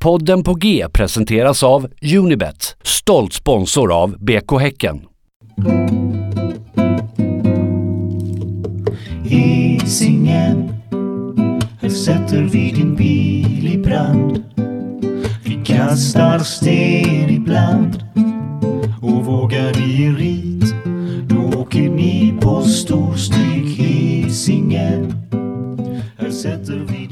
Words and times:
Podden 0.00 0.44
på 0.44 0.54
G 0.54 0.86
presenteras 0.92 1.62
av 1.62 1.88
Unibet, 2.16 2.76
stolt 2.82 3.32
sponsor 3.32 3.92
av 3.92 4.18
BK 4.18 4.58
Häcken. 4.60 5.00
Hisingen 9.24 10.68
Här 11.80 11.88
sätter 11.88 12.42
vi 12.42 12.70
din 12.70 12.94
bil 12.94 13.74
i 13.74 13.78
brand. 13.78 14.44
Vi 15.44 15.64
kastar 15.64 16.38
sten 16.38 17.30
ibland 17.30 18.04
Och 19.02 19.24
vågar 19.24 19.72
vi 19.74 20.08
rit. 20.08 20.74
Då 21.28 21.58
åker 21.60 21.90
ni 21.90 22.38
på 22.40 22.62
storstryk 22.62 23.78
Hisingen 23.78 25.12
Här 26.18 26.30
sätter 26.30 26.86
vi 26.88 27.07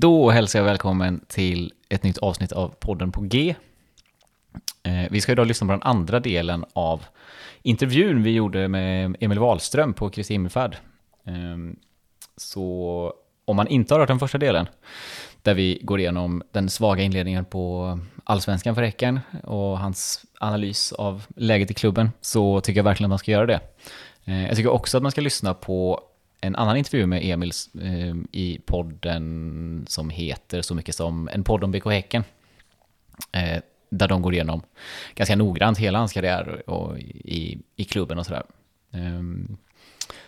då 0.00 0.30
hälsar 0.30 0.58
jag 0.58 0.66
välkommen 0.66 1.20
till 1.28 1.72
ett 1.88 2.02
nytt 2.02 2.18
avsnitt 2.18 2.52
av 2.52 2.68
podden 2.68 3.12
på 3.12 3.20
G. 3.20 3.54
Eh, 4.82 5.10
vi 5.10 5.20
ska 5.20 5.32
idag 5.32 5.46
lyssna 5.46 5.66
på 5.66 5.72
den 5.72 5.82
andra 5.82 6.20
delen 6.20 6.64
av 6.72 7.04
intervjun 7.62 8.22
vi 8.22 8.30
gjorde 8.30 8.68
med 8.68 9.16
Emil 9.20 9.38
Wahlström 9.38 9.94
på 9.94 10.10
Kristi 10.10 10.34
himmelfärd. 10.34 10.76
Ehm, 11.26 11.76
så 12.36 13.12
om 13.44 13.56
man 13.56 13.68
inte 13.68 13.94
har 13.94 13.98
hört 13.98 14.08
den 14.08 14.18
första 14.18 14.38
delen, 14.38 14.68
där 15.42 15.54
vi 15.54 15.80
går 15.82 16.00
igenom 16.00 16.42
den 16.52 16.68
svaga 16.68 17.02
inledningen 17.02 17.44
på 17.44 17.98
allsvenskan 18.24 18.74
för 18.74 18.82
Häcken 18.82 19.20
och 19.42 19.78
hans 19.78 20.24
analys 20.40 20.92
av 20.92 21.26
läget 21.36 21.70
i 21.70 21.74
klubben, 21.74 22.10
så 22.20 22.60
tycker 22.60 22.78
jag 22.78 22.84
verkligen 22.84 23.06
att 23.06 23.10
man 23.10 23.18
ska 23.18 23.30
göra 23.30 23.46
det. 23.46 23.60
Eh, 24.24 24.46
jag 24.46 24.56
tycker 24.56 24.70
också 24.70 24.96
att 24.96 25.02
man 25.02 25.12
ska 25.12 25.20
lyssna 25.20 25.54
på 25.54 26.00
en 26.40 26.56
annan 26.56 26.76
intervju 26.76 27.06
med 27.06 27.24
Emil 27.24 27.52
eh, 27.82 28.16
i 28.32 28.60
podden 28.66 29.84
som 29.88 30.10
heter 30.10 30.62
så 30.62 30.74
mycket 30.74 30.94
som 30.94 31.28
En 31.28 31.44
podd 31.44 31.64
om 31.64 31.70
BK 31.70 31.86
Häcken. 31.86 32.24
Eh, 33.32 33.60
där 33.90 34.08
de 34.08 34.22
går 34.22 34.34
igenom 34.34 34.62
ganska 35.14 35.36
noggrant 35.36 35.78
hela 35.78 35.98
hans 35.98 36.12
karriär 36.12 36.70
och 36.70 36.98
i, 36.98 37.58
i 37.76 37.84
klubben 37.84 38.18
och 38.18 38.26
sådär. 38.26 38.42
Ehm, 38.92 39.56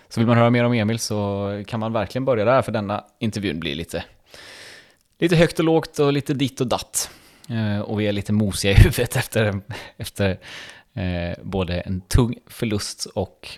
så 0.08 0.20
vill 0.20 0.26
man 0.26 0.36
höra 0.36 0.50
mer 0.50 0.64
om 0.64 0.72
Emil 0.72 0.98
så 0.98 1.64
kan 1.66 1.80
man 1.80 1.92
verkligen 1.92 2.24
börja 2.24 2.44
där, 2.44 2.62
för 2.62 2.72
denna 2.72 3.04
intervjun 3.18 3.60
blir 3.60 3.74
lite, 3.74 4.04
lite 5.18 5.36
högt 5.36 5.58
och 5.58 5.64
lågt 5.64 5.98
och 5.98 6.12
lite 6.12 6.34
ditt 6.34 6.60
och 6.60 6.66
datt. 6.66 7.10
Eh, 7.48 7.80
och 7.80 8.00
vi 8.00 8.06
är 8.06 8.12
lite 8.12 8.32
mosiga 8.32 8.72
i 8.72 8.74
huvudet 8.74 9.16
efter, 9.16 9.60
efter 9.96 10.38
eh, 10.94 11.38
både 11.42 11.80
en 11.80 12.00
tung 12.00 12.34
förlust 12.46 13.06
och 13.06 13.48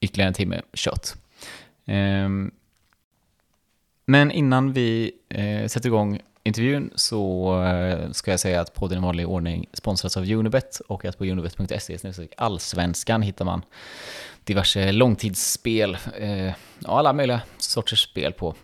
ytterligare 0.00 0.28
en 0.28 0.34
timme 0.34 0.62
kött. 0.74 1.16
Ehm, 1.90 2.50
men 4.06 4.30
innan 4.30 4.72
vi 4.72 5.12
eh, 5.28 5.66
sätter 5.66 5.86
igång 5.86 6.20
intervjun 6.42 6.90
så 6.94 7.62
eh, 7.64 8.10
ska 8.10 8.30
jag 8.30 8.40
säga 8.40 8.60
att 8.60 8.74
podden 8.74 8.98
i 8.98 9.00
vanlig 9.00 9.28
ordning 9.28 9.66
sponsras 9.72 10.16
av 10.16 10.30
Unibet 10.30 10.80
och 10.80 11.04
att 11.04 11.18
på 11.18 11.24
unibet.se 11.24 11.98
allsvenskan 12.36 13.22
hittar 13.22 13.44
man 13.44 13.62
diverse 14.44 14.92
långtidsspel, 14.92 15.96
eh, 16.18 16.46
ja, 16.46 16.54
alla 16.84 17.12
möjliga 17.12 17.40
sorters 17.58 18.02
spel 18.02 18.32
på, 18.32 18.54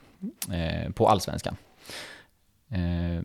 eh, 0.53 0.93
på 0.93 1.09
allsvenskan. 1.09 1.57
Eh, 2.69 3.25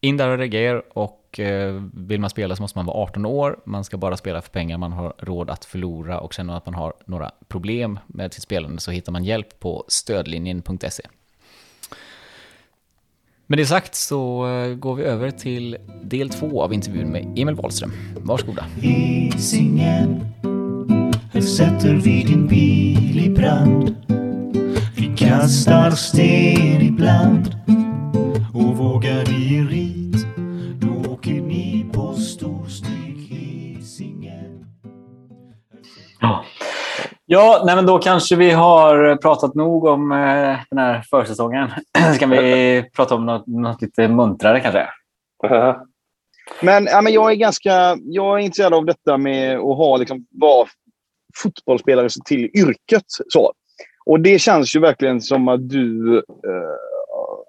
in 0.00 0.16
där 0.16 0.28
och 0.28 0.38
reagera 0.38 0.82
och 0.94 1.40
eh, 1.40 1.82
vill 1.94 2.20
man 2.20 2.30
spela 2.30 2.56
så 2.56 2.62
måste 2.62 2.78
man 2.78 2.86
vara 2.86 2.96
18 2.96 3.26
år. 3.26 3.60
Man 3.64 3.84
ska 3.84 3.96
bara 3.96 4.16
spela 4.16 4.42
för 4.42 4.50
pengar 4.50 4.78
man 4.78 4.92
har 4.92 5.14
råd 5.18 5.50
att 5.50 5.64
förlora 5.64 6.20
och 6.20 6.32
känner 6.32 6.46
man 6.46 6.56
att 6.56 6.66
man 6.66 6.74
har 6.74 6.92
några 7.04 7.30
problem 7.48 7.98
med 8.06 8.34
sitt 8.34 8.42
spelande 8.42 8.80
så 8.80 8.90
hittar 8.90 9.12
man 9.12 9.24
hjälp 9.24 9.60
på 9.60 9.84
stödlinjen.se. 9.88 11.02
Med 13.46 13.58
det 13.58 13.66
sagt 13.66 13.94
så 13.94 14.48
eh, 14.48 14.74
går 14.74 14.94
vi 14.94 15.02
över 15.02 15.30
till 15.30 15.76
del 16.02 16.30
två 16.30 16.62
av 16.62 16.74
intervjun 16.74 17.08
med 17.08 17.38
Emil 17.38 17.54
Wahlström. 17.54 17.92
Varsågoda. 18.16 18.66
Hisingen 18.80 20.20
Här 21.32 21.40
sätter 21.40 21.94
vi 21.94 22.22
din 22.22 22.46
bil 22.46 23.26
i 23.26 23.30
brand 23.30 23.96
Vi 24.96 25.16
kastar 25.16 25.90
sten 25.90 26.82
ibland 26.82 27.56
Och 28.54 28.76
vågar 28.76 29.26
ni 29.26 29.60
Ja, 37.32 37.62
nej 37.66 37.76
men 37.76 37.86
då 37.86 37.98
kanske 37.98 38.36
vi 38.36 38.50
har 38.50 39.16
pratat 39.16 39.54
nog 39.54 39.84
om 39.84 40.12
eh, 40.12 40.58
den 40.70 40.78
här 40.78 41.02
försäsongen. 41.10 41.70
Ska 42.14 42.26
vi 42.26 42.84
prata 42.96 43.14
om 43.14 43.26
något, 43.26 43.46
något 43.46 43.82
lite 43.82 44.08
muntrare 44.08 44.60
kanske? 44.60 44.88
Men, 46.62 46.84
ja, 46.84 47.00
men 47.00 47.12
jag 47.12 47.30
är 47.30 47.34
ganska 47.34 47.96
jag 48.00 48.38
är 48.38 48.44
intresserad 48.44 48.74
av 48.74 48.86
detta 48.86 49.16
med 49.16 49.56
att 49.56 49.76
ha, 49.76 49.96
liksom, 49.96 50.26
vara 50.30 50.68
fotbollsspelare 51.42 52.08
till 52.24 52.50
yrket. 52.54 53.04
Så. 53.28 53.52
Och 54.06 54.20
det 54.20 54.38
känns 54.38 54.76
ju 54.76 54.80
verkligen 54.80 55.20
som 55.20 55.48
att 55.48 55.68
du 55.68 56.16
eh, 56.16 56.76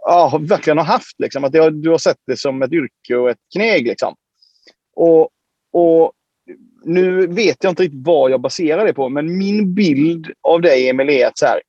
ja, 0.06 0.40
verkligen 0.41 0.78
har 0.78 0.86
haft. 0.86 1.20
Liksom, 1.20 1.44
att 1.44 1.58
har, 1.58 1.72
du 1.72 1.90
har 1.90 1.97
sett 1.97 2.20
det 2.28 2.38
som 2.38 2.62
ett 2.62 2.72
yrke 2.72 3.16
och 3.16 3.30
ett 3.30 3.41
kneg. 3.53 3.88
Liksom. 3.88 4.16
Och, 4.96 5.30
och 5.74 6.12
nu 6.84 7.28
vet 7.28 7.64
jag 7.64 7.72
inte 7.72 7.84
riktigt 7.84 8.06
vad 8.06 8.31
jag 8.31 8.42
baserar 8.42 8.86
det 8.86 8.94
på, 8.94 9.09
men 9.09 9.38
min 9.38 9.74
bild 9.74 10.31
av 10.42 10.62
dig, 10.62 10.90
Emil, 10.90 11.09
är 11.09 11.28
att 11.28 11.38
så 11.38 11.46
här, 11.46 11.62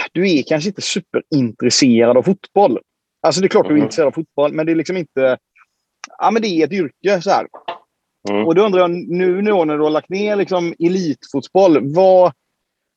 ah, 0.00 0.08
du 0.12 0.30
är 0.38 0.42
kanske 0.42 0.68
inte 0.68 0.82
superintresserad 0.82 2.16
av 2.16 2.22
fotboll. 2.22 2.78
Alltså 3.22 3.40
det 3.40 3.46
är 3.46 3.48
klart 3.48 3.66
du 3.66 3.70
är 3.70 3.74
Mhm. 3.74 3.82
intresserad 3.82 4.06
av 4.08 4.12
fotboll, 4.12 4.52
men 4.52 4.66
det 4.66 4.72
är 4.72 4.76
liksom 4.76 4.96
inte... 4.96 5.38
Ja, 6.18 6.30
men 6.30 6.42
det 6.42 6.48
är 6.48 6.64
ett 6.66 6.72
yrke. 6.72 7.22
så 7.22 7.30
här. 7.30 7.46
Mm. 8.30 8.46
Och 8.46 8.54
då 8.54 8.62
undrar 8.62 8.80
jag, 8.80 8.90
nu 8.90 9.42
nu 9.42 9.64
när 9.64 9.76
du 9.78 9.82
har 9.82 9.90
lagt 9.90 10.08
ner 10.08 10.36
liksom 10.36 10.74
elitfotboll, 10.78 11.94
vad, 11.94 12.32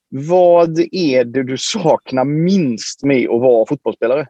vad 0.10 0.80
är 0.92 1.24
det 1.24 1.44
du 1.44 1.58
saknar 1.58 2.26
minst 2.26 3.04
med 3.04 3.30
att 3.30 3.42
vara 3.42 3.66
fotbollsspelare? 3.66 4.28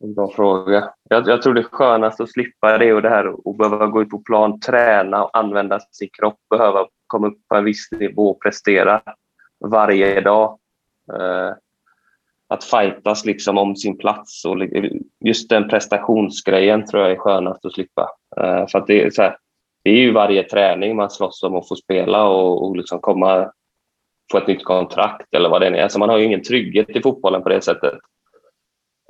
En 0.00 0.14
Bra 0.14 0.30
fråga. 0.30 0.90
Jag, 1.08 1.28
jag 1.28 1.42
tror 1.42 1.54
det 1.54 1.62
skönaste 1.62 2.22
att 2.22 2.30
slippa 2.30 2.78
det 2.78 2.92
och 2.92 3.02
det 3.02 3.08
här 3.08 3.48
och 3.48 3.56
behöva 3.56 3.86
gå 3.86 4.02
ut 4.02 4.10
på 4.10 4.18
plan, 4.18 4.60
träna 4.60 5.24
och 5.24 5.38
använda 5.38 5.80
sin 5.80 6.08
kropp, 6.12 6.38
behöva 6.50 6.86
komma 7.06 7.26
upp 7.26 7.48
på 7.48 7.56
en 7.56 7.64
viss 7.64 7.88
nivå 7.92 8.30
och 8.30 8.42
prestera 8.42 9.02
varje 9.64 10.20
dag. 10.20 10.58
Eh, 11.12 11.52
att 12.48 12.64
fightas 12.64 13.24
liksom 13.24 13.58
om 13.58 13.76
sin 13.76 13.98
plats 13.98 14.44
och 14.44 14.56
just 15.20 15.48
den 15.48 15.68
prestationsgrejen 15.68 16.86
tror 16.86 17.02
jag 17.02 17.12
är 17.12 17.16
skönast 17.16 17.64
att 17.64 17.72
slippa. 17.72 18.10
Eh, 18.36 18.66
för 18.66 18.78
att 18.78 18.86
det 18.86 19.02
är 19.02 19.10
så 19.10 19.22
här, 19.22 19.36
det 19.82 19.90
är 19.90 19.96
ju 19.96 20.12
varje 20.12 20.42
träning 20.42 20.96
man 20.96 21.10
slåss 21.10 21.42
om 21.42 21.56
att 21.56 21.68
få 21.68 21.76
spela 21.76 22.28
och, 22.28 22.66
och 22.66 22.76
liksom 22.76 23.00
komma 23.00 23.52
få 24.32 24.38
ett 24.38 24.46
nytt 24.46 24.64
kontrakt 24.64 25.34
eller 25.34 25.48
vad 25.48 25.60
det 25.60 25.66
är. 25.66 25.82
Alltså 25.82 25.98
man 25.98 26.08
har 26.08 26.18
ju 26.18 26.24
ingen 26.24 26.42
trygghet 26.42 26.90
i 26.90 27.02
fotbollen 27.02 27.42
på 27.42 27.48
det 27.48 27.64
sättet. 27.64 27.94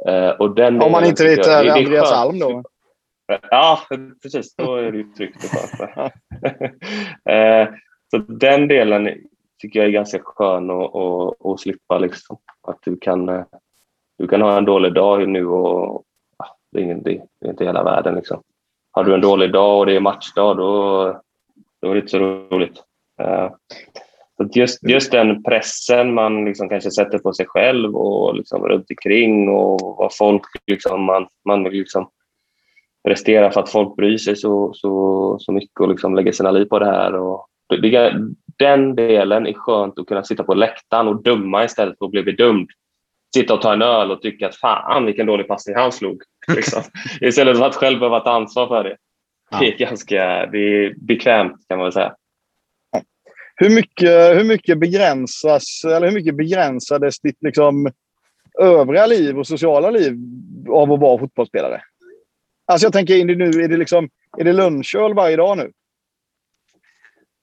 Eh, 0.06 0.30
och 0.30 0.54
den 0.54 0.82
Om 0.82 0.92
man 0.92 1.04
inte 1.04 1.24
heter 1.24 1.64
jag- 1.64 1.78
Andreas. 1.78 2.12
Alm 2.12 2.38
då. 2.38 2.62
Ja, 3.50 3.78
precis. 4.22 4.54
Då 4.56 4.76
är 4.76 4.92
det 4.92 4.98
ju 4.98 5.04
tryggt 5.04 5.44
och 5.44 5.50
skönt. 5.50 6.12
Eh, 7.30 7.68
Så 8.10 8.18
den 8.18 8.68
delen 8.68 9.08
tycker 9.62 9.78
jag 9.80 9.88
är 9.88 9.92
ganska 9.92 10.18
skön 10.24 10.70
att, 10.70 10.94
att, 10.96 11.46
att 11.46 11.60
slippa. 11.60 11.98
Liksom. 11.98 12.38
Att 12.68 12.78
du 12.84 12.96
kan, 12.96 13.28
eh, 13.28 13.44
du 14.18 14.28
kan 14.28 14.42
ha 14.42 14.58
en 14.58 14.64
dålig 14.64 14.94
dag 14.94 15.28
nu 15.28 15.46
och 15.46 16.02
det, 16.72 16.78
är 16.78 16.82
ingen, 16.84 17.02
det 17.02 17.10
är 17.44 17.50
inte 17.50 17.64
hela 17.64 17.82
världen. 17.84 18.14
Liksom. 18.14 18.42
Har 18.90 19.04
du 19.04 19.14
en 19.14 19.20
dålig 19.20 19.52
dag 19.52 19.78
och 19.78 19.86
det 19.86 19.96
är 19.96 20.00
matchdag, 20.00 20.56
då, 20.56 21.02
då 21.82 21.88
är 21.90 21.94
det 21.94 22.00
inte 22.00 22.10
så 22.10 22.18
roligt. 22.18 22.82
Så 24.38 24.48
just, 24.54 24.88
just 24.88 25.12
den 25.12 25.42
pressen 25.42 26.14
man 26.14 26.44
liksom 26.44 26.68
kanske 26.68 26.90
sätter 26.90 27.18
på 27.18 27.32
sig 27.32 27.46
själv 27.46 27.96
och 27.96 28.34
liksom 28.34 28.68
runt 28.68 28.90
omkring 28.90 29.48
och 29.48 29.96
vad 29.98 30.14
folk 30.14 30.42
liksom, 30.66 31.04
man, 31.04 31.26
man 31.44 31.64
vill 31.64 31.72
liksom 31.72 32.10
prestera 33.08 33.50
för 33.50 33.60
att 33.60 33.70
folk 33.70 33.96
bryr 33.96 34.18
sig 34.18 34.36
så, 34.36 34.72
så, 34.74 35.36
så 35.40 35.52
mycket 35.52 35.80
och 35.80 35.88
liksom 35.88 36.14
lägger 36.14 36.32
sina 36.32 36.50
liv 36.50 36.64
på 36.64 36.78
det 36.78 36.86
här. 36.86 37.14
Och 37.14 37.46
det, 37.68 37.76
det, 37.76 38.14
den 38.58 38.94
delen 38.94 39.46
är 39.46 39.52
skönt 39.52 39.98
att 39.98 40.06
kunna 40.06 40.24
sitta 40.24 40.44
på 40.44 40.54
läktaren 40.54 41.08
och 41.08 41.22
döma 41.22 41.64
istället 41.64 41.98
för 41.98 42.04
att 42.04 42.10
bli 42.10 42.22
bedömd. 42.22 42.68
Sitta 43.34 43.54
och 43.54 43.62
ta 43.62 43.72
en 43.72 43.82
öl 43.82 44.10
och 44.10 44.22
tycka 44.22 44.48
att 44.48 44.56
fan 44.56 45.06
vilken 45.06 45.26
dålig 45.26 45.48
passning 45.48 45.76
han 45.76 45.92
slog. 45.92 46.22
Liksom. 46.56 46.82
Istället 47.20 47.58
för 47.58 47.66
att 47.66 47.76
själv 47.76 47.98
behöva 47.98 48.20
ta 48.20 48.30
ansvar 48.30 48.66
för 48.66 48.84
det. 48.84 48.96
Det 49.58 49.72
är 49.72 49.78
ganska 49.78 50.46
det 50.46 50.58
är 50.58 50.94
bekvämt 51.06 51.56
kan 51.68 51.78
man 51.78 51.84
väl 51.84 51.92
säga. 51.92 52.14
Hur 53.60 53.74
mycket, 53.74 54.36
hur 54.36 54.44
mycket 54.44 54.78
begränsas, 54.78 55.84
eller 55.84 56.06
hur 56.06 56.14
mycket 56.14 56.36
begränsades 56.36 57.20
ditt 57.20 57.42
liksom, 57.42 57.92
övriga 58.58 59.06
liv 59.06 59.38
och 59.38 59.46
sociala 59.46 59.90
liv 59.90 60.14
av 60.70 60.92
att 60.92 61.00
vara 61.00 61.18
fotbollsspelare? 61.18 61.82
Alltså 62.66 62.86
jag 62.86 62.92
tänker, 62.92 63.14
är 63.14 63.24
det, 63.24 63.34
nu, 63.34 63.62
är 63.62 63.68
det, 63.68 63.76
liksom, 63.76 64.08
är 64.38 64.44
det 64.44 64.52
lunchöl 64.52 65.14
varje 65.14 65.36
dag 65.36 65.56
nu? 65.56 65.72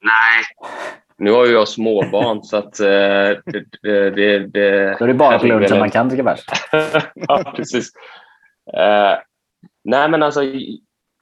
Nej, 0.01 0.43
Nu 1.17 1.31
har 1.31 1.45
ju 1.45 1.53
jag 1.53 1.67
småbarn 1.67 2.43
så 2.43 2.57
att 2.57 2.79
eh, 2.79 2.87
det, 2.87 3.63
det, 3.81 4.09
det, 4.09 4.39
det... 4.47 4.95
Då 4.99 5.05
är 5.05 5.07
det 5.07 5.13
bara 5.13 5.39
på 5.39 5.45
lunchen 5.45 5.79
man 5.79 5.91
kan 5.91 6.09
dricka 6.09 6.23
bärs. 6.23 6.45
ja, 7.15 7.53
precis. 7.55 7.91
Eh, 8.73 9.17
nej, 9.83 10.09
men 10.09 10.23
alltså 10.23 10.41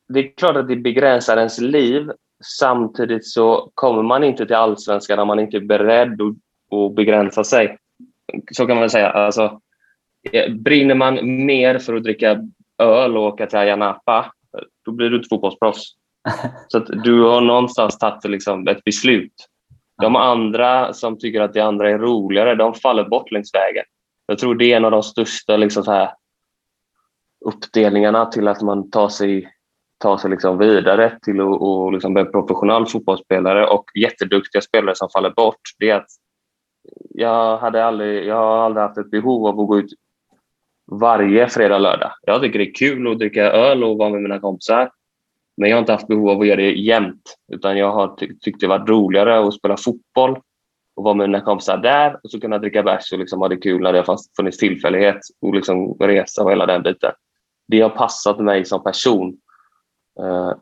det 0.08 0.20
är 0.20 0.36
klart 0.38 0.56
att 0.56 0.68
det 0.68 0.76
begränsar 0.76 1.38
ens 1.38 1.60
liv. 1.60 2.12
Samtidigt 2.60 3.28
så 3.28 3.72
kommer 3.74 4.04
man 4.04 4.24
inte 4.24 4.46
till 4.46 4.56
allsvenskan 4.56 5.20
om 5.20 5.28
man 5.28 5.40
inte 5.40 5.58
är 5.58 5.62
beredd 5.62 6.22
att, 6.22 6.78
att 6.78 6.96
begränsa 6.96 7.44
sig. 7.44 7.78
Så 8.52 8.66
kan 8.68 8.76
man 8.76 8.82
väl 8.82 8.90
säga. 8.90 9.10
Alltså, 9.10 9.60
eh, 10.32 10.54
brinner 10.54 10.96
man 10.96 11.46
mer 11.46 11.80
för 11.80 11.94
att 11.94 12.04
dricka 12.04 12.40
öl 12.78 13.18
och 13.18 13.24
åka 13.24 13.48
till 13.48 13.58
Ayia 13.58 13.76
Napa, 13.76 14.32
då 14.86 14.92
blir 14.92 15.10
du 15.10 15.16
inte 15.16 15.30
fotbollsproffs. 15.30 15.84
Så 16.68 16.80
du 16.80 17.22
har 17.22 17.42
någonstans 17.42 17.98
tagit 17.98 18.24
liksom 18.24 18.68
ett 18.68 18.84
beslut. 18.84 19.34
De 20.02 20.16
andra 20.16 20.94
som 20.94 21.20
tycker 21.20 21.42
att 21.42 21.54
det 21.54 21.62
andra 21.62 21.90
är 21.90 21.98
roligare, 21.98 22.56
de 22.56 22.74
faller 22.74 23.04
bort 23.04 23.32
längs 23.32 23.54
vägen. 23.54 23.84
Jag 24.26 24.38
tror 24.38 24.56
det 24.56 24.74
är 24.74 24.78
en 24.78 24.86
av 24.86 24.92
de 24.92 25.04
största 25.04 25.58
liksom 25.58 25.84
så 25.84 25.92
här, 25.92 26.10
uppdelningarna 27.46 28.26
till 28.26 28.48
att 28.48 28.62
man 28.62 28.90
tar 28.90 29.10
sig, 29.10 29.50
ta 29.98 30.18
sig 30.18 30.30
liksom 30.30 30.58
vidare 30.58 31.20
till 31.22 31.42
att 31.42 31.62
och 31.62 31.94
liksom 31.94 32.14
bli 32.14 32.26
professionell 32.26 32.86
fotbollsspelare 32.86 33.68
och 33.68 33.86
jätteduktiga 33.96 34.62
spelare 34.62 34.96
som 34.96 35.10
faller 35.14 35.30
bort. 35.30 35.62
Det 35.80 35.90
är 35.90 35.96
att 35.96 36.08
jag, 37.10 37.58
hade 37.58 37.86
aldrig, 37.86 38.26
jag 38.26 38.36
har 38.36 38.58
aldrig 38.58 38.84
haft 38.84 38.98
ett 38.98 39.12
behov 39.12 39.48
av 39.48 39.60
att 39.60 39.68
gå 39.68 39.80
ut 39.80 39.94
varje 40.92 41.48
fredag 41.48 41.76
och 41.76 41.82
lördag. 41.82 42.12
Jag 42.22 42.42
tycker 42.42 42.60
det 42.60 42.70
är 42.70 42.74
kul 42.74 43.12
att 43.12 43.20
dricka 43.20 43.52
öl 43.52 43.84
och 43.84 43.98
vara 43.98 44.10
med 44.10 44.22
mina 44.22 44.40
kompisar. 44.40 44.92
Men 45.58 45.70
jag 45.70 45.78
har 45.78 45.80
inte 45.80 45.92
haft 45.92 46.08
behov 46.08 46.30
av 46.30 46.42
att 46.42 46.48
göra 46.48 46.58
det 46.58 46.72
jämt. 46.72 47.36
Utan 47.52 47.78
jag 47.78 47.92
har 47.92 48.16
ty 48.16 48.36
tyckt 48.42 48.60
det 48.60 48.68
varit 48.68 48.90
roligare 48.90 49.48
att 49.48 49.54
spela 49.54 49.78
fotboll 49.78 50.40
och 50.96 51.04
vara 51.04 51.14
med 51.14 51.30
mina 51.30 51.42
kompisar 51.42 51.78
där 51.78 52.20
och 52.24 52.32
så 52.32 52.40
kunna 52.40 52.58
dricka 52.58 52.84
bärs 52.84 53.14
och 53.14 53.20
liksom 53.20 53.40
ha 53.40 53.48
det 53.48 53.58
kul 53.58 53.82
när 53.82 53.94
det 53.94 54.00
har 54.00 54.18
funnits 54.38 54.58
tillfällighet 54.58 55.20
och 55.42 55.56
liksom 55.56 55.98
resa 56.00 56.44
och 56.44 56.52
hela 56.52 56.66
den 56.66 56.84
biten. 56.84 57.12
Det 57.68 57.82
har 57.82 57.90
passat 57.90 58.40
mig 58.40 58.66
som 58.66 58.84
person. 58.84 59.38
Uh, 60.20 60.54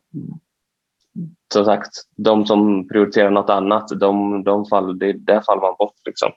som 1.53 1.65
sagt, 1.65 1.92
de 2.18 2.45
som 2.45 2.88
prioriterar 2.88 3.30
något 3.30 3.50
annat, 3.50 3.88
de, 4.00 4.44
de 4.44 4.65
fall, 4.65 5.00
det, 5.00 5.13
där 5.13 5.42
faller 5.42 5.62
man 5.62 5.75
bort. 5.80 5.95
Liksom. 6.06 6.31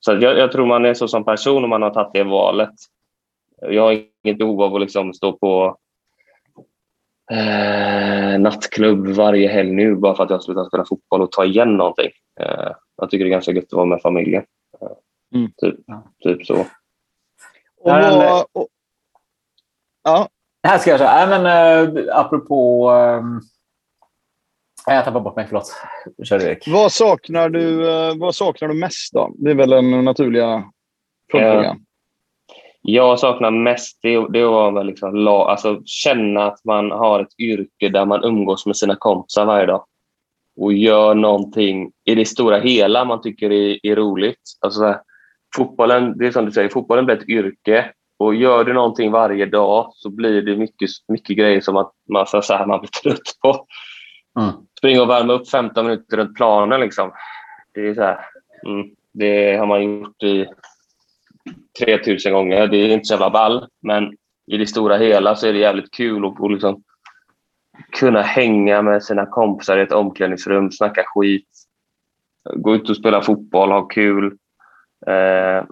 Så 0.00 0.12
jag, 0.12 0.38
jag, 0.38 0.52
tror 0.52 0.66
man 0.66 0.86
är 0.86 0.94
så 0.94 1.08
som 1.08 1.24
person 1.24 1.64
om 1.64 1.70
man 1.70 1.82
har 1.82 1.90
tagit 1.90 2.12
det 2.12 2.24
valet. 2.24 2.74
Jag 3.60 3.82
har 3.82 4.04
inget 4.22 4.38
behov 4.38 4.62
av 4.62 4.74
att 4.74 4.80
liksom 4.80 5.14
stå 5.14 5.32
på 5.32 5.76
eh, 7.32 8.40
nattklubb 8.40 9.06
varje 9.06 9.48
helg 9.48 9.72
nu 9.72 9.94
bara 9.94 10.14
för 10.14 10.24
att 10.24 10.30
jag 10.30 10.36
har 10.36 10.42
slutat 10.42 10.66
spela 10.66 10.84
fotboll 10.84 11.22
och 11.22 11.32
ta 11.32 11.44
igen 11.44 11.76
någonting. 11.76 12.10
Eh, 12.40 12.72
jag 12.96 13.10
tycker 13.10 13.24
det 13.24 13.28
är 13.28 13.32
ganska 13.32 13.52
gött 13.52 13.64
att 13.64 13.72
vara 13.72 13.86
med 13.86 14.02
familjen. 14.02 14.44
Eh, 14.80 15.38
mm. 15.38 15.52
typ, 15.56 15.76
typ 16.22 16.46
så. 16.46 16.60
Och 17.80 17.90
vad, 17.90 18.46
och, 18.52 18.68
ja. 20.02 20.28
Här 20.62 20.78
ska 20.78 20.90
jag 20.90 21.00
säga, 21.00 21.26
men 21.26 21.46
äh, 21.46 22.04
apropå... 22.16 22.90
Äh, 24.86 24.94
jag 24.94 25.04
tappade 25.04 25.24
bort 25.24 25.36
mig, 25.36 25.46
förlåt. 25.48 25.72
Kör 26.24 26.42
Erik. 26.42 26.68
Vad 26.68 26.92
saknar, 26.92 27.48
du, 27.48 27.90
äh, 27.90 28.14
vad 28.16 28.34
saknar 28.34 28.68
du 28.68 28.74
mest 28.74 29.12
då? 29.12 29.32
Det 29.38 29.50
är 29.50 29.54
väl 29.54 29.70
den 29.70 30.04
naturliga 30.04 30.64
frågan. 31.30 31.84
Jag 32.80 33.18
saknar 33.18 33.50
mest 33.50 33.98
det, 34.02 34.28
det 34.28 34.44
var 34.44 34.84
liksom, 34.84 35.28
alltså, 35.28 35.82
känna 35.84 36.46
att 36.46 36.64
man 36.64 36.90
har 36.90 37.20
ett 37.20 37.38
yrke 37.38 37.88
där 37.88 38.04
man 38.04 38.24
umgås 38.24 38.66
med 38.66 38.76
sina 38.76 38.96
kompisar 38.96 39.44
varje 39.44 39.66
dag 39.66 39.84
och 40.56 40.72
gör 40.72 41.14
någonting 41.14 41.92
i 42.04 42.14
det 42.14 42.24
stora 42.24 42.58
hela 42.58 43.04
man 43.04 43.22
tycker 43.22 43.52
är, 43.52 43.86
är 43.86 43.96
roligt. 43.96 44.42
Alltså, 44.60 44.96
fotbollen, 45.56 46.18
det 46.18 46.26
är 46.26 46.30
som 46.30 46.46
du 46.46 46.52
säger, 46.52 46.68
fotbollen 46.68 47.06
blir 47.06 47.16
ett 47.16 47.28
yrke 47.28 47.92
och 48.22 48.34
gör 48.34 48.64
du 48.64 48.72
någonting 48.72 49.10
varje 49.10 49.46
dag 49.46 49.90
så 49.94 50.10
blir 50.10 50.42
det 50.42 50.56
mycket, 50.56 50.90
mycket 51.08 51.36
grejer 51.36 51.60
som 51.60 51.76
att 51.76 51.92
man, 52.08 52.26
så 52.26 52.54
här, 52.54 52.66
man 52.66 52.80
blir 52.80 52.90
trött 52.90 53.36
på. 53.42 53.66
Mm. 54.40 54.52
Springa 54.78 55.02
och 55.02 55.10
värma 55.10 55.32
upp 55.32 55.48
15 55.48 55.86
minuter 55.86 56.16
runt 56.16 56.36
planen. 56.36 56.80
Liksom. 56.80 57.12
Det, 57.74 57.88
är 57.88 57.94
så 57.94 58.02
här, 58.02 58.18
mm, 58.66 58.86
det 59.12 59.56
har 59.56 59.66
man 59.66 59.82
gjort 59.82 60.22
i 60.22 60.46
3000 61.84 62.32
gånger. 62.32 62.66
Det 62.66 62.76
är 62.76 62.88
inte 62.88 63.04
så 63.04 63.14
jävla 63.14 63.30
ball, 63.30 63.68
men 63.82 64.16
i 64.46 64.56
det 64.56 64.66
stora 64.66 64.96
hela 64.96 65.36
så 65.36 65.46
är 65.46 65.52
det 65.52 65.58
jävligt 65.58 65.90
kul 65.90 66.26
att 66.26 66.50
liksom 66.50 66.82
kunna 67.92 68.22
hänga 68.22 68.82
med 68.82 69.04
sina 69.04 69.26
kompisar 69.26 69.78
i 69.78 69.82
ett 69.82 69.92
omklädningsrum, 69.92 70.72
snacka 70.72 71.02
skit, 71.06 71.48
gå 72.54 72.74
ut 72.74 72.90
och 72.90 72.96
spela 72.96 73.22
fotboll, 73.22 73.70
ha 73.70 73.82
kul. 73.82 74.26
Eh, 75.06 75.64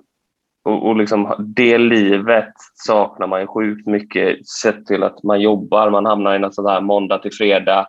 och, 0.63 0.87
och 0.87 0.97
liksom 0.97 1.35
det 1.39 1.79
livet 1.79 2.53
saknar 2.75 3.27
man 3.27 3.41
ju 3.41 3.47
sjukt 3.47 3.87
mycket 3.87 4.49
sett 4.49 4.87
till 4.87 5.03
att 5.03 5.23
man 5.23 5.41
jobbar. 5.41 5.91
Man 5.91 6.07
hamnar 6.07 6.35
i 6.35 6.39
något 6.39 6.55
sånt 6.55 6.69
här 6.69 6.81
måndag 6.81 7.19
till 7.19 7.33
fredag, 7.33 7.89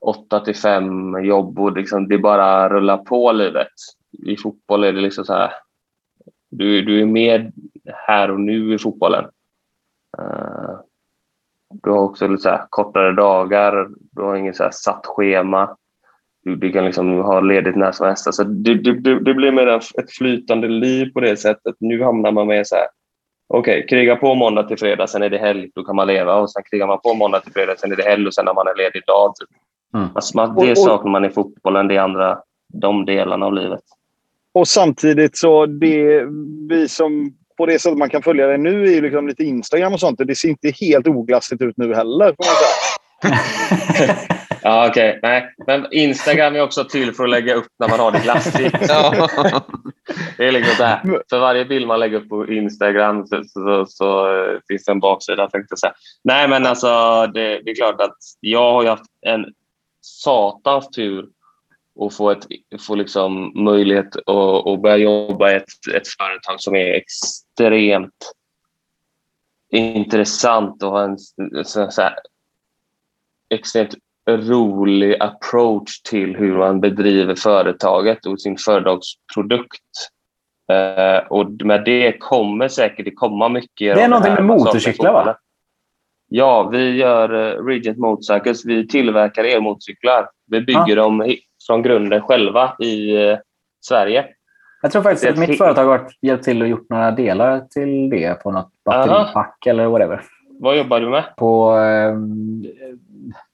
åtta 0.00 0.40
till 0.40 0.56
fem 0.56 1.24
jobb 1.24 1.58
och 1.58 1.72
liksom 1.72 2.08
det 2.08 2.18
bara 2.18 2.68
rullar 2.68 2.96
på 2.96 3.32
livet. 3.32 3.72
I 4.26 4.36
fotboll 4.36 4.84
är 4.84 4.92
det 4.92 5.00
liksom 5.00 5.24
så 5.24 5.32
här 5.32 5.52
du, 6.50 6.82
du 6.82 7.00
är 7.00 7.06
med 7.06 7.52
här 8.06 8.30
och 8.30 8.40
nu 8.40 8.74
i 8.74 8.78
fotbollen. 8.78 9.24
Uh, 10.18 10.80
du 11.68 11.90
har 11.90 11.98
också 11.98 12.28
lite 12.28 12.42
så 12.42 12.58
kortare 12.70 13.12
dagar, 13.12 13.88
du 14.12 14.22
har 14.22 14.36
inget 14.36 14.56
så 14.56 14.68
satt 14.72 15.06
schema. 15.06 15.76
Du, 16.46 16.56
du 16.56 16.72
kan 16.72 16.84
liksom 16.84 17.18
ha 17.18 17.40
ledigt 17.40 17.76
när 17.76 17.92
som 17.92 18.06
helst. 18.06 18.26
Alltså 18.26 18.44
det, 18.44 18.74
det, 18.74 19.20
det 19.20 19.34
blir 19.34 19.52
mer 19.52 19.66
ett 19.66 20.10
flytande 20.18 20.68
liv 20.68 21.12
på 21.12 21.20
det 21.20 21.36
sättet. 21.36 21.74
Nu 21.80 22.02
hamnar 22.02 22.32
man 22.32 22.46
med 22.46 22.66
så 22.66 22.74
här, 22.74 22.86
okej, 23.48 23.78
okay, 23.78 23.86
kriga 23.86 24.16
på 24.16 24.34
måndag 24.34 24.62
till 24.62 24.78
fredag, 24.78 25.06
sen 25.06 25.22
är 25.22 25.30
det 25.30 25.38
helg, 25.38 25.70
då 25.74 25.84
kan 25.84 25.96
man 25.96 26.06
leva. 26.06 26.34
Och 26.34 26.50
sen 26.50 26.62
krigar 26.70 26.86
man 26.86 27.00
på 27.00 27.14
måndag 27.14 27.40
till 27.40 27.52
fredag, 27.52 27.74
sen 27.78 27.92
är 27.92 27.96
det 27.96 28.02
helg 28.02 28.26
och 28.26 28.34
sen 28.34 28.46
har 28.46 28.54
man 28.54 28.68
en 28.68 28.76
ledig 28.76 29.02
dag. 29.06 29.34
Typ. 29.36 29.48
Mm. 29.94 30.08
Alltså, 30.14 30.36
man, 30.36 30.54
det 30.54 30.76
saknar 30.76 31.10
man 31.10 31.24
i 31.24 31.30
fotbollen, 31.30 31.88
det 31.88 31.98
andra, 31.98 32.38
de 32.72 33.04
delarna 33.04 33.46
av 33.46 33.54
livet. 33.54 33.80
Och 34.52 34.68
samtidigt 34.68 35.36
så 35.36 35.66
det 35.66 36.24
vi 36.68 36.88
som 36.88 37.30
på 37.56 37.66
det 37.66 37.78
sättet 37.78 37.98
man 37.98 38.10
kan 38.10 38.22
följa 38.22 38.46
det 38.46 38.56
nu 38.56 38.84
är 38.84 38.94
ju 38.94 39.00
liksom 39.00 39.28
lite 39.28 39.44
Instagram 39.44 39.92
och 39.92 40.00
sånt. 40.00 40.18
Det 40.18 40.34
ser 40.34 40.48
inte 40.48 40.72
helt 40.80 41.08
oglassigt 41.08 41.62
ut 41.62 41.76
nu 41.76 41.94
heller. 41.94 42.34
Ja, 44.66 44.88
okej. 44.88 45.18
Okay. 45.18 45.20
Nej, 45.22 45.54
men 45.66 45.86
Instagram 45.92 46.54
är 46.54 46.60
också 46.60 46.84
till 46.84 47.14
för 47.14 47.24
att 47.24 47.30
lägga 47.30 47.54
upp 47.54 47.66
när 47.78 47.88
man 47.88 48.00
har 48.00 48.12
det 48.12 48.18
glassigt. 48.18 48.76
ja. 48.88 49.28
Det 50.36 50.48
är 50.48 50.52
liksom 50.52 50.74
så 50.74 50.84
här. 50.84 51.22
För 51.30 51.38
varje 51.38 51.64
bild 51.64 51.86
man 51.86 52.00
lägger 52.00 52.16
upp 52.16 52.28
på 52.28 52.52
Instagram 52.52 53.26
så, 53.26 53.42
så, 53.44 53.86
så 53.88 54.34
uh, 54.34 54.60
finns 54.68 54.84
det 54.84 54.92
en 54.92 55.00
baksida. 55.00 55.50
Tänkte 55.50 55.72
jag 55.72 55.78
säga. 55.78 55.94
Nej, 56.24 56.48
men 56.48 56.66
alltså 56.66 56.86
det, 57.26 57.60
det 57.64 57.70
är 57.70 57.74
klart 57.74 58.00
att 58.00 58.16
jag 58.40 58.72
har 58.72 58.84
haft 58.84 59.04
en 59.20 59.44
satans 60.00 60.90
tur 60.90 61.28
och 61.96 62.12
få, 62.12 62.30
ett, 62.30 62.46
få 62.86 62.94
liksom 62.94 63.52
möjlighet 63.64 64.16
att, 64.16 64.66
att 64.66 64.82
börja 64.82 64.96
jobba 64.96 65.50
i 65.50 65.54
ett, 65.54 65.94
ett 65.94 66.08
företag 66.08 66.60
som 66.60 66.76
är 66.76 66.92
extremt 66.94 68.32
intressant 69.70 70.82
och 70.82 70.90
har 70.90 71.02
en 71.02 71.18
så, 71.64 71.90
så 71.90 72.02
här, 72.02 72.14
extremt 73.50 73.94
rolig 74.28 75.16
approach 75.20 76.02
till 76.02 76.36
hur 76.36 76.58
man 76.58 76.80
bedriver 76.80 77.34
företaget 77.34 78.26
och 78.26 78.40
sin 78.40 78.56
företagsprodukt. 78.56 79.82
Uh, 80.72 81.26
och 81.26 81.50
med 81.64 81.84
det 81.84 82.18
kommer 82.18 82.68
säkert 82.68 83.04
det 83.04 83.10
komma 83.10 83.48
mycket... 83.48 83.96
Det 83.96 84.02
är 84.02 84.08
någonting 84.08 84.34
med 84.34 84.44
motorcyklar, 84.44 85.12
va? 85.12 85.36
Ja, 86.28 86.68
vi 86.72 86.96
gör 86.96 87.34
uh, 87.34 87.66
Regent 87.66 87.98
Motorcycles. 87.98 88.64
Vi 88.64 88.88
tillverkar 88.88 89.44
elmotorcyklar. 89.44 90.28
Vi 90.50 90.60
bygger 90.60 90.96
ah. 90.96 91.02
dem 91.02 91.36
från 91.66 91.82
grunden 91.82 92.20
själva 92.20 92.76
i 92.78 93.16
eh, 93.26 93.38
Sverige. 93.80 94.26
Jag 94.82 94.92
tror 94.92 95.02
faktiskt 95.02 95.26
att 95.26 95.38
mitt 95.38 95.58
företag 95.58 95.84
har 95.84 96.08
hjälpt 96.22 96.44
till 96.44 96.62
och 96.62 96.68
gjort 96.68 96.90
några 96.90 97.10
delar 97.10 97.60
till 97.60 98.10
det 98.10 98.42
på 98.42 98.50
något 98.50 98.70
batteripack 98.84 99.66
eller 99.66 99.86
whatever. 99.86 100.22
Vad 100.58 100.76
jobbar 100.76 101.00
du 101.00 101.10
med? 101.10 101.24
På... 101.36 101.78
Eh, 101.78 102.16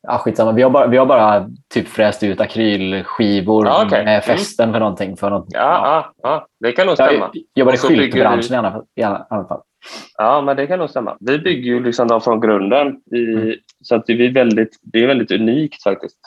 ja, 0.02 0.18
skitsamma. 0.18 0.52
Vi 0.52 0.62
har 0.62 0.70
bara, 0.70 0.86
vi 0.86 0.96
har 0.96 1.06
bara 1.06 1.50
typ 1.74 1.88
fräst 1.88 2.22
ut 2.22 2.40
akrylskivor 2.40 3.66
ja, 3.66 3.86
okay. 3.86 4.04
med 4.04 4.24
fästen 4.24 4.64
mm. 4.64 4.72
för 4.72 4.80
någonting. 4.80 5.16
För 5.16 5.30
något, 5.30 5.46
ja, 5.48 5.60
ja. 5.60 6.12
ja, 6.22 6.46
det 6.60 6.72
kan 6.72 6.86
nog 6.86 6.94
stämma. 6.94 7.30
Jag 7.32 7.42
jobbar 7.54 7.74
i 7.74 7.76
skyltbranschen 7.76 8.62
du... 8.62 9.02
i, 9.02 9.04
alla, 9.04 9.18
i 9.18 9.34
alla 9.34 9.44
fall. 9.44 9.60
Ja, 10.18 10.40
men 10.40 10.56
det 10.56 10.66
kan 10.66 10.78
nog 10.78 10.90
stämma. 10.90 11.16
Vi 11.20 11.38
bygger 11.38 11.72
ju 11.72 11.82
liksom 11.84 12.08
dem 12.08 12.20
från 12.20 12.40
grunden. 12.40 13.00
I, 13.14 13.34
mm. 13.34 13.54
Så 13.80 13.94
att 13.94 14.06
det, 14.06 14.12
är 14.12 14.32
väldigt, 14.32 14.78
det 14.82 15.02
är 15.02 15.06
väldigt 15.06 15.30
unikt 15.30 15.82
faktiskt 15.82 16.18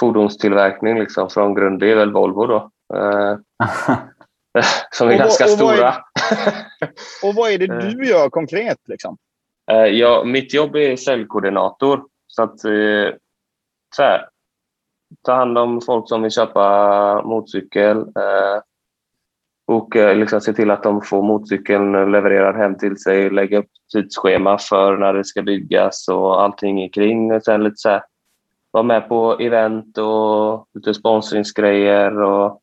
fordonstillverkning 0.00 0.98
liksom 0.98 1.30
från 1.30 1.54
grund. 1.54 1.80
Det 1.80 1.92
är 1.92 1.96
väl 1.96 2.12
Volvo 2.12 2.46
då. 2.46 2.70
Eh, 2.94 3.36
som 4.90 5.08
är 5.08 5.12
och, 5.12 5.18
ganska 5.18 5.44
och 5.44 5.50
stora. 5.50 5.88
Är, 5.88 5.94
och 7.22 7.34
vad 7.34 7.50
är 7.50 7.58
det 7.58 7.66
du 7.90 8.06
gör 8.08 8.30
konkret? 8.30 8.78
Liksom? 8.88 9.16
Eh, 9.70 9.86
ja, 9.86 10.24
mitt 10.24 10.54
jobb 10.54 10.76
är 10.76 10.96
säljkoordinator. 10.96 12.04
Så 12.26 12.42
att, 12.42 12.64
eh, 12.64 13.14
så 13.96 14.02
här, 14.02 14.28
ta 15.26 15.34
hand 15.34 15.58
om 15.58 15.80
folk 15.80 16.08
som 16.08 16.22
vill 16.22 16.30
köpa 16.30 17.22
motorcykel. 17.22 17.98
Eh, 17.98 18.62
och 19.66 19.94
liksom 19.94 20.40
se 20.40 20.52
till 20.52 20.70
att 20.70 20.82
de 20.82 21.02
får 21.02 21.22
motorcykeln 21.22 22.12
levererad 22.12 22.56
hem 22.56 22.78
till 22.78 22.96
sig, 22.96 23.30
lägga 23.30 23.58
upp 23.58 23.70
tidsschema 23.92 24.58
för 24.58 24.96
när 24.96 25.12
det 25.12 25.24
ska 25.24 25.42
byggas 25.42 26.08
och 26.08 26.42
allting 26.42 26.90
kring. 26.90 27.32
Och 27.32 27.42
sen 27.42 27.64
lite 27.64 27.76
så 27.76 27.88
här, 27.88 28.02
vara 28.70 28.82
med 28.82 29.08
på 29.08 29.38
event 29.38 29.98
och 29.98 30.68
lite 30.74 30.94
sponsringsgrejer. 30.94 32.22
Och, 32.22 32.60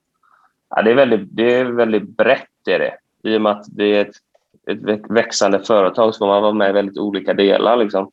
ja, 0.69 0.81
det, 0.81 0.91
är 0.91 0.95
väldigt, 0.95 1.27
det 1.31 1.55
är 1.55 1.65
väldigt 1.65 2.17
brett. 2.17 2.67
Är 2.69 2.79
det. 2.79 2.93
I 3.23 3.37
och 3.37 3.41
med 3.41 3.51
att 3.51 3.65
det 3.67 3.85
är 3.85 4.01
ett, 4.01 4.15
ett 4.67 5.09
växande 5.09 5.59
företag 5.59 6.15
så 6.15 6.17
får 6.17 6.27
man 6.27 6.41
vara 6.41 6.53
med 6.53 6.69
i 6.69 6.73
väldigt 6.73 6.97
olika 6.97 7.33
delar. 7.33 7.77
Liksom. 7.77 8.11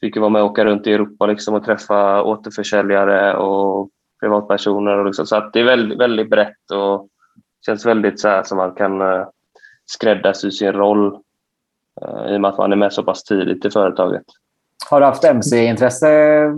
Fick 0.00 0.16
vara 0.16 0.28
med 0.28 0.42
och 0.42 0.50
åka 0.50 0.64
runt 0.64 0.86
i 0.86 0.92
Europa 0.92 1.26
liksom, 1.26 1.54
och 1.54 1.64
träffa 1.64 2.22
återförsäljare 2.22 3.36
och 3.36 3.90
privatpersoner. 4.20 4.98
Och 4.98 5.06
liksom. 5.06 5.26
Så 5.26 5.36
att 5.36 5.52
det 5.52 5.60
är 5.60 5.64
väldigt, 5.64 5.98
väldigt 5.98 6.30
brett 6.30 6.70
och 6.72 7.08
känns 7.66 7.86
väldigt 7.86 8.20
så 8.20 8.28
här 8.28 8.42
som 8.42 8.58
man 8.58 8.74
kan 8.74 9.00
eh, 9.00 9.26
skräddarsy 9.86 10.50
sin 10.50 10.72
roll 10.72 11.06
eh, 12.02 12.32
i 12.32 12.36
och 12.36 12.40
med 12.40 12.48
att 12.50 12.58
man 12.58 12.72
är 12.72 12.76
med 12.76 12.92
så 12.92 13.02
pass 13.02 13.24
tidigt 13.24 13.64
i 13.64 13.70
företaget. 13.70 14.22
Har 14.90 15.00
du 15.00 15.06
haft 15.06 15.24
MC-intresse 15.24 16.08
eh, 16.08 16.52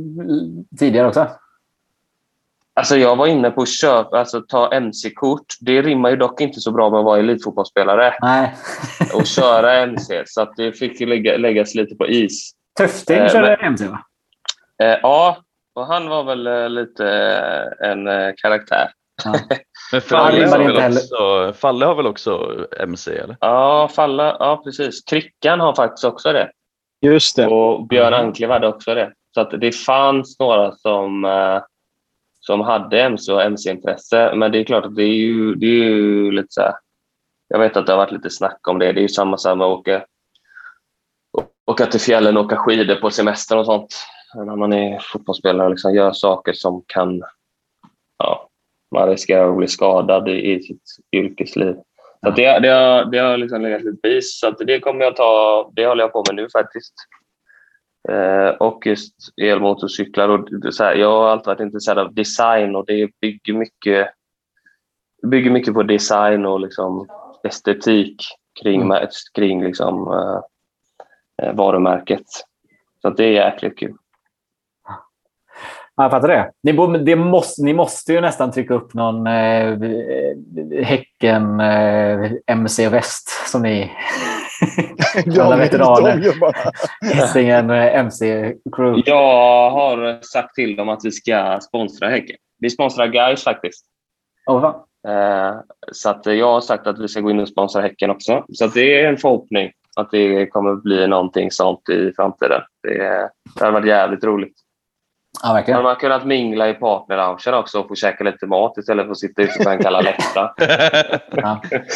tidigare 0.78 1.09
också? 1.09 1.26
Alltså 2.75 2.97
jag 2.97 3.17
var 3.17 3.26
inne 3.26 3.50
på 3.50 3.62
att 3.62 3.69
köpa, 3.69 4.19
alltså 4.19 4.41
ta 4.41 4.73
MC-kort. 4.73 5.47
Det 5.61 5.83
rimmar 5.83 6.11
ju 6.11 6.17
dock 6.17 6.41
inte 6.41 6.61
så 6.61 6.71
bra 6.71 6.91
med 6.91 6.99
att 6.99 7.05
vara 7.05 7.19
elitfotbollsspelare. 7.19 8.14
Nej. 8.23 8.55
och 9.14 9.26
köra 9.26 9.76
MC, 9.76 10.23
så 10.26 10.43
att 10.43 10.57
det 10.57 10.73
fick 10.73 11.00
ju 11.00 11.07
lägga, 11.07 11.37
läggas 11.37 11.75
lite 11.75 11.95
på 11.95 12.09
is. 12.09 12.52
Tufting 12.79 13.17
eh, 13.17 13.33
körde 13.33 13.55
MC 13.55 13.87
va? 13.87 14.05
Eh, 14.83 14.99
ja, 15.02 15.37
och 15.75 15.87
han 15.87 16.09
var 16.09 16.25
väl 16.25 16.47
eh, 16.47 16.69
lite 16.69 17.07
eh, 17.81 17.91
en 17.91 18.09
eh, 18.09 18.33
karaktär. 18.37 18.91
Ja. 19.25 19.35
Men 19.93 20.00
Falle 20.00 20.47
har, 20.47 20.59
väl 20.59 20.97
också, 20.97 21.52
Falle 21.61 21.87
har 21.87 21.95
väl 21.95 22.07
också 22.07 22.67
MC? 22.81 23.11
Eller? 23.11 23.37
Ja, 23.41 23.88
Falle, 23.95 24.23
ja, 24.23 24.61
precis. 24.64 25.05
Krickan 25.05 25.61
har 25.61 25.75
faktiskt 25.75 26.05
också 26.05 26.33
det. 26.33 26.50
Just 27.02 27.37
det. 27.37 27.47
Och 27.47 27.87
Björn 27.87 28.14
Anklev 28.14 28.50
hade 28.50 28.69
också 28.69 28.95
det. 28.95 29.12
Så 29.35 29.41
att 29.41 29.61
det 29.61 29.73
fanns 29.73 30.38
några 30.38 30.73
som, 30.73 31.25
eh, 31.25 31.61
som 32.47 32.61
hade 32.61 33.03
MC 33.03 33.33
och 33.33 33.43
MC-intresse. 33.43 34.35
Men 34.35 34.53
det 34.53 34.59
är 34.59 34.65
klart 34.65 34.85
att 34.85 34.97
det 34.97 35.03
är 35.03 35.15
ju, 35.15 35.55
det 35.55 35.67
är 35.67 35.85
ju 35.85 36.31
lite 36.31 36.49
så 36.51 36.61
här, 36.61 36.75
Jag 37.49 37.59
vet 37.59 37.77
att 37.77 37.87
det 37.87 37.93
har 37.93 37.99
varit 37.99 38.13
lite 38.13 38.31
snack 38.31 38.69
om 38.69 38.79
det. 38.79 38.93
Det 38.93 39.01
är 39.01 39.03
ju 39.03 39.09
samma 39.09 39.39
sak 39.39 39.59
med 39.59 39.67
att 39.67 39.79
åka, 39.79 40.05
åka 41.67 41.87
till 41.87 42.01
fjällen 42.01 42.37
och 42.37 42.45
åka 42.45 42.57
skidor 42.57 42.95
på 42.95 43.11
semester 43.11 43.59
och 43.59 43.67
sånt. 43.67 43.95
När 44.35 44.57
man 44.57 44.73
är 44.73 44.99
fotbollsspelare 44.99 45.65
och 45.65 45.71
liksom 45.71 45.95
gör 45.95 46.13
saker 46.13 46.53
som 46.53 46.85
kan... 46.87 47.23
Ja, 48.19 48.49
man 48.95 49.09
riskerar 49.09 49.51
att 49.51 49.57
bli 49.57 49.69
skadad 49.69 50.29
i, 50.29 50.53
i 50.53 50.63
sitt 50.63 50.83
yrkesliv. 51.13 51.77
Så 52.25 52.31
det, 52.31 52.59
det, 52.59 52.69
har, 52.69 53.05
det 53.05 53.19
har 53.19 53.37
liksom 53.37 53.63
legat 53.63 53.83
lite 53.83 53.97
på. 54.03 54.21
Så 54.23 54.51
det 54.51 54.81
kommer 54.81 55.05
jag 55.05 55.17
ta, 55.17 55.71
det 55.77 55.87
håller 55.87 56.05
jag 56.05 56.13
på 56.13 56.25
med 56.29 56.37
nu 56.37 56.49
faktiskt. 56.53 56.95
Eh, 58.09 58.49
och 58.49 58.87
just 58.87 59.14
elmotorcyklar. 59.42 60.28
Och 60.28 60.75
så 60.75 60.85
här, 60.85 60.94
jag 60.94 61.11
har 61.11 61.28
alltid 61.28 61.47
varit 61.47 61.61
intresserad 61.61 61.99
av 61.99 62.14
design 62.14 62.76
och 62.76 62.87
det 62.87 63.11
bygger 63.21 63.54
mycket, 63.54 64.09
bygger 65.23 65.50
mycket 65.50 65.75
på 65.75 65.82
design 65.82 66.47
och 66.47 66.61
liksom 66.61 67.09
estetik 67.44 68.23
kring, 68.62 68.82
mm. 68.82 69.09
kring 69.35 69.64
liksom, 69.64 70.12
eh, 71.42 71.54
varumärket. 71.54 72.26
Så 73.02 73.11
det 73.11 73.25
är 73.25 73.30
jäkligt 73.30 73.78
kul. 73.78 73.94
Jag 75.97 76.11
fattar 76.11 76.28
det. 76.28 76.50
Ni, 76.62 76.99
det 76.99 77.16
måste, 77.16 77.62
ni 77.62 77.75
måste 77.75 78.12
ju 78.12 78.21
nästan 78.21 78.50
trycka 78.50 78.75
upp 78.75 78.94
någon 78.94 79.26
eh, 79.26 79.78
Häcken 80.82 81.61
eh, 81.61 82.32
MC 82.47 82.88
Väst 82.88 83.28
som 83.49 83.62
ni... 83.62 83.90
alla 85.40 85.57
veteraner. 85.57 86.35
Hisingen 87.14 87.71
eh, 87.71 87.97
MC 87.97 88.52
Crew. 88.76 89.02
Jag 89.07 89.71
har 89.71 90.23
sagt 90.23 90.54
till 90.54 90.76
dem 90.76 90.88
att 90.88 91.04
vi 91.04 91.11
ska 91.11 91.59
sponsra 91.62 92.09
Häcken. 92.09 92.37
Vi 92.59 92.71
sponsrar 92.71 93.07
Guys 93.07 93.45
faktiskt. 93.45 93.85
Oh, 94.47 94.64
eh, 95.09 95.54
så 95.92 96.11
att 96.11 96.26
jag 96.26 96.52
har 96.52 96.61
sagt 96.61 96.87
att 96.87 96.99
vi 96.99 97.09
ska 97.09 97.21
gå 97.21 97.31
in 97.31 97.40
och 97.40 97.49
sponsra 97.49 97.83
Häcken 97.83 98.11
också. 98.11 98.45
Så 98.52 98.66
det 98.66 99.00
är 99.00 99.09
en 99.09 99.16
förhoppning 99.16 99.71
att 99.97 100.11
det 100.11 100.47
kommer 100.47 100.75
bli 100.75 101.07
någonting 101.07 101.50
sånt 101.50 101.88
i 101.88 102.12
framtiden. 102.16 102.61
Det, 102.83 103.28
det 103.59 103.64
har 103.64 103.73
varit 103.73 103.87
jävligt 103.87 104.25
roligt. 104.25 104.54
Ja, 105.43 105.53
verkligen. 105.53 105.83
Man 105.83 105.89
har 105.89 106.01
kunnat 106.01 106.27
mingla 106.27 106.69
i 106.69 106.75
partnerloungen 106.75 107.55
också 107.55 107.81
och 107.81 107.89
få 107.89 107.95
käka 107.95 108.25
lite 108.25 108.47
mat 108.47 108.79
istället 108.79 109.05
för 109.05 109.11
att 109.11 109.19
sitta 109.19 109.43
ute 109.43 109.65
på 109.65 109.71
en 109.71 109.83
kalla 109.83 110.01
läktare. 110.01 110.51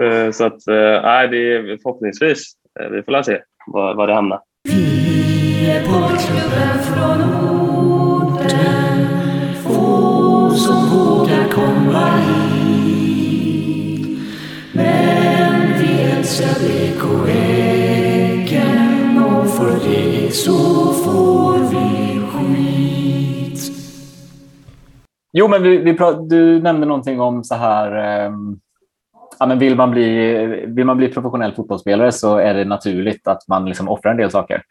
Eh, 0.00 0.30
så 0.30 0.44
att, 0.44 0.68
eh, 0.68 1.02
nej, 1.02 1.28
det 1.28 1.56
är 1.56 1.78
förhoppningsvis. 1.82 2.52
Eh, 2.80 2.88
vi 2.88 3.02
får 3.02 3.22
se 3.22 3.40
var, 3.66 3.94
var 3.94 4.06
det 4.06 4.14
hamnar. 4.14 4.40
Vi 4.68 5.70
är 5.70 5.84
porrklubben 5.84 6.82
från 6.82 7.44
orten 8.24 9.06
Få 9.62 10.50
som 10.50 10.86
vågar 10.86 11.48
komma 11.48 12.16
hit 12.16 14.18
Men 14.72 15.78
vi 15.78 16.02
älskar 16.02 16.60
BK 16.60 17.28
Häcken 17.28 19.24
och 19.24 19.50
för 19.50 19.88
det 19.88 20.34
så 20.34 20.92
får 20.92 21.58
vi 21.58 22.23
Jo, 25.36 25.48
men 25.48 25.62
vi, 25.62 25.78
vi 25.78 25.96
du 26.28 26.62
nämnde 26.62 26.86
någonting 26.86 27.20
om 27.20 27.44
så 27.44 27.54
här... 27.54 27.92
Eh, 28.26 28.32
ja, 29.38 29.46
men 29.46 29.58
vill, 29.58 29.76
man 29.76 29.90
bli, 29.90 30.36
vill 30.66 30.84
man 30.84 30.96
bli 30.96 31.08
professionell 31.08 31.54
fotbollsspelare 31.54 32.12
så 32.12 32.36
är 32.36 32.54
det 32.54 32.64
naturligt 32.64 33.28
att 33.28 33.48
man 33.48 33.64
liksom 33.64 33.88
offrar 33.88 34.10
en 34.10 34.16
del 34.16 34.30
saker. 34.30 34.62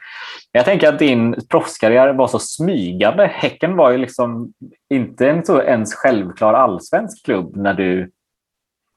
Jag 0.51 0.65
tänker 0.65 0.89
att 0.89 0.99
din 0.99 1.35
proffskarriär 1.49 2.13
var 2.13 2.27
så 2.27 2.39
smygande. 2.39 3.25
Häcken 3.25 3.75
var 3.75 3.91
ju 3.91 3.97
liksom 3.97 4.53
inte 4.89 5.29
en 5.29 5.45
så 5.45 5.61
ens 5.61 5.93
självklar 5.95 6.53
allsvensk 6.53 7.25
klubb 7.25 7.55
när 7.55 7.73
du, 7.73 8.11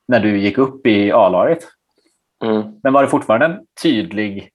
när 0.09 0.21
du 0.21 0.39
gick 0.39 0.59
upp 0.59 0.87
i 0.87 1.13
A-laget. 1.13 1.65
Mm. 2.45 2.63
Men 2.83 2.93
var 2.93 3.03
det 3.03 3.09
fortfarande 3.09 3.47
en 3.47 3.61
tydlig 3.83 4.51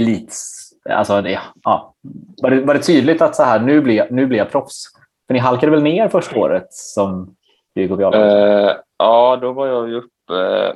elits... 0.00 0.66
Alltså, 0.90 1.28
ja, 1.62 1.94
var, 2.42 2.50
det, 2.50 2.60
var 2.60 2.74
det 2.74 2.80
tydligt 2.80 3.22
att 3.22 3.36
så 3.36 3.42
här, 3.42 3.60
nu 3.60 3.80
blir 3.80 3.94
jag, 3.94 4.10
nu 4.10 4.26
blir 4.26 4.38
jag 4.38 4.50
proffs? 4.50 4.99
För 5.30 5.34
ni 5.34 5.40
halkade 5.40 5.72
väl 5.72 5.82
ner 5.82 6.08
första 6.08 6.38
året 6.38 6.66
som 6.70 7.36
Djurgården 7.74 7.98
Viala? 7.98 8.70
Uh, 8.70 8.76
ja, 8.98 9.38
då 9.40 9.52
var 9.52 9.66
jag 9.66 9.88
ju 9.88 9.96
uppe... 9.96 10.68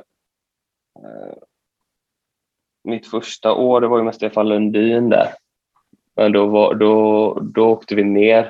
Uh, 0.99 1.33
mitt 2.83 3.07
första 3.07 3.53
år 3.53 3.81
det 3.81 3.87
var 3.87 3.97
ju 3.97 4.03
med 4.03 4.15
Stefan 4.15 4.49
Lundin 4.49 5.09
där. 5.09 5.27
Men 6.15 6.31
då, 6.31 6.45
var, 6.45 6.73
då, 6.73 7.33
då 7.41 7.69
åkte 7.69 7.95
vi 7.95 8.03
ner 8.03 8.49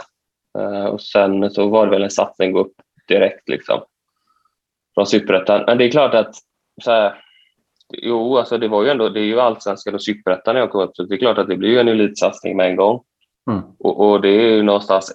uh, 0.58 0.86
och 0.86 1.02
sen 1.02 1.52
så 1.52 1.70
var 1.70 1.86
det 1.86 1.92
väl 1.92 2.04
en 2.04 2.10
satsning 2.10 2.50
att 2.50 2.54
gå 2.54 2.60
upp 2.60 2.76
direkt 3.08 3.50
liksom. 3.50 3.82
Från 4.94 5.08
Superettan. 5.08 5.64
Men 5.68 5.78
det 5.78 5.86
är 5.86 5.92
klart 5.92 6.14
att 6.14 6.36
så 6.84 6.92
här, 6.92 7.24
Jo, 7.94 8.38
alltså 8.38 8.58
det 8.58 8.68
var 8.68 8.84
ju 8.84 8.90
ändå, 8.90 9.10
det 9.10 9.20
är 9.20 9.26
ju 9.26 9.40
allsvenskan 9.40 9.94
och 9.94 10.04
superettan 10.04 10.56
när 10.56 10.62
jag 10.62 10.72
kom 10.72 10.82
upp, 10.82 10.96
så 10.96 11.04
det 11.04 11.16
är 11.16 11.20
klart 11.20 11.38
att 11.38 11.48
det 11.48 11.58
blir 11.58 11.70
ju 11.70 11.80
en 11.80 11.88
elitsatsning 11.88 12.58
med 12.58 12.70
en 12.70 12.76
gång. 12.76 13.04
Mm. 13.52 13.62
Och, 13.80 14.10
och, 14.10 14.22
det 14.22 14.30
är 14.30 14.42
ju 14.42 14.64
någonstans 14.64 15.14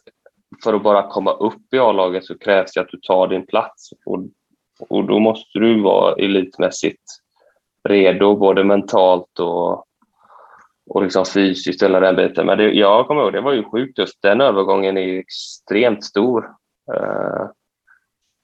för 0.65 0.75
att 0.75 0.83
bara 0.83 1.11
komma 1.11 1.33
upp 1.33 1.75
i 1.75 1.79
A-laget 1.79 2.25
så 2.25 2.39
krävs 2.39 2.73
det 2.73 2.81
att 2.81 2.89
du 2.89 2.99
tar 2.99 3.29
din 3.29 3.47
plats. 3.47 3.91
Och, 4.07 4.25
och 4.89 5.05
då 5.05 5.19
måste 5.19 5.59
du 5.59 5.81
vara 5.83 6.15
elitmässigt 6.15 7.03
redo, 7.89 8.37
både 8.37 8.65
mentalt 8.65 9.39
och, 9.39 9.85
och 10.91 11.03
liksom 11.03 11.25
fysiskt, 11.25 11.83
hela 11.83 12.01
den 12.01 12.17
biten. 12.17 12.47
Men 12.47 12.59
det, 12.59 12.73
jag 12.73 13.07
kommer 13.07 13.23
ihåg, 13.23 13.33
det 13.33 13.41
var 13.41 13.53
ju 13.53 13.65
sjukt 13.65 13.99
just 13.99 14.23
den 14.23 14.41
övergången 14.41 14.99
är 14.99 15.19
extremt 15.19 16.05
stor. 16.05 16.45
Uh, 16.95 17.51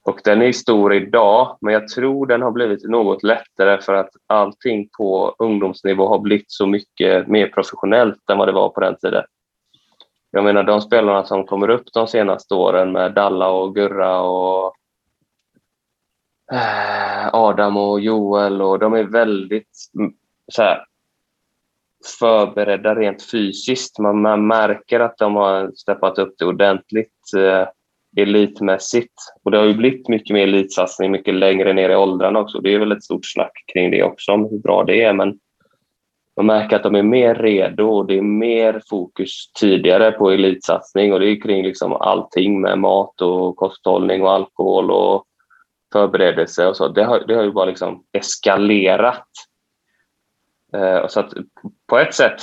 och 0.04 0.20
den 0.24 0.42
är 0.42 0.52
stor 0.52 0.94
idag, 0.94 1.58
men 1.60 1.74
jag 1.74 1.88
tror 1.88 2.26
den 2.26 2.42
har 2.42 2.50
blivit 2.50 2.88
något 2.88 3.22
lättare 3.22 3.80
för 3.80 3.94
att 3.94 4.10
allting 4.26 4.88
på 4.98 5.36
ungdomsnivå 5.38 6.08
har 6.08 6.18
blivit 6.18 6.50
så 6.50 6.66
mycket 6.66 7.28
mer 7.28 7.46
professionellt 7.46 8.30
än 8.30 8.38
vad 8.38 8.48
det 8.48 8.52
var 8.52 8.68
på 8.68 8.80
den 8.80 8.96
tiden. 8.96 9.24
Jag 10.36 10.44
menar 10.44 10.62
de 10.62 10.80
spelarna 10.80 11.24
som 11.24 11.46
kommer 11.46 11.70
upp 11.70 11.92
de 11.92 12.06
senaste 12.06 12.54
åren 12.54 12.92
med 12.92 13.14
Dalla 13.14 13.48
och 13.48 13.74
Gurra 13.74 14.20
och 14.20 14.74
eh, 16.52 17.28
Adam 17.32 17.76
och 17.76 18.00
Joel 18.00 18.62
och 18.62 18.78
de 18.78 18.94
är 18.94 19.02
väldigt 19.02 19.70
mm, 19.98 20.12
så 20.52 20.62
här, 20.62 20.84
förberedda 22.18 22.94
rent 22.94 23.30
fysiskt. 23.30 23.98
Man, 23.98 24.22
man, 24.22 24.46
märker 24.46 25.00
att 25.00 25.18
de 25.18 25.36
har 25.36 25.70
steppat 25.74 26.18
upp 26.18 26.34
det 26.38 26.44
ordentligt 26.44 27.34
eh, 27.36 27.68
elitmässigt. 28.22 29.14
Och 29.42 29.50
det 29.50 29.58
har 29.58 29.64
ju 29.64 29.74
blivit 29.74 30.08
mycket 30.08 30.34
mer 30.34 30.42
elitsatsning 30.42 31.10
mycket 31.10 31.34
längre 31.34 31.72
ner 31.72 31.90
i 31.90 31.96
åldrarna 31.96 32.38
också. 32.38 32.60
Det 32.60 32.74
är 32.74 32.78
väl 32.78 32.92
ett 32.92 33.04
stort 33.04 33.26
snack 33.26 33.64
kring 33.72 33.90
det 33.90 34.02
också, 34.02 34.32
om 34.32 34.48
hur 34.50 34.58
bra 34.58 34.84
det 34.84 35.02
är. 35.02 35.12
Men 35.12 35.38
man 36.36 36.46
märker 36.46 36.76
att 36.76 36.82
de 36.82 36.94
är 36.94 37.02
mer 37.02 37.34
redo 37.34 37.88
och 37.88 38.06
det 38.06 38.18
är 38.18 38.22
mer 38.22 38.82
fokus 38.90 39.52
tidigare 39.60 40.12
på 40.12 40.30
elitsatsning 40.30 41.12
och 41.12 41.20
det 41.20 41.30
är 41.30 41.40
kring 41.40 41.64
liksom 41.64 41.92
allting 41.92 42.60
med 42.60 42.78
mat 42.78 43.20
och 43.20 43.56
kosthållning 43.56 44.22
och 44.22 44.32
alkohol 44.32 44.90
och 44.90 45.24
förberedelse 45.92 46.66
och 46.66 46.76
så. 46.76 46.88
Det 46.88 47.04
har, 47.04 47.24
det 47.28 47.34
har 47.34 47.42
ju 47.42 47.52
bara 47.52 47.64
liksom 47.64 48.02
eskalerat. 48.12 49.28
Eh, 50.74 51.06
så 51.06 51.20
att 51.20 51.32
på 51.86 51.98
ett 51.98 52.14
sätt 52.14 52.42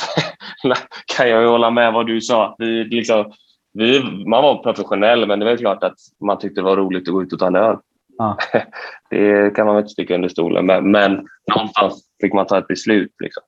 kan 1.18 1.30
jag 1.30 1.42
ju 1.42 1.48
hålla 1.48 1.72
med 1.72 1.94
vad 1.94 2.08
du 2.08 2.22
sa. 2.22 2.56
Vi, 2.58 2.84
liksom, 2.84 3.32
vi, 3.74 4.04
man 4.04 4.44
var 4.44 4.64
professionell, 4.64 5.28
men 5.28 5.40
det 5.40 5.46
var 5.46 5.58
klart 5.58 5.84
att 5.84 5.98
man 6.20 6.40
tyckte 6.40 6.62
det 6.62 6.66
var 6.66 6.78
roligt 6.78 7.08
att 7.08 7.14
gå 7.14 7.24
ut 7.24 7.34
och 7.34 7.40
ta 7.40 7.48
en 7.48 7.56
öl. 7.56 7.78
Ja. 8.18 8.38
Det 9.10 9.56
kan 9.56 9.68
man 9.68 9.78
inte 9.78 9.90
sticka 9.90 10.16
under 10.16 10.30
stolen 10.30 10.66
med, 10.66 10.84
men 10.84 11.28
någonstans 11.56 12.06
fick 12.22 12.34
man 12.34 12.46
ta 12.46 12.58
ett 12.58 12.68
beslut. 12.68 13.12
Liksom. 13.20 13.44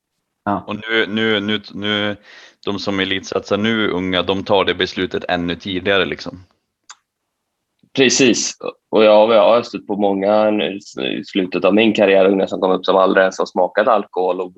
Ja. 0.46 0.64
Och 0.68 0.76
nu, 0.76 1.06
nu, 1.08 1.40
nu, 1.40 1.62
nu, 1.74 2.16
de 2.66 2.80
som 2.80 3.00
elitsatsar 3.00 3.58
nu, 3.58 3.90
unga, 3.90 4.24
de 4.24 4.44
tar 4.44 4.66
det 4.66 4.74
beslutet 4.74 5.24
ännu 5.28 5.56
tidigare. 5.56 6.06
Liksom. 6.06 6.44
Precis. 7.96 8.58
Och 8.90 9.04
jag, 9.04 9.34
jag 9.34 9.44
har 9.44 9.62
stött 9.62 9.88
på 9.88 9.96
många 9.96 10.52
i 10.62 11.24
slutet 11.26 11.66
av 11.66 11.74
min 11.74 11.94
karriär, 11.94 12.26
unga 12.26 12.48
som 12.48 12.62
kommer 12.62 12.76
upp 12.76 12.86
som 12.86 12.96
aldrig 12.96 13.22
ens 13.22 13.40
har 13.40 13.46
smakat 13.46 13.88
alkohol 13.88 14.42
och 14.42 14.54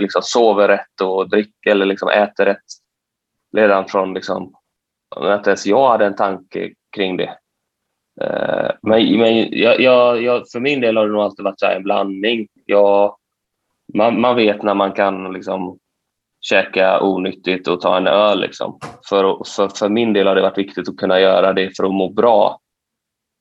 liksom 0.00 0.22
sover 0.22 0.68
rätt 0.68 1.00
och 1.02 1.30
dricker 1.30 1.70
eller 1.70 1.86
liksom 1.86 2.08
äter 2.08 2.44
rätt. 2.44 2.64
Redan 3.56 3.88
från 3.88 4.14
liksom, 4.14 4.54
att 5.16 5.46
ens 5.46 5.66
jag 5.66 5.88
hade 5.88 6.06
en 6.06 6.16
tanke 6.16 6.72
kring 6.96 7.16
det. 7.16 7.38
Eh, 8.20 8.70
men, 8.82 9.18
men 9.18 9.58
jag, 9.58 9.80
jag, 9.80 10.22
jag, 10.22 10.50
för 10.52 10.60
min 10.60 10.80
del 10.80 10.96
har 10.96 11.06
det 11.06 11.12
nog 11.12 11.22
alltid 11.22 11.44
varit 11.44 11.62
en 11.62 11.82
blandning. 11.82 12.48
Jag, 12.66 13.16
man, 13.94 14.20
man 14.20 14.36
vet 14.36 14.62
när 14.62 14.74
man 14.74 14.92
kan 14.92 15.32
liksom 15.32 15.78
käka 16.40 17.00
onyttigt 17.02 17.68
och 17.68 17.80
ta 17.80 17.96
en 17.96 18.06
öl. 18.06 18.40
Liksom. 18.40 18.78
För, 19.08 19.44
för, 19.56 19.68
för 19.68 19.88
min 19.88 20.12
del 20.12 20.26
har 20.26 20.34
det 20.34 20.42
varit 20.42 20.58
viktigt 20.58 20.88
att 20.88 20.96
kunna 20.96 21.20
göra 21.20 21.52
det 21.52 21.76
för 21.76 21.84
att 21.84 21.94
må 21.94 22.08
bra. 22.08 22.58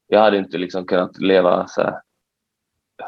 Jag 0.08 0.20
hade 0.20 0.38
inte 0.38 0.58
liksom 0.58 0.86
kunnat 0.86 1.18
leva 1.18 1.68
så 1.68 1.82
här, 1.82 1.94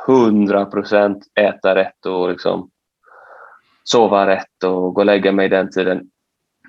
100 0.07 0.65
procent, 0.65 1.23
äta 1.39 1.75
rätt 1.75 2.05
och 2.05 2.29
liksom 2.29 2.69
sova 3.83 4.27
rätt 4.27 4.63
och 4.63 4.93
gå 4.93 5.01
och 5.01 5.05
lägga 5.05 5.31
mig 5.31 5.49
den 5.49 5.71
tiden 5.71 6.09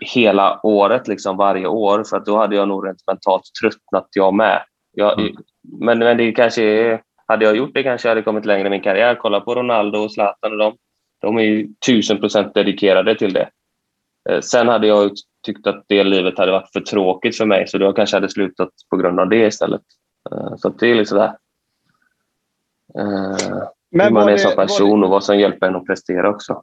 hela 0.01 0.61
året, 0.63 1.09
liksom 1.09 1.37
varje 1.37 1.67
år. 1.67 2.05
För 2.05 2.17
att 2.17 2.27
då 2.27 2.37
hade 2.37 2.57
jag 2.57 2.69
nog 2.69 2.87
rent 2.87 3.07
mentalt 3.07 3.43
tröttnat 3.63 4.09
jag 4.13 4.35
med. 4.35 4.63
Jag, 4.93 5.21
mm. 5.21 5.37
men, 5.63 5.99
men 5.99 6.17
det 6.17 6.33
kanske 6.33 6.63
är 6.63 7.03
hade 7.29 7.45
jag 7.45 7.57
gjort 7.57 7.75
det 7.75 7.83
kanske 7.83 8.09
jag 8.09 8.11
hade 8.11 8.23
kommit 8.23 8.45
längre 8.45 8.67
i 8.67 8.71
min 8.71 8.83
karriär. 8.83 9.15
Kolla 9.15 9.41
på 9.41 9.55
Ronaldo 9.55 9.99
och 9.99 10.13
Zlatan 10.13 10.53
och 10.53 10.59
dem. 10.59 10.77
De 11.21 11.39
är 11.39 11.43
ju 11.43 11.69
tusen 11.87 12.21
procent 12.21 12.55
dedikerade 12.55 13.19
till 13.19 13.33
det. 13.33 13.49
Eh, 14.31 14.41
sen 14.41 14.69
hade 14.69 14.87
jag 14.87 15.11
tyckt 15.47 15.67
att 15.67 15.85
det 15.87 16.05
livet 16.05 16.39
hade 16.39 16.53
varit 16.53 16.73
för 16.73 16.81
tråkigt 16.81 17.37
för 17.37 17.47
mig 17.47 17.69
så 17.69 17.79
då 17.79 17.93
kanske 17.93 18.17
hade 18.17 18.29
slutat 18.29 18.71
på 18.91 18.97
grund 18.97 19.21
av 19.21 19.29
det 19.29 19.47
istället. 19.47 19.83
Eh, 20.31 20.57
så 20.57 20.69
det 20.69 20.91
är 20.91 20.95
lite 20.95 21.09
sådär. 21.09 21.37
Eh, 22.99 23.63
Men 23.91 24.07
hur 24.07 24.11
man 24.11 24.29
är 24.29 24.37
som 24.37 24.57
person 24.57 25.05
och 25.05 25.11
vad 25.11 25.25
som 25.25 25.39
hjälper 25.39 25.67
en 25.67 25.77
att 25.77 25.87
prestera 25.87 26.31
också. 26.31 26.63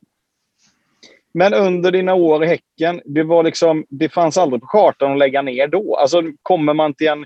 Men 1.34 1.53
under 1.53 1.91
dina 1.91 2.13
år 2.13 2.43
i 2.43 2.48
Häcken, 2.48 3.01
det, 3.05 3.24
var 3.24 3.43
liksom, 3.43 3.86
det 3.89 4.10
fanns 4.10 4.38
aldrig 4.38 4.62
på 4.62 4.67
kartan 4.67 5.12
att 5.12 5.17
lägga 5.17 5.41
ner 5.41 5.67
då? 5.67 5.95
Alltså 5.95 6.22
kommer 6.41 6.74
man 6.74 6.93
till 6.93 7.07
en... 7.07 7.25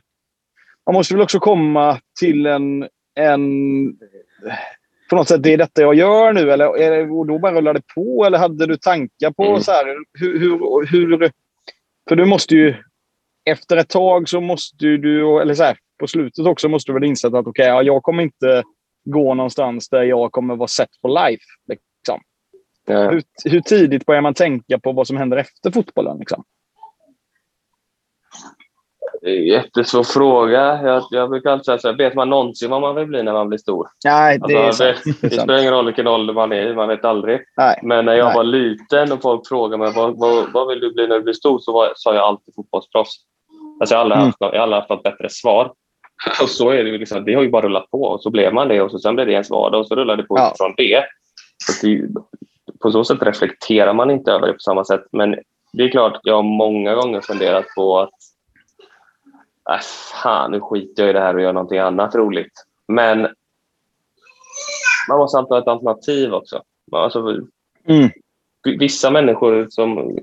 Man 0.85 0.93
måste 0.93 1.13
väl 1.13 1.23
också 1.23 1.39
komma 1.39 1.99
till 2.19 2.45
en, 2.45 2.87
en 3.19 3.97
på 5.09 5.15
något 5.15 5.27
sätt, 5.27 5.43
det 5.43 5.53
är 5.53 5.57
detta 5.57 5.81
jag 5.81 5.95
gör 5.95 6.33
nu? 6.33 6.51
Eller, 6.51 7.11
och 7.11 7.27
då 7.27 7.39
bara 7.39 7.53
rullar 7.53 7.73
det 7.73 7.81
på? 7.95 8.25
Eller 8.25 8.37
hade 8.37 8.65
du 8.65 8.77
tankar 8.77 9.31
på 9.31 9.43
mm. 9.43 9.61
så 9.61 9.71
här, 9.71 9.85
hur, 10.19 10.39
hur, 10.39 10.85
hur... 10.85 11.31
För 12.09 12.15
du 12.15 12.25
måste 12.25 12.55
ju... 12.55 12.75
Efter 13.45 13.77
ett 13.77 13.89
tag 13.89 14.29
så 14.29 14.41
måste 14.41 14.85
du, 14.85 15.41
eller 15.41 15.53
så 15.53 15.63
här, 15.63 15.77
på 15.99 16.07
slutet 16.07 16.45
också 16.45 16.69
måste 16.69 16.91
du 16.91 16.93
väl 16.93 17.03
inse 17.09 17.27
att 17.27 17.33
okej, 17.33 17.49
okay, 17.49 17.65
ja, 17.65 17.83
jag 17.83 18.03
kommer 18.03 18.23
inte 18.23 18.63
gå 19.05 19.33
någonstans 19.33 19.89
där 19.89 20.03
jag 20.03 20.31
kommer 20.31 20.55
vara 20.55 20.67
set 20.67 20.89
for 21.01 21.09
life. 21.09 21.43
Liksom. 21.67 22.21
Ja. 22.85 23.11
Hur, 23.11 23.23
hur, 23.45 23.61
tidigt 23.61 24.05
börjar 24.05 24.21
man 24.21 24.33
tänka 24.33 24.79
på 24.79 24.91
vad 24.91 25.07
som 25.07 25.17
händer 25.17 25.37
efter 25.37 25.71
fotbollen? 25.71 26.17
Liksom? 26.19 26.43
Jättesvår 29.21 30.03
fråga. 30.03 30.81
Jag, 30.83 31.03
jag 31.11 31.29
brukar 31.29 31.51
alltid 31.51 31.81
säga 31.81 31.93
vet 31.93 32.15
man 32.15 32.29
någonsin 32.29 32.69
vad 32.69 32.81
man 32.81 32.95
vill 32.95 33.05
bli 33.05 33.23
när 33.23 33.33
man 33.33 33.49
blir 33.49 33.57
stor? 33.57 33.87
Nej, 34.05 34.39
det, 34.47 34.65
alltså, 34.65 34.83
är 34.83 34.95
det, 35.21 35.29
spelar 35.29 35.59
ingen 35.59 35.73
roll 35.73 35.85
vilken 35.85 36.07
ålder 36.07 36.33
man 36.33 36.51
är 36.51 36.75
man 36.75 36.87
vet 36.87 37.05
aldrig. 37.05 37.41
Nej. 37.57 37.79
Men 37.83 38.05
när 38.05 38.13
jag 38.13 38.25
Nej. 38.25 38.35
var 38.35 38.43
liten 38.43 39.11
och 39.11 39.21
folk 39.21 39.47
frågade 39.47 39.77
mig 39.77 39.91
vad, 39.95 40.19
vad, 40.19 40.51
vad 40.53 40.67
vill 40.67 40.79
du 40.79 40.93
bli 40.93 41.07
när 41.07 41.15
du 41.15 41.23
blir 41.23 41.33
stor 41.33 41.59
så 41.59 41.73
var, 41.73 41.93
sa 41.95 42.15
jag 42.15 42.23
alltid 42.23 42.55
fotbollsproffs. 42.55 43.15
Alltså, 43.79 43.95
jag 43.95 43.99
har 43.99 44.03
aldrig, 44.03 44.17
mm. 44.17 44.25
haft, 44.25 44.37
jag 44.39 44.55
aldrig 44.55 44.79
haft 44.79 44.89
något 44.89 45.03
bättre 45.03 45.29
svar. 45.29 45.73
Och 46.41 46.49
så 46.49 46.69
är 46.69 46.83
det, 46.83 46.97
liksom, 46.97 47.25
det 47.25 47.33
har 47.33 47.43
ju 47.43 47.49
bara 47.49 47.65
rullat 47.65 47.91
på 47.91 48.03
och 48.03 48.21
så 48.21 48.29
blev 48.29 48.53
man 48.53 48.67
det 48.67 48.81
och 48.81 48.91
så 48.91 48.99
sen 48.99 49.15
blev 49.15 49.27
det 49.27 49.33
ens 49.33 49.49
vardag 49.49 49.81
och 49.81 49.87
så 49.87 49.95
rullade 49.95 50.21
det 50.21 50.27
på 50.27 50.37
ja. 50.37 50.53
från 50.57 50.73
det. 50.77 51.03
Så 51.65 51.87
det. 51.87 52.07
På 52.81 52.91
så 52.91 53.03
sätt 53.03 53.21
reflekterar 53.21 53.93
man 53.93 54.11
inte 54.11 54.31
över 54.31 54.47
det 54.47 54.53
på 54.53 54.59
samma 54.59 54.85
sätt. 54.85 55.03
Men 55.11 55.35
det 55.73 55.83
är 55.83 55.89
klart, 55.89 56.19
jag 56.23 56.35
har 56.35 56.43
många 56.43 56.95
gånger 56.95 57.21
funderat 57.21 57.65
på 57.75 57.99
att 57.99 58.09
äh, 59.69 59.79
fan, 60.23 60.51
nu 60.51 60.59
skiter 60.59 61.03
jag 61.03 61.09
i 61.09 61.13
det 61.13 61.19
här 61.19 61.35
och 61.35 61.41
gör 61.41 61.53
någonting 61.53 61.79
annat 61.79 62.15
roligt. 62.15 62.65
Men 62.87 63.27
man 65.09 65.17
måste 65.17 65.37
alltid 65.37 65.51
ha 65.51 65.61
ett 65.61 65.67
alternativ 65.67 66.33
också. 66.33 66.63
Alltså, 66.91 67.19
mm. 67.87 68.09
Vissa 68.79 69.11
människor 69.11 69.67
som... 69.69 70.17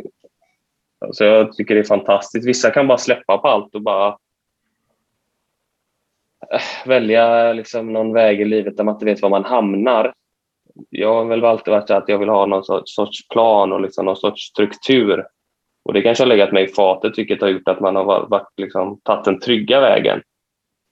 Alltså 1.01 1.25
jag 1.25 1.53
tycker 1.53 1.75
det 1.75 1.81
är 1.81 1.85
fantastiskt. 1.85 2.47
Vissa 2.47 2.71
kan 2.71 2.89
bara 2.89 2.99
släppa 2.99 3.39
på 3.39 3.49
allt 3.49 3.75
och 3.75 3.83
bara 3.83 4.09
äh, 6.53 6.89
välja 6.89 7.53
liksom 7.53 7.93
någon 7.93 8.13
väg 8.13 8.41
i 8.41 8.45
livet 8.45 8.77
där 8.77 8.85
man 8.85 8.95
inte 8.95 9.05
vet 9.05 9.23
var 9.23 9.31
man 9.31 9.45
hamnar. 9.45 10.13
Jag 10.91 11.15
har 11.15 11.25
väl 11.25 11.45
alltid 11.45 11.73
varit 11.73 11.89
så 11.89 11.95
att 11.95 12.09
jag 12.09 12.19
vill 12.19 12.29
ha 12.29 12.47
någon 12.47 12.87
sorts 12.87 13.29
plan 13.29 13.73
och 13.73 13.81
liksom 13.81 14.05
någon 14.05 14.17
sorts 14.17 14.43
struktur. 14.43 15.27
Och 15.87 15.93
det 15.93 16.03
kanske 16.03 16.25
har 16.25 16.29
legat 16.29 16.53
mig 16.53 16.65
i 16.65 16.69
fatet, 16.69 17.19
vilket 17.19 17.41
har 17.41 17.49
gjort 17.49 17.69
att 17.69 17.81
man 17.81 17.97
har 17.97 18.05
varit, 18.05 18.49
liksom, 18.57 19.01
tagit 19.05 19.25
den 19.25 19.41
trygga 19.41 19.81
vägen 19.81 20.23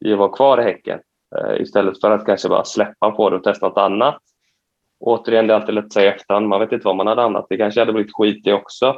i 0.05 0.13
att 0.13 0.19
vara 0.19 0.33
kvar 0.33 0.61
i 0.61 0.65
Häcken 0.65 1.01
eh, 1.37 1.61
istället 1.61 2.01
för 2.01 2.11
att 2.11 2.27
kanske 2.27 2.49
bara 2.49 2.65
släppa 2.65 3.11
på 3.11 3.31
det 3.31 3.37
och 3.37 3.45
testa 3.45 3.69
något 3.69 3.79
annat. 3.79 4.19
Återigen, 5.01 5.47
det 5.47 5.55
är 5.55 5.57
alltid 5.57 5.75
lätt 5.75 5.85
att 5.85 5.93
säga 5.93 6.11
i 6.11 6.15
efterhand. 6.15 6.49
Man 6.49 6.61
vet 6.61 6.73
inte 6.73 6.87
vad 6.87 6.97
man 6.97 7.07
hade 7.07 7.23
annat. 7.23 7.47
Det 7.49 7.57
kanske 7.57 7.81
hade 7.81 7.93
blivit 7.93 8.15
skit 8.15 8.47
i 8.47 8.53
också. 8.53 8.97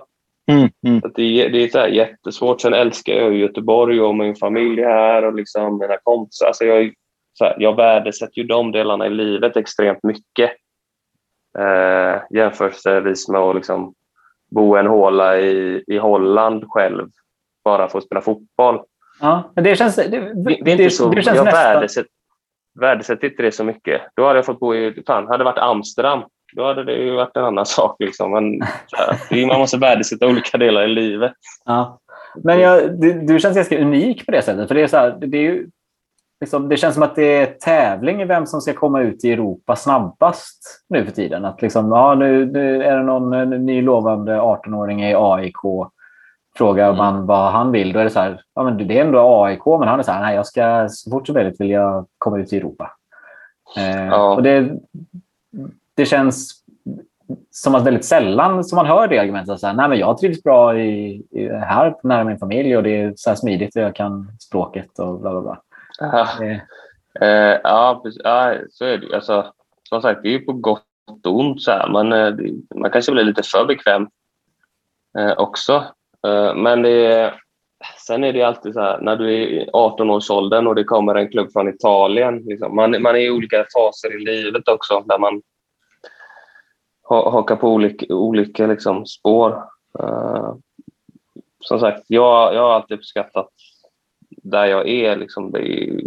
Mm, 0.51 0.69
mm. 0.87 1.01
Det, 1.15 1.49
det 1.49 1.65
är 1.65 1.69
så 1.69 1.95
jättesvårt. 1.95 2.61
Sen 2.61 2.75
älskar 2.75 3.13
jag 3.13 3.35
Göteborg 3.35 4.01
och 4.01 4.15
min 4.15 4.37
familj 4.37 4.83
här 4.83 5.25
och 5.25 5.35
liksom 5.35 5.79
mina 5.79 5.97
kompisar. 6.03 6.47
Alltså 6.47 6.65
jag, 6.65 6.93
så 7.33 7.45
här, 7.45 7.57
jag 7.59 7.77
värdesätter 7.77 8.39
ju 8.39 8.45
de 8.45 8.73
delarna 8.73 9.07
i 9.07 9.11
livet 9.11 9.57
extremt 9.57 10.03
mycket. 10.03 10.51
Eh, 11.59 12.23
jämförelsevis 12.31 13.29
med 13.29 13.41
att 13.41 13.55
liksom 13.55 13.95
bo 14.57 14.77
en 14.77 14.87
håla 14.87 15.39
i, 15.39 15.85
i 15.87 15.99
Holland 15.99 16.65
själv 16.69 17.09
bara 17.65 17.89
för 17.89 17.99
att 17.99 18.05
spela 18.05 18.21
fotboll. 18.21 18.81
Ja, 19.21 19.53
men 19.55 19.65
det 19.65 19.77
känns... 19.77 19.97
Det, 19.97 20.09
det, 20.09 20.59
det 20.65 20.71
är 20.71 20.81
inte 20.81 20.91
så, 20.91 21.09
det 21.09 21.23
känns 21.23 21.37
jag 21.37 21.45
värdesätter, 21.45 22.11
värdesätter 22.81 23.29
inte 23.29 23.43
det 23.43 23.53
så 23.53 23.65
mycket. 23.65 24.03
Då 24.17 24.27
hade 24.27 24.39
jag 24.39 24.47
fått 24.47 24.61
bo 24.61 24.75
i... 24.75 25.03
Fan, 25.07 25.27
hade 25.27 25.39
det 25.39 25.45
varit 25.45 25.59
Amsterdam, 25.59 26.25
då 26.53 26.65
hade 26.65 26.85
det 26.85 26.93
ju 26.93 27.15
varit 27.15 27.37
en 27.37 27.45
annan 27.45 27.67
sak. 27.77 27.97
Liksom. 27.99 28.33
Men, 28.33 28.61
här, 28.93 29.47
man 29.47 29.59
måste 29.59 29.79
värdesätta 29.79 30.27
olika 30.27 30.59
delar 30.59 30.83
i 30.83 30.89
livet. 30.89 31.33
Ja. 31.65 32.01
Men 32.45 32.61
jag, 32.61 33.01
du, 33.01 33.13
du 33.13 33.41
känns 33.41 33.57
ganska 33.57 33.81
unik 33.81 34.27
på 34.27 34.33
det 34.33 34.43
sättet. 34.43 34.69
För 34.69 34.75
det, 34.75 34.83
är 34.83 34.87
så 34.87 34.97
här, 34.97 35.19
det 35.21 35.39
är 35.39 35.43
ju 35.43 35.69
liksom, 36.41 36.69
det 36.69 36.77
känns 36.77 36.95
som 36.95 37.03
att 37.03 37.17
det 37.17 37.37
är 37.37 37.47
tävling 37.47 38.23
i 38.23 38.25
vem 38.25 38.47
som 38.47 38.61
ska 38.61 38.73
komma 38.73 39.01
ut 39.01 39.25
i 39.25 39.33
Europa 39.33 39.77
snabbast 39.77 40.85
nu 40.89 41.05
för 41.05 41.13
tiden. 41.13 41.45
Att 41.45 41.63
liksom, 41.63 41.93
ja, 41.93 42.15
nu, 42.15 42.47
nu 42.47 42.83
är 42.83 42.97
det 42.97 43.03
någon 43.03 43.51
ny 43.67 43.83
lovande 43.83 44.41
18-åring 44.41 45.05
i 45.05 45.15
AIK 45.15 45.57
frågar 46.57 46.87
mm. 46.87 46.97
man 46.97 47.27
vad 47.27 47.53
han 47.53 47.73
vill, 47.73 47.93
då 47.93 47.99
är 47.99 48.05
det 48.05 48.11
så 48.11 48.21
här, 48.21 48.41
ja, 48.55 48.63
men 48.63 48.89
det 48.89 48.99
är 48.99 49.05
ändå 49.05 49.45
AIK, 49.45 49.67
men 49.67 49.89
han 49.89 49.99
är 49.99 50.03
så 50.03 50.13
här, 50.13 50.23
nej, 50.23 50.35
jag 50.35 50.47
ska 50.47 50.89
så 50.91 51.11
fort 51.11 51.27
som 51.27 51.35
möjligt 51.35 51.61
vill 51.61 51.71
jag 51.71 52.07
komma 52.19 52.39
ut 52.39 52.53
i 52.53 52.57
Europa. 52.57 52.91
Eh, 53.77 54.07
ja. 54.07 54.35
och 54.35 54.43
det, 54.43 54.73
det 55.95 56.05
känns 56.05 56.63
som 57.51 57.75
att 57.75 57.87
väldigt 57.87 58.05
sällan 58.05 58.65
som 58.65 58.77
man 58.77 58.87
hör 58.87 59.09
det 59.09 59.19
argumentet. 59.19 59.61
Så 59.61 59.67
här, 59.67 59.75
nej, 59.75 59.89
men 59.89 59.99
jag 59.99 60.19
trivs 60.19 60.43
bra 60.43 60.79
i, 60.79 61.23
i, 61.31 61.49
här 61.49 61.95
nära 62.03 62.25
min 62.25 62.39
familj 62.39 62.77
och 62.77 62.83
det 62.83 63.03
är 63.03 63.13
så 63.17 63.31
här 63.31 63.37
smidigt 63.37 63.77
och 63.77 63.83
jag 63.83 63.95
kan 63.95 64.31
språket 64.41 64.99
och 64.99 65.21
bla 65.21 65.31
bla 65.31 65.41
bla. 65.41 65.59
Ja, 65.99 66.29
eh, 67.21 67.61
ja, 67.65 68.03
ja, 68.25 68.55
så 68.71 68.85
är 68.85 68.99
det 68.99 69.15
alltså, 69.15 69.53
Som 69.89 70.03
sagt, 70.03 70.23
det 70.23 70.29
är 70.29 70.33
ju 70.33 70.45
på 70.45 70.53
gott 70.53 70.83
och 71.25 71.39
ont. 71.39 71.63
Så 71.63 71.71
här. 71.71 71.89
Man, 71.89 72.13
eh, 72.13 72.35
man 72.75 72.91
kanske 72.91 73.13
blir 73.13 73.25
lite 73.25 73.43
för 73.43 73.65
bekväm 73.65 74.09
eh, 75.19 75.33
också. 75.39 75.85
Eh, 76.27 76.55
men 76.55 76.83
det 76.83 77.07
är, 77.07 77.41
sen 78.07 78.25
är 78.25 78.33
det 78.33 78.43
alltid 78.43 78.75
så 78.75 78.81
här, 78.81 79.01
när 79.01 79.17
du 79.17 79.35
är 79.35 79.39
i 79.39 79.71
18-årsåldern 79.73 80.67
och 80.67 80.75
det 80.75 80.85
kommer 80.85 81.15
en 81.15 81.31
klubb 81.31 81.53
från 81.53 81.69
Italien. 81.69 82.37
Liksom, 82.37 82.77
man, 82.77 83.03
man 83.03 83.17
är 83.17 83.21
i 83.21 83.31
olika 83.31 83.67
faser 83.77 84.21
i 84.21 84.25
livet 84.25 84.69
också 84.69 85.01
där 85.01 85.19
man 85.19 85.43
hakar 87.09 87.57
på 87.57 87.69
olika, 87.69 88.15
olika 88.15 88.67
liksom, 88.67 89.07
spår. 89.07 89.63
Eh, 89.99 90.55
som 91.61 91.81
sagt, 91.81 92.05
jag, 92.07 92.55
jag 92.55 92.63
har 92.63 92.73
alltid 92.73 92.99
uppskattat 92.99 93.49
där 94.51 94.67
jag 94.67 94.89
är. 94.89 95.17
Liksom, 95.17 95.51
det 95.51 95.59
är, 95.59 96.01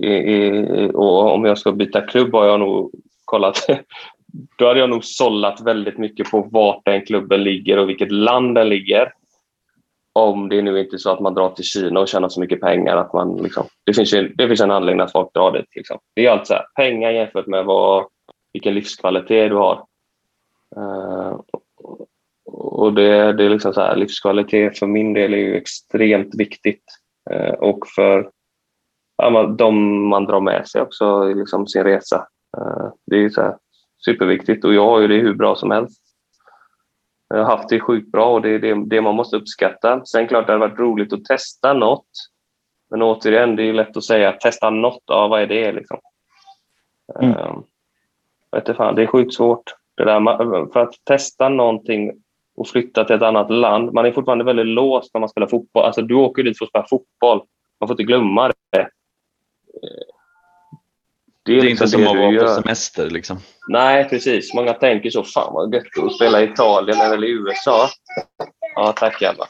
är, 0.00 0.28
är, 0.28 0.96
och 0.96 1.34
om 1.34 1.44
jag 1.44 1.58
ska 1.58 1.72
byta 1.72 2.00
klubb 2.00 2.32
har 2.32 2.46
jag 2.46 2.60
nog 2.60 2.90
kollat 3.24 3.66
då 4.58 4.66
hade 4.66 4.80
jag 4.80 4.90
nog 4.90 5.04
sållat 5.04 5.60
väldigt 5.60 5.98
mycket 5.98 6.30
på 6.30 6.48
vart 6.52 6.84
den 6.84 7.06
klubben 7.06 7.42
ligger 7.44 7.78
och 7.78 7.88
vilket 7.88 8.12
land 8.12 8.54
den 8.54 8.68
ligger. 8.68 9.12
Om 10.12 10.48
det 10.48 10.62
nu 10.62 10.80
inte 10.80 10.96
är 10.96 10.98
så 10.98 11.10
att 11.10 11.20
man 11.20 11.34
drar 11.34 11.50
till 11.50 11.64
Kina 11.64 12.00
och 12.00 12.08
tjänar 12.08 12.28
så 12.28 12.40
mycket 12.40 12.60
pengar 12.60 12.96
att 12.96 13.12
man 13.12 13.36
liksom, 13.36 13.66
det 13.84 13.94
finns 13.94 14.14
ju, 14.14 14.28
det 14.28 14.48
finns 14.48 14.60
en 14.60 14.70
anledning 14.70 15.00
att 15.00 15.12
folk 15.12 15.34
drar 15.34 15.52
dit. 15.52 15.76
Liksom. 15.76 15.98
Det 16.14 16.26
är 16.26 16.30
allt 16.30 16.46
så 16.46 16.54
här, 16.54 16.64
pengar 16.76 17.10
jämfört 17.10 17.46
med 17.46 17.64
vad, 17.64 18.06
vilken 18.52 18.74
livskvalitet 18.74 19.50
du 19.50 19.56
har. 19.56 19.86
Uh, 20.76 21.40
och 22.46 22.92
det, 22.92 23.32
det 23.32 23.44
är 23.44 23.50
liksom 23.50 23.74
så 23.74 23.80
här, 23.80 23.96
livskvalitet 23.96 24.78
för 24.78 24.86
min 24.86 25.12
del 25.12 25.34
är 25.34 25.38
ju 25.38 25.56
extremt 25.56 26.34
viktigt. 26.34 26.84
Uh, 27.32 27.52
och 27.52 27.86
för 27.94 28.30
ja, 29.16 29.46
de 29.46 30.02
man 30.08 30.24
drar 30.24 30.40
med 30.40 30.68
sig 30.68 30.82
också 30.82 31.30
i 31.30 31.34
liksom 31.34 31.66
sin 31.66 31.84
resa. 31.84 32.26
Uh, 32.58 32.92
det 33.06 33.16
är 33.16 33.28
så 33.28 33.42
här, 33.42 33.56
superviktigt 34.04 34.64
och 34.64 34.74
jag 34.74 34.86
har 34.86 35.00
ju 35.00 35.08
det 35.08 35.18
hur 35.18 35.34
bra 35.34 35.56
som 35.56 35.70
helst. 35.70 36.02
Jag 37.28 37.36
har 37.36 37.56
haft 37.56 37.68
det 37.68 37.80
sjukt 37.80 38.12
bra 38.12 38.32
och 38.32 38.42
det 38.42 38.50
är 38.50 38.58
det, 38.58 38.84
det 38.86 39.00
man 39.00 39.14
måste 39.14 39.36
uppskatta. 39.36 40.04
Sen 40.04 40.28
klart 40.28 40.46
det 40.46 40.52
hade 40.52 40.68
varit 40.68 40.78
roligt 40.78 41.12
att 41.12 41.24
testa 41.24 41.72
något. 41.72 42.08
Men 42.90 43.02
återigen, 43.02 43.56
det 43.56 43.62
är 43.62 43.72
lätt 43.72 43.96
att 43.96 44.04
säga 44.04 44.32
testa 44.32 44.70
något. 44.70 45.02
Ja, 45.06 45.28
vad 45.28 45.42
är 45.42 45.46
det 45.46 45.72
liksom? 45.72 45.98
Mm. 47.20 47.30
Uh, 47.30 47.60
vet 48.50 48.76
fan, 48.76 48.94
det 48.94 49.02
är 49.02 49.06
sjukt 49.06 49.34
svårt. 49.34 49.74
Det 49.96 50.04
där, 50.04 50.72
för 50.72 50.80
att 50.80 50.94
testa 51.04 51.48
någonting 51.48 52.23
och 52.56 52.68
flytta 52.68 53.04
till 53.04 53.16
ett 53.16 53.22
annat 53.22 53.50
land. 53.50 53.92
Man 53.92 54.06
är 54.06 54.12
fortfarande 54.12 54.44
väldigt 54.44 54.66
låst 54.66 55.14
när 55.14 55.20
man 55.20 55.28
spelar 55.28 55.46
fotboll. 55.46 55.84
Alltså, 55.84 56.02
du 56.02 56.14
åker 56.14 56.42
dit 56.42 56.58
för 56.58 56.64
att 56.64 56.68
spela 56.68 56.86
fotboll. 56.86 57.42
Man 57.80 57.88
får 57.88 57.94
inte 57.94 58.02
glömma 58.02 58.48
det. 58.48 58.88
Det 61.42 61.52
är, 61.52 61.56
det 61.56 61.60
är 61.60 61.62
liksom 61.62 61.84
inte 61.84 61.88
som 61.88 62.06
att 62.06 62.16
vara 62.16 62.40
på 62.40 62.62
semester. 62.62 63.10
Liksom. 63.10 63.38
Nej, 63.68 64.08
precis. 64.08 64.54
Många 64.54 64.72
tänker 64.72 65.10
så. 65.10 65.24
Fan 65.24 65.54
vad 65.54 65.74
gött 65.74 65.84
att 66.02 66.14
spela 66.14 66.40
i 66.40 66.44
Italien 66.44 67.00
eller 67.00 67.26
i 67.26 67.30
USA. 67.30 67.88
Ja, 68.74 68.92
tack 68.96 69.22
Ebba. 69.22 69.46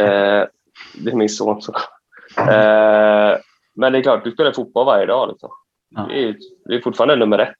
Eh, 0.00 0.46
det 0.94 1.10
är 1.10 1.16
min 1.16 1.28
son 1.28 1.62
så. 1.62 1.72
Eh, 2.38 3.38
men 3.74 3.92
det 3.92 3.98
är 3.98 4.02
klart, 4.02 4.24
du 4.24 4.32
spelar 4.32 4.52
fotboll 4.52 4.86
varje 4.86 5.06
dag. 5.06 5.28
Liksom. 5.28 5.50
Ja. 5.88 6.06
Det, 6.08 6.28
är, 6.28 6.36
det 6.64 6.74
är 6.74 6.80
fortfarande 6.80 7.16
nummer 7.16 7.38
ett. 7.38 7.56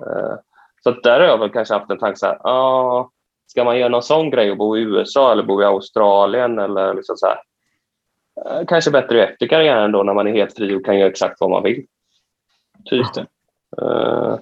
Eh, 0.00 0.34
så 0.82 0.90
där 0.90 1.20
har 1.20 1.26
jag 1.26 1.38
väl 1.38 1.50
kanske 1.50 1.74
haft 1.74 1.90
en 1.90 1.98
tanke 1.98 2.18
så 2.18 2.26
här, 2.26 2.46
ah, 2.46 3.10
ska 3.50 3.64
man 3.64 3.78
göra 3.78 3.88
någon 3.88 4.02
sån 4.02 4.30
grej 4.30 4.50
och 4.50 4.56
bo 4.56 4.76
i 4.76 4.80
USA 4.80 5.32
eller 5.32 5.42
bo 5.42 5.62
i 5.62 5.64
Australien 5.64 6.58
eller 6.58 6.94
liksom 6.94 7.16
så 7.16 7.26
här. 7.26 7.38
Eh, 8.46 8.66
kanske 8.66 8.90
bättre 8.90 9.26
efter 9.26 9.46
karriären 9.46 9.92
då 9.92 10.02
när 10.02 10.14
man 10.14 10.26
är 10.26 10.32
helt 10.32 10.56
fri 10.56 10.74
och 10.74 10.84
kan 10.84 10.98
göra 10.98 11.08
exakt 11.08 11.40
vad 11.40 11.50
man 11.50 11.62
vill. 11.62 11.86
Typ. 12.84 13.06
Uh, 13.82 14.36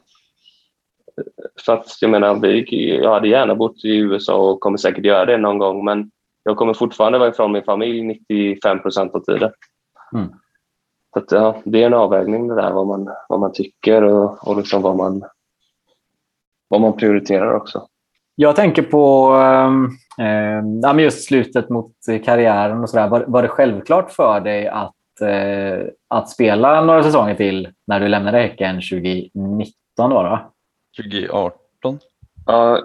så 1.56 1.72
att 1.72 2.02
jag 2.02 2.10
menar, 2.10 2.46
jag 2.70 3.12
hade 3.12 3.28
gärna 3.28 3.54
bott 3.54 3.84
i 3.84 3.96
USA 3.96 4.36
och 4.36 4.60
kommer 4.60 4.78
säkert 4.78 5.04
göra 5.04 5.24
det 5.24 5.36
någon 5.36 5.58
gång 5.58 5.84
men 5.84 6.10
jag 6.42 6.56
kommer 6.56 6.74
fortfarande 6.74 7.18
vara 7.18 7.28
ifrån 7.28 7.52
min 7.52 7.64
familj 7.64 8.02
95 8.02 8.82
procent 8.82 9.14
av 9.14 9.20
tiden. 9.20 9.52
Mm. 10.14 10.28
Så 11.12 11.18
att, 11.18 11.32
ja, 11.32 11.62
det 11.64 11.82
är 11.82 11.86
en 11.86 11.94
avvägning 11.94 12.48
det 12.48 12.54
där 12.54 12.72
vad 12.72 12.86
man, 12.86 13.08
vad 13.28 13.40
man 13.40 13.52
tycker 13.52 14.02
och, 14.02 14.48
och 14.48 14.56
liksom 14.56 14.82
vad, 14.82 14.96
man, 14.96 15.24
vad 16.68 16.80
man 16.80 16.96
prioriterar 16.96 17.54
också. 17.54 17.88
Jag 18.38 18.56
tänker 18.56 18.82
på 18.82 19.34
eh, 20.20 20.98
just 20.98 21.24
slutet 21.24 21.68
mot 21.68 21.92
karriären 22.24 22.82
och 22.82 22.90
sådär. 22.90 23.08
Var, 23.08 23.24
var 23.28 23.42
det 23.42 23.48
självklart 23.48 24.12
för 24.12 24.40
dig 24.40 24.68
att 24.68 25.20
eh, 25.20 25.86
att 26.08 26.30
spela 26.30 26.80
några 26.80 27.02
säsonger 27.02 27.34
till 27.34 27.68
när 27.86 28.00
du 28.00 28.08
lämnade 28.08 28.38
Häcken 28.38 28.74
2019 28.74 29.74
då? 29.96 30.22
då? 30.22 30.52
2018? 31.02 31.98
Ja, 32.46 32.82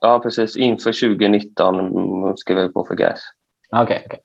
ja, 0.00 0.18
precis. 0.18 0.56
Inför 0.56 0.92
2019 0.92 2.36
skrev 2.36 2.58
jag 2.58 2.74
på 2.74 2.84
för 2.84 2.94
GAS. 2.94 3.20
Okej. 3.72 3.82
Okay, 3.84 4.06
okay. 4.06 4.18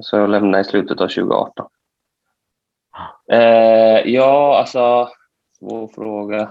Så 0.00 0.16
jag 0.16 0.30
lämnade 0.30 0.60
i 0.60 0.64
slutet 0.64 1.00
av 1.00 1.08
2018. 1.08 1.66
Eh, 3.32 4.12
ja, 4.12 4.58
alltså... 4.58 5.08
Svår 5.58 5.88
fråga. 5.94 6.50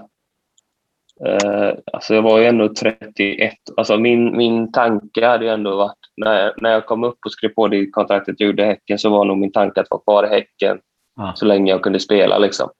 Eh, 1.26 1.57
alltså 1.92 2.14
jag 2.14 2.22
var 2.22 2.38
ju 2.38 2.44
ändå 2.44 2.68
31. 2.68 3.54
Alltså 3.76 3.96
min, 3.96 4.36
min 4.36 4.72
tanke 4.72 5.26
hade 5.26 5.44
ju 5.44 5.50
ändå 5.50 5.76
varit 5.76 5.98
när 6.16 6.42
jag, 6.42 6.62
när 6.62 6.70
jag 6.70 6.86
kom 6.86 7.04
upp 7.04 7.18
och 7.24 7.32
skrev 7.32 7.48
på 7.48 7.68
det 7.68 7.90
kontraktet 7.90 8.34
jag 8.38 8.46
gjorde 8.46 8.62
i 8.62 8.66
Häcken 8.66 8.98
så 8.98 9.10
var 9.10 9.24
nog 9.24 9.38
min 9.38 9.52
tanke 9.52 9.80
att 9.80 9.90
vara 9.90 10.00
kvar 10.00 10.24
i 10.24 10.28
Häcken 10.28 10.80
ah. 11.20 11.32
så 11.34 11.44
länge 11.44 11.70
jag 11.70 11.82
kunde 11.82 12.00
spela. 12.00 12.38
Liksom. 12.38 12.70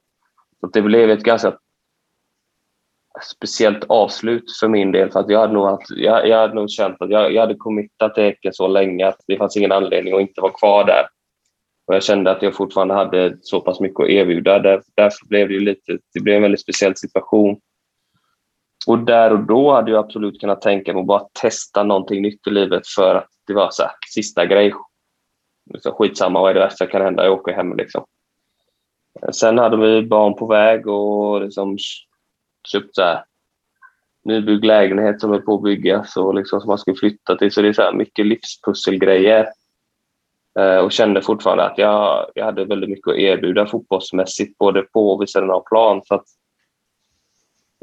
Så 0.61 0.67
det 0.67 0.83
blev 0.83 1.11
ett 1.11 1.23
ganska 1.23 1.53
speciellt 3.23 3.85
avslut 3.89 4.45
för 4.61 4.69
min 4.69 4.93
del. 4.93 5.11
För 5.11 5.21
att 5.21 5.31
jag, 5.31 5.41
hade 5.41 5.53
nog, 5.53 5.67
haft, 5.67 5.91
jag, 5.91 6.29
jag 6.29 6.39
hade 6.39 6.55
nog 6.55 6.71
känt 6.71 7.03
att 7.03 7.11
jag, 7.11 7.33
jag 7.33 7.41
hade 7.41 7.55
committat 7.55 8.15
till 8.15 8.25
Häcken 8.25 8.53
så 8.53 8.69
länge 8.69 9.07
att 9.07 9.21
det 9.27 9.37
fanns 9.37 9.57
ingen 9.57 9.73
anledning 9.73 10.15
att 10.15 10.21
inte 10.21 10.41
vara 10.41 10.53
kvar 10.53 10.85
där. 10.85 11.07
Och 11.87 11.95
jag 11.95 12.03
kände 12.03 12.31
att 12.31 12.43
jag 12.43 12.57
fortfarande 12.57 12.95
hade 12.95 13.37
så 13.41 13.61
pass 13.61 13.81
mycket 13.81 14.01
att 14.01 14.09
erbjuda. 14.09 14.59
Där, 14.59 14.83
därför 14.95 15.27
blev 15.29 15.49
det, 15.49 15.59
lite, 15.59 15.99
det 16.15 16.21
blev 16.21 16.37
en 16.37 16.43
väldigt 16.43 16.61
speciell 16.61 16.97
situation. 16.97 17.61
Och 18.89 18.99
där 18.99 19.33
och 19.33 19.41
då 19.41 19.73
hade 19.73 19.91
jag 19.91 20.05
absolut 20.05 20.41
kunnat 20.41 20.63
tänka 20.63 20.93
mig 20.93 21.01
att 21.01 21.07
bara 21.07 21.29
testa 21.43 21.83
någonting 21.83 22.23
nytt 22.23 22.47
i 22.47 22.51
livet 22.51 22.87
för 22.87 23.15
att 23.15 23.29
det 23.47 23.55
var 23.55 23.69
så 23.71 23.83
här, 23.83 23.93
sista 24.15 24.47
grej. 24.47 24.73
Så 25.79 25.93
skitsamma, 25.93 26.41
vad 26.41 26.51
är 26.51 26.55
det 26.55 26.61
värsta 26.61 26.77
som 26.77 26.87
kan 26.87 27.03
hända? 27.03 27.25
Jag 27.25 27.33
åker 27.33 27.53
hem. 27.53 27.77
Liksom. 27.77 28.05
Sen 29.33 29.59
hade 29.59 29.77
vi 29.77 30.03
barn 30.03 30.35
på 30.35 30.47
väg 30.47 30.87
och 30.87 31.41
liksom 31.41 31.77
köpt 32.69 32.95
så 32.95 33.03
här, 33.03 33.25
nybyggd 34.25 34.65
lägenhet 34.65 35.21
som 35.21 35.33
är 35.33 35.39
på 35.39 35.55
att 35.55 35.63
byggas 35.63 36.17
och 36.17 36.35
liksom 36.35 36.61
som 36.61 36.69
man 36.69 36.79
skulle 36.79 36.97
flytta 36.97 37.37
till. 37.37 37.53
Så 37.53 37.63
det 37.63 37.69
är 37.69 37.73
så 37.73 37.83
här 37.83 37.93
mycket 37.93 38.27
livspusselgrejer. 38.27 39.49
Eh, 40.59 40.79
och 40.79 40.93
kände 40.93 41.23
fortfarande 41.23 41.65
att 41.65 41.79
jag, 41.79 42.27
jag 42.35 42.45
hade 42.45 42.65
väldigt 42.65 42.91
mycket 42.91 43.09
att 43.09 43.19
erbjuda 43.19 43.67
fotbollsmässigt, 43.67 44.59
både 44.59 44.83
på 44.83 45.11
och 45.11 45.23
vid 45.23 45.31
sidan 45.31 45.51
av 45.51 45.65
plan. 45.69 46.01
Så 46.05 46.15
att 46.15 46.25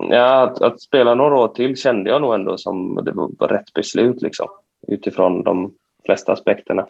Ja, 0.10 0.44
att, 0.44 0.62
att, 0.62 0.82
spela 0.82 1.16
några 1.16 1.36
år 1.36 1.48
till 1.48 1.78
kände 1.78 2.10
jag 2.10 2.22
nog 2.22 2.34
ändå 2.34 2.58
som 2.58 2.96
det 3.04 3.12
var 3.12 3.48
rätt 3.48 3.74
beslut 3.74 4.22
liksom, 4.22 4.48
utifrån 4.88 5.44
de 5.44 5.74
flesta 6.06 6.32
aspekterna. 6.32 6.88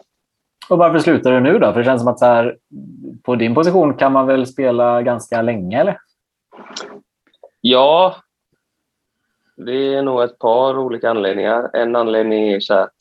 Och 0.68 0.78
varför 0.78 0.98
slutar 0.98 1.32
du 1.32 1.40
nu 1.40 1.58
då? 1.58 1.72
För 1.72 1.78
det 1.78 1.84
känns 1.84 2.02
som 2.02 2.12
att 2.12 2.20
här, 2.20 2.58
på 3.22 3.34
din 3.34 3.54
position 3.54 3.94
kan 3.94 4.12
man 4.12 4.26
väl 4.26 4.46
spela 4.46 5.02
ganska 5.02 5.42
länge, 5.42 5.80
eller? 5.80 5.98
Ja, 7.60 8.16
det 9.56 9.94
är 9.94 10.02
nog 10.02 10.22
ett 10.22 10.38
par 10.38 10.78
olika 10.78 11.10
anledningar. 11.10 11.70
En 11.72 11.96
anledning 11.96 12.48
är 12.48 12.60
så 12.60 12.74
att 12.74 12.94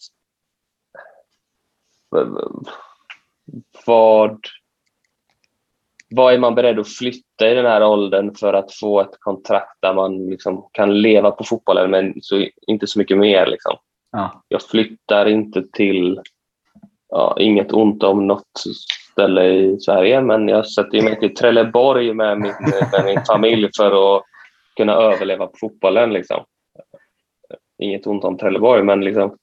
vad 3.85 4.39
vad 6.09 6.33
är 6.33 6.37
man 6.37 6.55
beredd 6.55 6.79
att 6.79 6.93
flytta 6.93 7.49
i 7.49 7.53
den 7.53 7.65
här 7.65 7.83
åldern 7.83 8.35
för 8.35 8.53
att 8.53 8.73
få 8.73 9.01
ett 9.01 9.19
kontrakt 9.19 9.77
där 9.81 9.93
man 9.93 10.25
liksom 10.25 10.69
kan 10.71 11.01
leva 11.01 11.31
på 11.31 11.43
fotbollen 11.43 11.91
men 11.91 12.13
så, 12.21 12.45
inte 12.67 12.87
så 12.87 12.99
mycket 12.99 13.17
mer. 13.17 13.45
Liksom. 13.45 13.77
Ja. 14.11 14.43
Jag 14.47 14.61
flyttar 14.61 15.25
inte 15.25 15.63
till, 15.73 16.21
ja, 17.09 17.37
inget 17.39 17.73
ont 17.73 18.03
om 18.03 18.27
något 18.27 18.63
ställe 19.11 19.45
i 19.45 19.79
Sverige, 19.79 20.21
men 20.21 20.47
jag 20.47 20.67
sätter 20.67 21.01
mig 21.01 21.19
till 21.19 21.35
Trelleborg 21.35 22.13
med 22.13 22.39
min, 22.39 22.53
med 22.91 23.05
min 23.05 23.25
familj 23.27 23.69
för 23.77 24.17
att 24.17 24.23
kunna 24.75 24.93
överleva 24.93 25.47
på 25.47 25.57
fotbollen. 25.59 26.13
Liksom. 26.13 26.43
Inget 27.81 28.07
ont 28.07 28.23
om 28.23 28.37
Trelleborg, 28.37 28.83
men 28.83 29.01
liksom, 29.01 29.37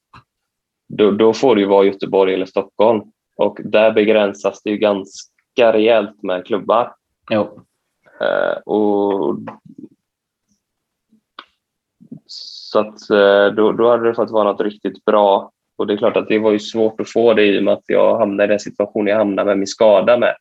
då, 0.89 1.11
då 1.11 1.33
får 1.33 1.55
det 1.55 1.61
ju 1.61 1.67
vara 1.67 1.85
Göteborg 1.85 2.33
eller 2.33 2.45
Stockholm. 2.45 3.01
Och 3.37 3.57
där 3.63 3.91
begränsas 3.91 4.63
det 4.63 4.69
ju 4.69 4.77
ganska 4.77 5.32
ganska 5.55 5.77
rejält 5.77 6.23
med 6.23 6.45
klubbar. 6.45 6.95
Jo. 7.29 7.65
Eh, 8.21 8.57
och, 8.65 9.37
så 12.25 12.79
att, 12.79 13.09
eh, 13.09 13.45
då, 13.55 13.71
då 13.71 13.89
hade 13.89 14.07
det 14.07 14.15
fått 14.15 14.31
vara 14.31 14.43
något 14.43 14.61
riktigt 14.61 15.05
bra. 15.05 15.51
Och 15.77 15.87
det 15.87 15.93
är 15.93 15.97
klart 15.97 16.17
att 16.17 16.27
det 16.27 16.39
var 16.39 16.51
ju 16.51 16.59
svårt 16.59 17.01
att 17.01 17.11
få 17.11 17.33
det 17.33 17.45
i 17.45 17.59
och 17.59 17.63
med 17.63 17.73
att 17.73 17.83
jag 17.87 18.17
hamnade 18.17 18.43
i 18.43 18.47
den 18.47 18.59
situation 18.59 19.07
jag 19.07 19.17
hamnade 19.17 19.45
med 19.45 19.57
min 19.57 19.67
skada 19.67 20.17
med. 20.17 20.35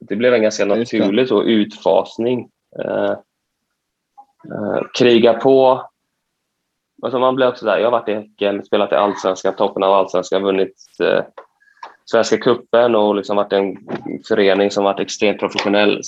Det 0.00 0.16
blev 0.16 0.34
en 0.34 0.42
ganska 0.42 0.64
naturlig 0.64 1.28
så, 1.28 1.42
utfasning. 1.42 2.48
Eh, 2.78 3.10
eh, 4.52 4.80
kriga 4.98 5.34
på. 5.34 5.88
Alltså 7.02 7.18
man 7.18 7.34
blir 7.34 7.48
också 7.48 7.66
där. 7.66 7.78
Jag 7.78 7.86
har 7.86 7.98
varit 7.98 8.08
i 8.08 8.14
Häcken, 8.14 8.64
spelat 8.64 8.92
i 8.92 8.94
Allsvenskan, 8.94 9.56
toppen 9.56 9.82
av 9.82 9.92
Allsvenskan, 9.92 10.42
vunnit 10.42 10.74
eh, 11.02 11.24
Svenska 12.10 12.38
kuppen 12.38 12.94
och 12.94 13.14
liksom 13.14 13.36
varit 13.36 13.52
en 13.52 13.76
förening 14.28 14.70
som 14.70 14.84
varit 14.84 15.00
extremt 15.00 15.38
professionell. 15.38 16.00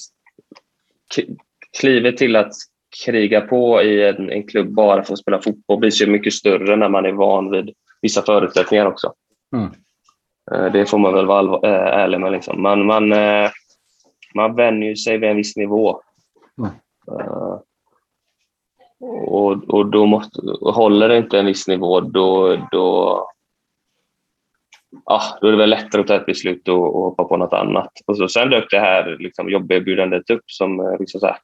Klivet 1.80 2.16
till 2.16 2.36
att 2.36 2.52
kriga 3.04 3.40
på 3.40 3.82
i 3.82 4.08
en, 4.08 4.30
en 4.30 4.46
klubb 4.46 4.74
bara 4.74 5.02
för 5.02 5.12
att 5.12 5.18
spela 5.18 5.42
fotboll 5.42 5.78
blir 5.78 5.90
så 5.90 6.10
mycket 6.10 6.32
större 6.32 6.76
när 6.76 6.88
man 6.88 7.06
är 7.06 7.12
van 7.12 7.50
vid 7.50 7.74
vissa 8.02 8.22
förutsättningar 8.22 8.86
också. 8.86 9.12
Mm. 9.56 9.68
Eh, 10.52 10.72
Det 10.72 10.86
får 10.86 10.98
man 10.98 11.14
väl 11.14 11.26
vara 11.26 11.38
allvar- 11.38 11.66
eh, 11.66 11.72
ärlig 12.02 12.20
med. 12.20 12.32
Liksom. 12.32 12.62
Man, 12.62 12.86
man, 12.86 13.12
eh, 13.12 13.50
man 14.34 14.54
vänjer 14.56 14.94
sig 14.94 15.18
vid 15.18 15.30
en 15.30 15.36
viss 15.36 15.56
nivå. 15.56 16.00
Mm. 16.58 16.70
Eh, 17.20 17.58
Och, 19.26 19.64
och 19.68 19.86
då 19.86 20.06
måste, 20.06 20.40
håller 20.60 21.08
det 21.08 21.16
inte 21.18 21.38
en 21.38 21.46
viss 21.46 21.68
nivå, 21.68 22.00
då, 22.00 22.56
då, 22.70 23.30
ja, 25.04 25.22
då 25.40 25.46
är 25.46 25.52
det 25.52 25.58
väl 25.58 25.70
lättare 25.70 26.00
att 26.00 26.06
ta 26.06 26.14
ett 26.14 26.26
beslut 26.26 26.68
och, 26.68 26.96
och 26.96 27.02
hoppa 27.02 27.24
på 27.24 27.36
något 27.36 27.52
annat. 27.52 27.90
Och 28.06 28.16
så, 28.16 28.28
sen 28.28 28.50
dök 28.50 28.70
det 28.70 28.80
här 28.80 29.16
liksom, 29.18 29.50
jobberbjudandet 29.50 30.30
upp 30.30 30.44
som 30.46 30.80
eh, 30.80 30.98
liksom 30.98 31.20
så 31.20 31.26
här, 31.26 31.38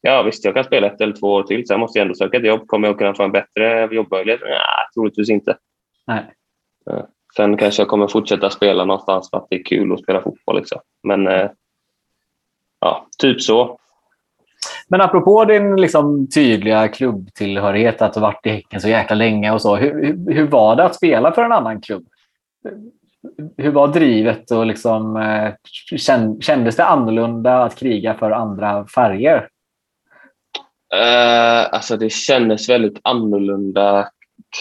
ja 0.00 0.22
visst, 0.22 0.44
jag 0.44 0.54
kan 0.54 0.64
spela 0.64 0.86
ett 0.86 1.00
eller 1.00 1.16
två 1.16 1.26
år 1.26 1.42
till, 1.42 1.66
sen 1.66 1.80
måste 1.80 1.98
jag 1.98 2.04
ändå 2.04 2.14
söka 2.14 2.36
ett 2.36 2.46
jobb. 2.46 2.66
Kommer 2.66 2.88
jag 2.88 2.98
kunna 2.98 3.14
få 3.14 3.22
en 3.22 3.32
bättre 3.32 3.94
jobbmöjlighet? 3.94 4.40
Nej, 4.44 4.58
troligtvis 4.94 5.30
inte. 5.30 5.56
Nej. 6.06 6.24
Sen 7.36 7.56
kanske 7.56 7.82
jag 7.82 7.88
kommer 7.88 8.06
fortsätta 8.06 8.50
spela 8.50 8.84
någonstans 8.84 9.30
för 9.30 9.36
att 9.36 9.46
det 9.50 9.56
är 9.56 9.64
kul 9.64 9.92
att 9.92 10.02
spela 10.02 10.22
fotboll. 10.22 10.56
Liksom. 10.56 10.80
Men 11.02 11.26
eh, 11.26 11.50
ja, 12.80 13.06
typ 13.18 13.42
så. 13.42 13.78
Men 14.88 15.00
apropå 15.00 15.44
din 15.44 15.76
liksom, 15.76 16.28
tydliga 16.28 16.88
klubbtillhörighet, 16.88 18.02
att 18.02 18.14
du 18.14 18.20
varit 18.20 18.46
i 18.46 18.50
Häcken 18.50 18.80
så 18.80 18.88
jäkla 18.88 19.16
länge 19.16 19.52
och 19.52 19.62
så. 19.62 19.76
Hur, 19.76 20.04
hur, 20.04 20.34
hur 20.34 20.46
var 20.46 20.76
det 20.76 20.84
att 20.84 20.94
spela 20.94 21.32
för 21.32 21.44
en 21.44 21.52
annan 21.52 21.80
klubb? 21.80 22.06
Hur 23.56 23.70
var 23.70 23.88
drivet 23.88 24.50
och 24.50 24.66
liksom, 24.66 25.16
eh, 25.16 25.52
kän- 25.96 26.40
kändes 26.40 26.76
det 26.76 26.84
annorlunda 26.84 27.62
att 27.62 27.76
kriga 27.78 28.14
för 28.14 28.30
andra 28.30 28.86
färger? 28.86 29.48
Eh, 30.94 31.74
alltså 31.74 31.96
det 31.96 32.12
kändes 32.12 32.68
väldigt 32.68 33.00
annorlunda 33.04 34.08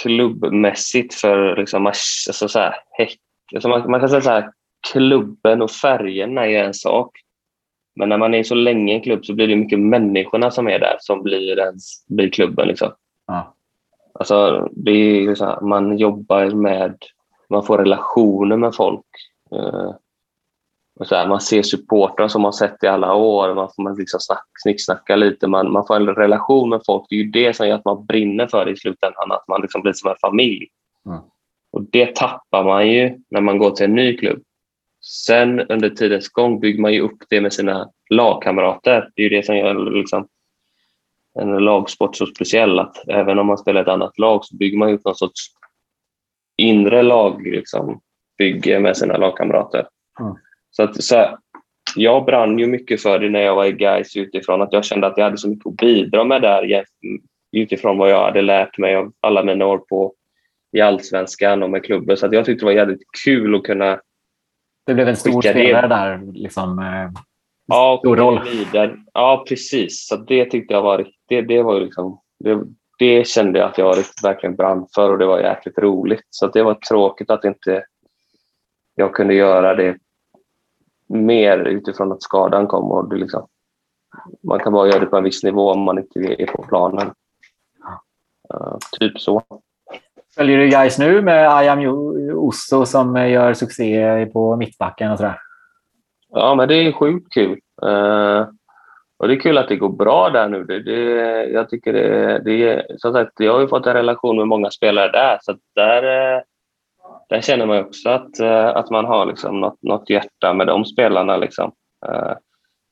klubbmässigt 0.01 1.13
för 1.13 1.55
liksom, 1.55 1.87
alltså 1.87 2.47
så 2.47 2.59
här, 2.59 2.75
häck, 2.91 3.17
alltså 3.55 3.69
man, 3.69 3.91
man 3.91 3.99
kan 3.99 4.09
säga 4.09 4.21
så 4.21 4.29
här, 4.29 4.51
klubben 4.91 5.61
och 5.61 5.71
färgerna 5.71 6.47
är 6.47 6.63
en 6.63 6.73
sak. 6.73 7.17
Men 7.95 8.09
när 8.09 8.17
man 8.17 8.33
är 8.33 8.43
så 8.43 8.55
länge 8.55 8.93
i 8.93 8.95
en 8.95 9.01
klubb 9.01 9.25
så 9.25 9.33
blir 9.33 9.47
det 9.47 9.55
mycket 9.55 9.79
människorna 9.79 10.51
som 10.51 10.67
är 10.67 10.79
där 10.79 10.95
som 10.99 11.23
blir, 11.23 11.59
ens, 11.59 12.07
blir 12.07 12.29
klubben. 12.29 12.67
Liksom. 12.67 12.91
Ja. 13.27 13.55
Alltså, 14.13 14.69
det 14.71 14.91
är 14.91 15.27
liksom, 15.27 15.69
man 15.69 15.97
jobbar 15.97 16.45
med, 16.45 16.95
man 17.51 17.63
får 17.63 17.77
relationer 17.77 18.57
med 18.57 18.75
folk. 18.75 19.05
Eh, 19.51 19.91
här, 21.09 21.27
man 21.27 21.41
ser 21.41 21.61
supportrar 21.61 22.27
som 22.27 22.41
man 22.41 22.53
sett 22.53 22.83
i 22.83 22.87
alla 22.87 23.13
år, 23.13 23.55
man 23.55 23.69
får 23.75 23.99
liksom 23.99 24.19
snack, 24.19 24.45
snicksnacka 24.63 25.15
lite, 25.15 25.47
man, 25.47 25.71
man 25.71 25.87
får 25.87 25.95
en 25.95 26.07
relation 26.07 26.69
med 26.69 26.81
folk. 26.85 27.05
Det 27.09 27.15
är 27.15 27.19
ju 27.19 27.31
det 27.31 27.53
som 27.53 27.67
gör 27.67 27.75
att 27.75 27.85
man 27.85 28.05
brinner 28.05 28.47
för 28.47 28.65
det 28.65 28.71
i 28.71 28.75
slutändan, 28.75 29.31
att 29.31 29.47
man 29.47 29.61
liksom 29.61 29.81
blir 29.81 29.93
som 29.93 30.09
en 30.09 30.15
familj. 30.21 30.67
Mm. 31.05 31.19
Och 31.71 31.83
det 31.91 32.15
tappar 32.15 32.63
man 32.63 32.89
ju 32.89 33.17
när 33.29 33.41
man 33.41 33.57
går 33.57 33.71
till 33.71 33.85
en 33.85 33.95
ny 33.95 34.17
klubb. 34.17 34.43
Sen 35.01 35.59
under 35.59 35.89
tidens 35.89 36.29
gång 36.29 36.59
bygger 36.59 36.81
man 36.81 36.93
ju 36.93 37.01
upp 37.01 37.23
det 37.29 37.41
med 37.41 37.53
sina 37.53 37.89
lagkamrater. 38.09 39.09
Det 39.15 39.21
är 39.21 39.29
ju 39.29 39.37
det 39.37 39.45
som 39.45 39.57
gör 39.57 39.91
liksom, 39.91 40.27
en 41.39 41.57
lagsport 41.57 42.15
så 42.15 42.25
speciell, 42.25 42.79
att 42.79 43.07
även 43.07 43.39
om 43.39 43.47
man 43.47 43.57
spelar 43.57 43.81
ett 43.81 43.87
annat 43.87 44.19
lag 44.19 44.45
så 44.45 44.55
bygger 44.55 44.77
man 44.77 44.93
upp 44.93 45.05
någon 45.05 45.15
sorts 45.15 45.47
inre 46.62 47.04
lag, 47.04 47.47
liksom, 47.47 48.02
bygge 48.38 48.80
med 48.80 48.97
sina 48.97 49.17
lagkamrater. 49.17 49.88
Mm. 50.19 50.36
Så 50.71 50.84
att, 50.84 51.04
så 51.04 51.15
här, 51.15 51.38
jag 51.95 52.26
brann 52.26 52.60
ju 52.60 52.67
mycket 52.67 53.02
för 53.02 53.19
det 53.19 53.30
när 53.30 53.41
jag 53.41 53.56
var 53.56 53.65
i 53.65 53.71
Gais 53.71 54.17
utifrån, 54.17 54.62
att 54.62 54.74
jag 54.74 54.86
kände 54.86 55.08
att 55.08 55.17
jag 55.17 55.24
hade 55.24 55.38
så 55.38 55.50
mycket 55.50 55.67
att 55.67 55.76
bidra 55.76 56.24
med 56.24 56.41
där 56.41 56.84
utifrån 57.52 57.97
vad 57.97 58.10
jag 58.10 58.24
hade 58.24 58.41
lärt 58.41 58.78
mig 58.78 58.95
av 58.95 59.12
alla 59.19 59.43
mina 59.43 59.65
år 59.65 59.78
på 59.78 60.13
i 60.78 60.82
allsvenskan 60.82 61.63
och 61.63 61.69
med 61.69 61.84
klubben. 61.84 62.17
Så 62.17 62.26
att 62.26 62.34
jag 62.34 62.45
tyckte 62.45 62.62
det 62.62 62.65
var 62.65 62.74
jävligt 62.74 63.04
kul 63.26 63.56
att 63.56 63.63
kunna 63.63 64.00
Det 64.86 64.93
blev 64.93 65.08
en 65.08 65.15
stor 65.15 65.41
Skicka 65.41 65.54
det. 65.54 65.60
spelare 65.60 65.88
där. 65.88 66.34
Liksom, 66.34 66.80
eh, 66.80 67.21
Ja, 67.67 67.97
Stor 68.00 68.17
roll. 68.17 68.39
Vidare. 68.52 68.97
Ja, 69.13 69.45
precis. 69.50 70.08
Så 70.08 70.15
det 70.15 70.45
tyckte 70.45 70.74
jag 70.74 70.82
var 70.82 71.08
det, 71.28 71.41
det 71.41 71.63
var 71.63 71.82
liksom, 71.82 72.21
det, 72.39 72.63
det 73.01 73.27
kände 73.27 73.59
jag 73.59 73.69
att 73.69 73.77
jag 73.77 73.97
rikt- 73.97 74.23
verkligen 74.23 74.55
brann 74.55 74.87
för 74.95 75.09
och 75.09 75.17
det 75.17 75.25
var 75.25 75.39
jäkligt 75.39 75.77
roligt. 75.77 76.27
Så 76.29 76.47
det 76.47 76.63
var 76.63 76.73
tråkigt 76.73 77.29
att 77.29 77.45
inte 77.45 77.85
jag 78.95 79.15
kunde 79.15 79.33
göra 79.33 79.75
det 79.75 79.97
mer 81.07 81.57
utifrån 81.57 82.11
att 82.11 82.23
skadan 82.23 82.67
kom. 82.67 82.91
Och 82.91 83.09
det 83.09 83.15
liksom, 83.15 83.47
man 84.43 84.59
kan 84.59 84.73
bara 84.73 84.87
göra 84.87 84.99
det 84.99 85.05
på 85.05 85.17
en 85.17 85.23
viss 85.23 85.43
nivå 85.43 85.71
om 85.71 85.79
man 85.79 85.97
inte 85.97 86.19
är 86.19 86.45
på 86.45 86.63
planen. 86.63 87.13
Ja, 88.49 88.79
typ 88.99 89.19
så. 89.19 89.43
Följer 90.35 90.57
du 90.57 90.67
guys 90.67 90.99
nu 90.99 91.21
med 91.21 91.57
Ayam 91.57 91.79
Osso 92.35 92.85
som 92.85 93.15
gör 93.29 93.53
succé 93.53 94.25
på 94.25 94.55
mittbacken 94.55 95.11
och 95.11 95.17
sådär? 95.17 95.39
Ja, 96.29 96.55
men 96.55 96.67
det 96.67 96.75
är 96.75 96.91
sjukt 96.91 97.33
kul. 97.33 97.59
Eh, 97.83 98.47
och 99.21 99.27
det 99.27 99.34
är 99.34 99.39
kul 99.39 99.57
att 99.57 99.67
det 99.67 99.75
går 99.75 99.89
bra 99.89 100.29
där 100.29 100.49
nu. 100.49 100.63
Det, 100.63 100.79
det, 100.79 101.01
jag 101.45 101.69
tycker 101.69 101.93
det, 101.93 102.39
det 102.39 102.86
som 102.97 103.13
sagt, 103.13 103.31
jag 103.38 103.53
har 103.53 103.62
ju 103.62 103.67
fått 103.67 103.86
en 103.86 103.93
relation 103.93 104.38
med 104.38 104.47
många 104.47 104.71
spelare 104.71 105.12
där, 105.12 105.39
så 105.41 105.51
att 105.51 105.57
där, 105.75 106.03
eh, 106.03 106.41
där 107.29 107.41
känner 107.41 107.65
man 107.65 107.79
också 107.79 108.10
att, 108.10 108.39
eh, 108.39 108.67
att 108.67 108.89
man 108.89 109.05
har 109.05 109.25
liksom 109.25 109.60
något, 109.60 109.84
något 109.84 110.10
hjärta 110.10 110.53
med 110.53 110.67
de 110.67 110.86
spelarna. 110.86 111.38
Liksom. 111.38 111.71
Eh, 112.07 112.34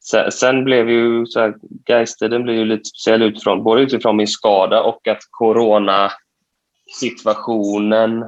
sen, 0.04 0.32
sen 0.32 0.64
blev 0.64 0.90
ju 0.90 1.26
så 1.26 1.40
här, 1.40 1.56
Gaistiden 1.86 2.44
blev 2.44 2.56
ju 2.56 2.66
lite 2.66 2.86
speciell 2.86 3.22
utifrån, 3.22 3.64
både 3.64 3.82
utifrån 3.82 4.18
min 4.18 4.28
skada 4.28 4.82
och 4.82 5.08
att 5.08 5.22
coronasituationen 5.30 8.26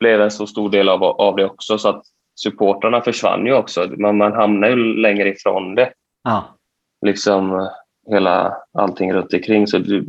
blev 0.00 0.20
en 0.20 0.30
så 0.30 0.46
stor 0.46 0.70
del 0.70 0.88
av, 0.88 1.04
av 1.04 1.36
det 1.36 1.44
också. 1.44 1.78
Så 1.78 1.88
att 1.88 2.02
supportrarna 2.34 3.00
försvann 3.00 3.46
ju 3.46 3.54
också. 3.54 3.86
Man, 3.96 4.16
man 4.16 4.32
hamnar 4.32 4.68
ju 4.68 4.76
längre 4.76 5.28
ifrån 5.28 5.74
det. 5.74 5.92
Ja. 6.24 6.54
Liksom 7.06 7.60
eh, 7.60 7.68
hela 8.10 8.56
allting 8.78 9.12
runt 9.12 9.34
omkring. 9.34 9.66
Så 9.66 9.78
det, 9.78 10.04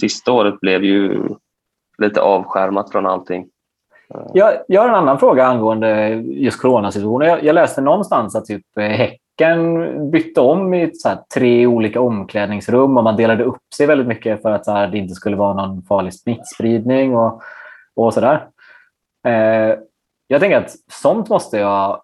sista 0.00 0.32
året 0.32 0.60
blev 0.60 0.84
ju 0.84 1.28
lite 1.98 2.20
avskärmat 2.20 2.90
från 2.92 3.06
allting. 3.06 3.46
Eh. 4.14 4.20
Jag, 4.34 4.54
jag 4.68 4.80
har 4.80 4.88
en 4.88 4.94
annan 4.94 5.18
fråga 5.18 5.46
angående 5.46 6.08
just 6.24 6.60
coronasituationen. 6.60 7.28
Jag, 7.28 7.44
jag 7.44 7.54
läste 7.54 7.80
någonstans 7.80 8.36
att 8.36 8.44
typ 8.44 8.78
eh, 8.78 8.84
Häcken 8.84 10.10
bytte 10.10 10.40
om 10.40 10.74
i 10.74 10.90
så 10.94 11.08
här, 11.08 11.18
tre 11.34 11.66
olika 11.66 12.00
omklädningsrum 12.00 12.96
och 12.96 13.04
man 13.04 13.16
delade 13.16 13.44
upp 13.44 13.74
sig 13.74 13.86
väldigt 13.86 14.06
mycket 14.06 14.42
för 14.42 14.50
att 14.50 14.64
så 14.64 14.72
här, 14.72 14.86
det 14.88 14.98
inte 14.98 15.14
skulle 15.14 15.36
vara 15.36 15.54
någon 15.54 15.82
farlig 15.82 16.14
smittspridning 16.14 17.16
och, 17.16 17.42
och 17.96 18.14
sådär. 18.14 18.46
Eh, 19.26 19.78
jag 20.26 20.40
tänker 20.40 20.56
att 20.56 20.74
sånt 20.90 21.28
måste 21.28 21.56
ju 21.56 21.64
ha 21.64 22.02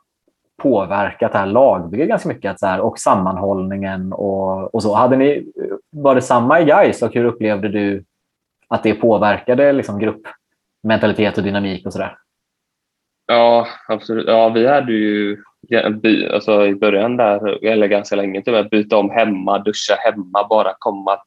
påverkat 0.62 1.33
det 1.33 1.38
här 1.38 1.47
lagbygget 1.47 2.09
ganska 2.09 2.29
mycket 2.29 2.51
att 2.51 2.61
så 2.61 2.66
här, 2.66 2.81
och 2.81 2.99
sammanhållningen 2.99 4.12
och, 4.12 4.75
och 4.75 4.83
så. 4.83 4.94
Hade 4.94 5.16
ni, 5.16 5.53
var 5.90 6.14
det 6.14 6.23
samma 6.23 6.61
i 6.61 6.64
Gais 6.64 7.03
och 7.03 7.14
hur 7.14 7.25
upplevde 7.25 7.68
du 7.68 8.05
att 8.68 8.83
det 8.83 8.94
påverkade 8.94 9.73
liksom, 9.73 9.99
gruppmentalitet 9.99 11.38
och 11.38 11.44
dynamik 11.44 11.87
och 11.87 11.92
sådär? 11.92 12.16
Ja, 13.27 13.66
absolut. 13.88 14.27
Ja, 14.27 14.49
vi 14.49 14.66
hade 14.66 14.92
ju 14.92 15.42
alltså 16.33 16.66
i 16.66 16.75
början 16.75 17.16
där, 17.16 17.64
eller 17.64 17.87
ganska 17.87 18.16
länge 18.16 18.42
med, 18.47 18.68
byta 18.71 18.97
om 18.97 19.11
hemma, 19.11 19.59
duscha 19.59 19.94
hemma, 19.94 20.47
bara 20.51 20.75
komma, 20.79 21.18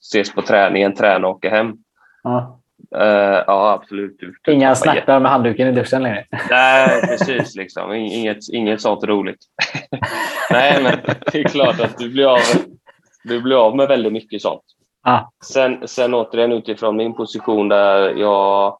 ses 0.00 0.32
på 0.32 0.42
träningen, 0.42 0.94
träna 0.94 1.28
och 1.28 1.34
åka 1.34 1.50
hem. 1.50 1.76
Ja. 2.22 2.60
Eh, 2.96 3.44
ja, 3.46 3.72
absolut. 3.72 4.20
Inga 4.48 4.74
snackar 4.74 5.20
med 5.20 5.30
handduken 5.30 5.68
i 5.68 5.72
duschen 5.72 6.02
längre. 6.02 6.24
Nej, 6.50 7.02
precis. 7.02 7.54
Liksom. 7.54 7.92
Inget, 7.92 8.48
inget 8.52 8.80
sånt 8.80 9.04
roligt. 9.04 9.38
Nej, 10.50 10.82
men 10.82 10.98
det 11.32 11.38
är 11.38 11.44
klart 11.44 11.80
att 11.80 11.98
du 11.98 12.10
blir 12.10 12.26
av, 12.26 12.40
du 13.24 13.40
blir 13.40 13.66
av 13.66 13.76
med 13.76 13.88
väldigt 13.88 14.12
mycket 14.12 14.42
sånt. 14.42 14.62
Ah. 15.02 15.20
Sen, 15.44 15.88
sen 15.88 16.14
återigen 16.14 16.52
utifrån 16.52 16.96
min 16.96 17.14
position 17.14 17.68
där 17.68 18.14
jag 18.14 18.78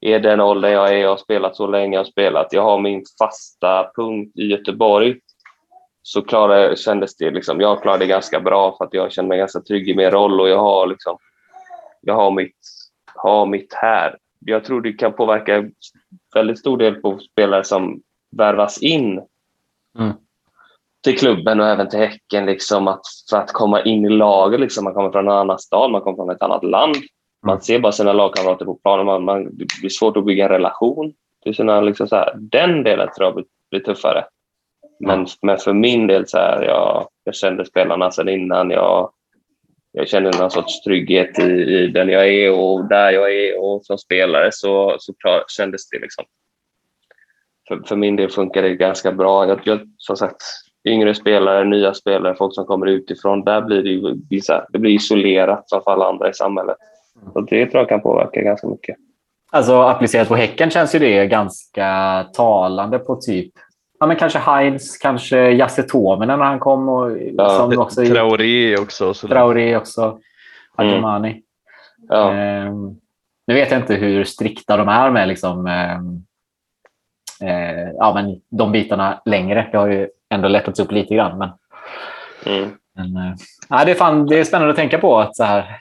är 0.00 0.20
den 0.20 0.40
åldern 0.40 0.72
jag 0.72 0.88
är, 0.88 0.96
jag 0.96 1.08
har 1.08 1.16
spelat 1.16 1.56
så 1.56 1.66
länge 1.66 1.96
jag 1.96 2.04
har 2.04 2.10
spelat. 2.10 2.52
Jag 2.52 2.62
har 2.62 2.78
min 2.78 3.04
fasta 3.18 3.90
punkt 3.96 4.32
i 4.38 4.46
Göteborg. 4.46 5.16
Så 6.02 6.22
klarade, 6.22 6.76
kändes 6.76 7.16
det 7.16 7.30
liksom, 7.30 7.60
jag 7.60 7.82
klarade 7.82 8.04
det 8.04 8.08
ganska 8.08 8.40
bra 8.40 8.76
för 8.76 8.84
att 8.84 8.94
jag 8.94 9.12
känner 9.12 9.28
mig 9.28 9.38
ganska 9.38 9.60
trygg 9.60 9.88
i 9.88 9.96
min 9.96 10.10
roll 10.10 10.40
och 10.40 10.48
jag 10.48 10.58
har, 10.58 10.86
liksom, 10.86 11.18
jag 12.00 12.14
har, 12.14 12.30
mitt, 12.30 12.56
har 13.22 13.46
mitt 13.46 13.74
här. 13.74 14.16
Jag 14.38 14.64
tror 14.64 14.80
det 14.80 14.92
kan 14.92 15.12
påverka 15.12 15.70
väldigt 16.34 16.58
stor 16.58 16.76
del 16.76 16.94
på 16.94 17.18
spelare 17.18 17.64
som 17.64 18.00
värvas 18.36 18.82
in 18.82 19.20
Mm. 19.98 20.12
till 21.04 21.18
klubben 21.18 21.60
och 21.60 21.66
även 21.66 21.88
till 21.88 21.98
Häcken. 21.98 22.46
Liksom, 22.46 22.88
att, 22.88 23.02
för 23.30 23.36
att 23.36 23.52
komma 23.52 23.82
in 23.82 24.04
i 24.04 24.08
laget. 24.08 24.60
Liksom, 24.60 24.84
man 24.84 24.94
kommer 24.94 25.10
från 25.10 25.28
en 25.28 25.34
annan 25.34 25.58
stad, 25.58 25.90
man 25.90 26.00
kommer 26.00 26.16
från 26.16 26.30
ett 26.30 26.42
annat 26.42 26.64
land. 26.64 26.96
Man 27.46 27.60
ser 27.60 27.78
bara 27.78 27.92
sina 27.92 28.12
lagkamrater 28.12 28.64
på 28.64 28.74
planen. 28.74 29.06
Man, 29.06 29.24
man, 29.24 29.44
det 29.44 29.66
blir 29.80 29.90
svårt 29.90 30.16
att 30.16 30.24
bygga 30.24 30.44
en 30.44 30.50
relation 30.50 31.12
till 31.42 31.54
sina... 31.54 31.80
Liksom, 31.80 32.08
så 32.08 32.16
här, 32.16 32.34
den 32.36 32.82
delen 32.82 33.08
tror 33.16 33.26
jag 33.26 33.34
blir, 33.34 33.44
blir 33.70 33.80
tuffare. 33.80 34.24
Men, 35.00 35.26
men 35.42 35.58
för 35.58 35.72
min 35.72 36.06
del, 36.06 36.28
så 36.28 36.38
här, 36.38 36.62
jag, 36.62 37.08
jag 37.24 37.34
kände 37.34 37.64
spelarna 37.64 38.10
sedan 38.10 38.28
innan. 38.28 38.70
Jag, 38.70 39.10
jag 39.92 40.08
känner 40.08 40.32
någon 40.40 40.50
sorts 40.50 40.82
trygghet 40.82 41.38
i, 41.38 41.42
i 41.42 41.86
den 41.86 42.08
jag 42.08 42.28
är 42.28 42.52
och 42.52 42.84
där 42.84 43.10
jag 43.10 43.34
är 43.34 43.60
och 43.60 43.84
som 43.84 43.98
spelare 43.98 44.48
så, 44.52 44.96
så 44.98 45.14
klar, 45.14 45.44
kändes 45.48 45.88
det 45.88 45.98
liksom. 45.98 46.24
För, 47.68 47.82
för 47.86 47.96
min 47.96 48.16
del 48.16 48.30
funkar 48.30 48.62
det 48.62 48.74
ganska 48.74 49.12
bra. 49.12 49.48
Jag, 49.48 49.60
jag, 49.64 49.80
som 49.96 50.16
sagt, 50.16 50.42
yngre 50.88 51.14
spelare, 51.14 51.64
nya 51.64 51.94
spelare, 51.94 52.34
folk 52.34 52.54
som 52.54 52.64
kommer 52.64 52.86
utifrån, 52.86 53.44
där 53.44 53.62
blir 53.62 53.82
det, 53.82 53.90
ju, 53.90 54.14
det 54.72 54.78
blir 54.78 54.90
isolerat 54.90 55.68
som 55.68 55.82
för 55.82 55.90
alla 55.90 56.08
andra 56.08 56.30
i 56.30 56.34
samhället. 56.34 56.76
Och 57.34 57.46
det 57.46 57.66
tror 57.66 57.80
jag 57.80 57.88
kan 57.88 58.00
påverka 58.00 58.40
ganska 58.40 58.66
mycket. 58.66 58.96
Alltså 59.52 59.80
applicerat 59.82 60.28
på 60.28 60.36
Häcken 60.36 60.70
känns 60.70 60.94
ju 60.94 60.98
det 60.98 61.26
ganska 61.26 62.24
talande 62.34 62.98
på 62.98 63.16
typ 63.16 63.52
Ja, 64.00 64.06
men 64.06 64.16
kanske 64.16 64.38
Heinz, 64.38 64.98
kanske 64.98 65.50
Jasse 65.50 65.82
Tuominen 65.82 66.38
när 66.38 66.46
han 66.46 66.58
kom. 66.58 66.88
Och, 66.88 67.18
Ja, 67.36 67.48
som 67.48 67.78
också, 67.78 68.04
Traoré 68.04 68.76
också. 68.78 69.14
Så 69.14 69.28
Traoré 69.28 69.76
också. 69.76 70.02
Mm. 70.02 70.20
Adjumani. 70.76 71.42
Ja, 72.08 72.32
Ehm, 72.32 72.96
nu 73.46 73.54
vet 73.54 73.70
jag 73.70 73.80
inte 73.80 73.94
hur 73.94 74.24
strikta 74.24 74.76
de 74.76 74.88
är 74.88 75.10
med 75.10 75.28
liksom, 75.28 75.66
ehm, 75.66 76.24
eh, 77.42 77.90
ja, 77.98 78.14
men 78.14 78.40
de 78.48 78.72
bitarna 78.72 79.22
längre. 79.24 79.68
Det 79.72 79.78
har 79.78 79.88
ju 79.88 80.08
ändå 80.28 80.48
lättats 80.48 80.80
upp 80.80 80.92
lite 80.92 81.14
grann. 81.14 81.38
Men, 81.38 81.50
mm. 82.46 82.70
men, 82.94 83.16
eh, 83.16 83.84
det, 83.84 83.90
är 83.90 83.94
fan, 83.94 84.26
det 84.26 84.40
är 84.40 84.44
spännande 84.44 84.70
att 84.70 84.76
tänka 84.76 84.98
på 84.98 85.18
att 85.18 85.36
så 85.36 85.44
här, 85.44 85.78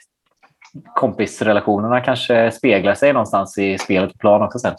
kompisrelationerna 0.96 2.02
kanske 2.02 2.52
speglar 2.52 2.94
sig 2.94 3.14
någonstans 3.14 3.58
i 3.58 3.78
spelet 3.78 4.12
på 4.12 4.18
plan 4.18 4.42
också 4.42 4.60
sen. 4.60 4.76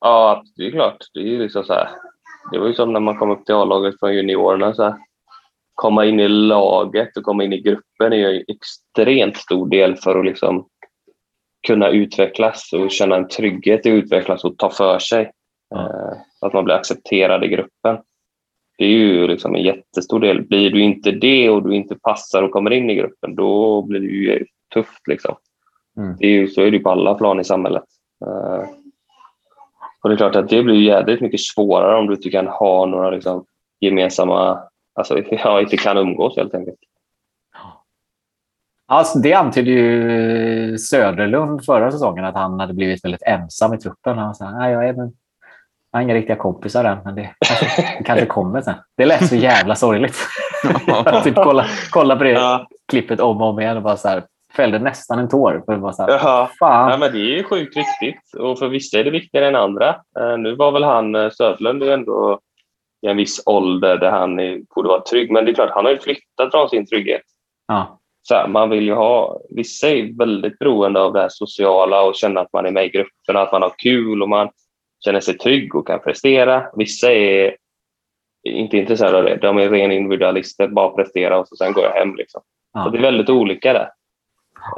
ja, 0.00 0.42
det 0.56 0.66
är 0.66 0.70
klart. 0.70 0.96
Det 1.14 1.20
är 1.20 1.24
ju 1.24 1.38
liksom 1.38 1.64
så 1.64 1.72
här. 1.72 1.88
Det 2.52 2.58
var 2.58 2.66
ju 2.66 2.74
som 2.74 2.92
när 2.92 3.00
man 3.00 3.18
kom 3.18 3.30
upp 3.30 3.46
till 3.46 3.54
A-laget 3.54 3.98
från 4.00 4.14
juniorerna. 4.14 4.74
Så 4.74 4.82
här. 4.82 4.94
Komma 5.74 6.04
in 6.04 6.20
i 6.20 6.28
laget 6.28 7.16
och 7.16 7.22
komma 7.22 7.44
in 7.44 7.52
i 7.52 7.60
gruppen 7.60 8.12
är 8.12 8.16
ju 8.16 8.36
en 8.36 8.44
extremt 8.48 9.36
stor 9.36 9.68
del 9.68 9.96
för 9.96 10.18
att 10.18 10.24
liksom 10.24 10.68
kunna 11.66 11.88
utvecklas 11.88 12.72
och 12.72 12.90
känna 12.90 13.16
en 13.16 13.28
trygghet 13.28 13.86
i 13.86 13.90
att 13.90 14.04
utvecklas 14.04 14.44
och 14.44 14.58
ta 14.58 14.70
för 14.70 14.98
sig. 14.98 15.30
Ja. 15.70 15.80
Eh, 15.80 16.18
Att 16.40 16.52
man 16.52 16.64
blir 16.64 16.74
accepterad 16.74 17.44
i 17.44 17.48
gruppen. 17.48 17.98
Det 18.78 18.84
är 18.84 18.88
ju 18.88 19.26
liksom 19.26 19.54
en 19.54 19.62
jättestor 19.62 20.20
del. 20.20 20.42
Blir 20.42 20.70
du 20.70 20.80
inte 20.80 21.10
det 21.10 21.50
och 21.50 21.68
du 21.68 21.74
inte 21.74 21.94
passar 21.94 22.42
och 22.42 22.50
kommer 22.50 22.70
in 22.70 22.90
i 22.90 22.94
gruppen, 22.94 23.34
då 23.34 23.82
blir 23.82 24.00
det 24.00 24.06
ju 24.06 24.46
tufft. 24.74 25.08
Liksom. 25.08 25.36
Mm. 25.96 26.16
Det 26.18 26.26
är 26.26 26.30
ju, 26.30 26.48
så 26.48 26.62
är 26.62 26.70
det 26.70 26.78
på 26.78 26.90
alla 26.90 27.14
plan 27.14 27.40
i 27.40 27.44
samhället. 27.44 27.84
Och 30.02 30.08
det 30.08 30.14
är 30.14 30.16
klart 30.16 30.36
att 30.36 30.48
det 30.48 30.62
blir 30.62 30.74
ju 30.74 30.84
jävligt 30.84 31.20
mycket 31.20 31.40
svårare 31.40 31.98
om 31.98 32.06
du 32.06 32.14
inte 32.14 32.30
kan 32.30 32.46
ha 32.46 32.86
några 32.86 33.10
liksom, 33.10 33.44
gemensamma, 33.80 34.58
alltså 34.94 35.18
ja, 35.30 35.60
inte 35.60 35.76
kan 35.76 35.96
umgås 35.96 36.36
helt 36.36 36.54
enkelt. 36.54 36.78
Alltså, 38.90 39.18
det 39.18 39.34
antydde 39.34 39.70
ju 39.70 40.78
Söderlund 40.78 41.64
förra 41.64 41.92
säsongen 41.92 42.24
att 42.24 42.34
han 42.34 42.60
hade 42.60 42.74
blivit 42.74 43.04
väldigt 43.04 43.22
ensam 43.22 43.74
i 43.74 43.78
truppen. 43.78 44.18
Han 44.18 44.34
sa 44.34 44.50
nej, 44.50 44.72
jag, 44.72 44.88
är, 44.88 44.92
men, 44.92 45.12
jag 45.92 45.98
har 45.98 46.02
inga 46.02 46.14
riktiga 46.14 46.36
kompisar 46.36 46.84
än, 46.84 46.98
men 47.04 47.14
det 47.14 47.34
kanske, 47.40 47.82
det 47.98 48.04
kanske 48.04 48.26
kommer 48.36 48.60
sen. 48.60 48.74
Det 48.96 49.06
lät 49.06 49.28
så 49.28 49.36
jävla 49.36 49.74
sorgligt. 49.74 50.16
Typ 51.24 51.34
kolla, 51.34 51.66
kolla 51.90 52.16
på 52.16 52.24
det 52.24 52.30
Ja, 52.30 52.66
klippet 52.88 53.20
om 53.20 53.42
och 53.42 53.48
om 53.48 53.60
igen 53.60 53.76
och 53.76 53.82
bara 53.82 53.96
så 53.96 54.08
här, 54.08 54.22
fällde 54.58 54.78
nästan 54.78 55.18
en 55.18 55.28
tår. 55.28 55.62
För 55.66 55.72
det 55.72 55.78
var 55.78 55.92
så 55.92 56.02
här, 56.02 56.10
Jaha. 56.10 56.48
fan. 56.58 56.90
Ja, 56.90 56.96
men 56.96 57.12
det 57.12 57.18
är 57.18 57.36
ju 57.36 57.44
sjukt 57.44 57.76
viktigt 57.76 58.34
och 58.38 58.58
för 58.58 58.68
vissa 58.68 58.98
är 58.98 59.04
det 59.04 59.10
viktigare 59.10 59.48
än 59.48 59.56
andra. 59.56 59.88
Eh, 59.88 60.38
nu 60.38 60.54
var 60.54 60.72
väl 60.72 60.82
han, 60.82 61.14
eh, 61.14 61.30
Söderlund, 61.30 61.82
ändå 61.82 62.40
i 63.02 63.06
en 63.06 63.16
viss 63.16 63.42
ålder 63.46 63.96
där 63.96 64.10
han 64.10 64.40
är, 64.40 64.60
borde 64.74 64.88
vara 64.88 65.00
trygg. 65.00 65.30
Men 65.30 65.44
det 65.44 65.50
är 65.50 65.54
klart, 65.54 65.70
han 65.70 65.84
har 65.84 65.92
ju 65.92 65.98
flyttat 65.98 66.50
från 66.50 66.68
sin 66.68 66.86
trygghet. 66.86 67.22
Ja, 67.68 68.00
Så 68.22 68.34
här, 68.34 68.48
man 68.48 68.70
vill 68.70 68.84
ju 68.84 68.94
ha, 68.94 69.40
vissa 69.50 69.88
är 69.88 70.18
väldigt 70.18 70.58
beroende 70.58 71.00
av 71.00 71.12
det 71.12 71.20
här 71.20 71.28
sociala 71.30 72.02
och 72.02 72.14
känna 72.14 72.40
att 72.40 72.52
man 72.52 72.66
är 72.66 72.70
med 72.70 72.84
i 72.84 72.88
grupperna, 72.88 73.40
att 73.40 73.52
man 73.52 73.62
har 73.62 73.74
kul 73.78 74.22
och 74.22 74.28
man 74.28 74.50
känner 75.04 75.20
sig 75.20 75.38
trygg 75.38 75.74
och 75.74 75.86
kan 75.86 76.00
prestera. 76.00 76.66
Vissa 76.76 77.12
är 77.12 77.56
inte 78.48 78.76
intresserade 78.76 79.18
av 79.18 79.24
det. 79.24 79.36
De 79.36 79.58
är 79.58 79.70
ren 79.70 79.92
individualister, 79.92 80.68
bara 80.68 80.88
prestera 80.88 81.38
och 81.38 81.48
så 81.48 81.56
sen 81.56 81.72
går 81.72 81.84
jag 81.84 81.92
hem. 81.92 82.16
Liksom. 82.16 82.40
Så 82.72 82.78
ja. 82.84 82.88
det 82.90 82.98
är 82.98 83.02
väldigt 83.02 83.30
olika 83.30 83.72
där. 83.72 83.88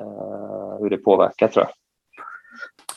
Eh, 0.00 0.80
hur 0.80 0.90
det 0.90 0.96
påverkar 0.96 1.48
tror 1.48 1.64
jag. 1.64 1.72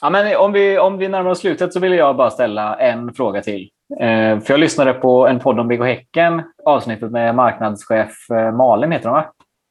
Ja, 0.02 0.10
men 0.10 0.38
om, 0.38 0.52
vi, 0.52 0.80
om 0.80 0.98
vi 0.98 1.08
närmar 1.08 1.32
oss 1.32 1.40
slutet 1.40 1.74
så 1.74 1.80
vill 1.80 1.94
jag 1.94 2.16
bara 2.16 2.30
ställa 2.30 2.76
en 2.76 3.14
fråga 3.14 3.42
till. 3.42 3.70
Eh, 4.00 4.40
för 4.40 4.54
jag 4.54 4.60
lyssnade 4.60 4.94
på 4.94 5.28
en 5.28 5.40
podd 5.40 5.60
om 5.60 5.68
BK 5.68 5.80
Häcken, 5.80 6.42
avsnittet 6.66 7.12
med 7.12 7.36
marknadschef 7.36 8.30
eh, 8.30 8.52
Malin, 8.52 8.92
heter 8.92 9.10
hon 9.10 9.16
va? 9.16 9.26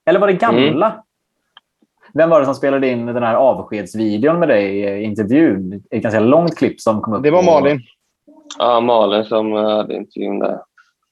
Eller 0.07 0.20
var 0.20 0.27
det 0.27 0.33
gamla? 0.33 1.05
Vem 2.14 2.31
var 2.31 2.40
det 2.40 2.46
som 2.46 2.55
spelade 2.55 2.88
in 2.88 3.07
den 3.07 3.22
här 3.22 3.35
avskedsvideon 3.35 4.38
med 4.38 4.48
dig 4.48 4.81
i 4.81 5.03
intervjun? 5.03 5.83
Ett 5.90 6.03
ganska 6.03 6.20
långt 6.20 6.57
klipp 6.57 6.81
som 6.81 7.01
kom 7.01 7.14
upp. 7.14 7.22
Det 7.22 7.31
var 7.31 7.42
Malin. 7.42 7.81
Ja, 8.59 8.81
Malin 8.81 9.25
som 9.25 9.57
eh, 9.57 9.62
hade 9.62 9.94
intervjun 9.94 10.38
där. 10.38 10.59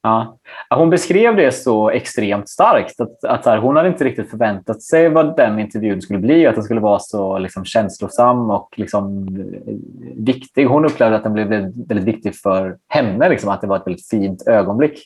Ja. 0.02 0.38
Hon 0.70 0.90
beskrev 0.90 1.36
det 1.36 1.52
så 1.52 1.90
extremt 1.90 2.48
starkt. 2.48 3.00
Att, 3.00 3.24
att 3.24 3.46
här, 3.46 3.58
hon 3.58 3.76
hade 3.76 3.88
inte 3.88 4.04
riktigt 4.04 4.30
förväntat 4.30 4.82
sig 4.82 5.08
vad 5.08 5.36
den 5.36 5.58
intervjun 5.58 6.02
skulle 6.02 6.18
bli. 6.18 6.46
Att 6.46 6.54
den 6.54 6.64
skulle 6.64 6.80
vara 6.80 6.98
så 6.98 7.38
liksom, 7.38 7.64
känslosam 7.64 8.50
och 8.50 8.74
liksom, 8.76 9.28
eh, 9.66 9.74
viktig. 10.16 10.64
Hon 10.64 10.84
upplevde 10.84 11.16
att 11.16 11.22
den 11.22 11.32
blev 11.32 11.48
väldigt, 11.48 11.90
väldigt 11.90 12.14
viktig 12.14 12.34
för 12.34 12.78
henne. 12.88 13.28
Liksom, 13.28 13.50
att 13.50 13.60
det 13.60 13.66
var 13.66 13.76
ett 13.76 13.86
väldigt 13.86 14.08
fint 14.08 14.48
ögonblick. 14.48 15.02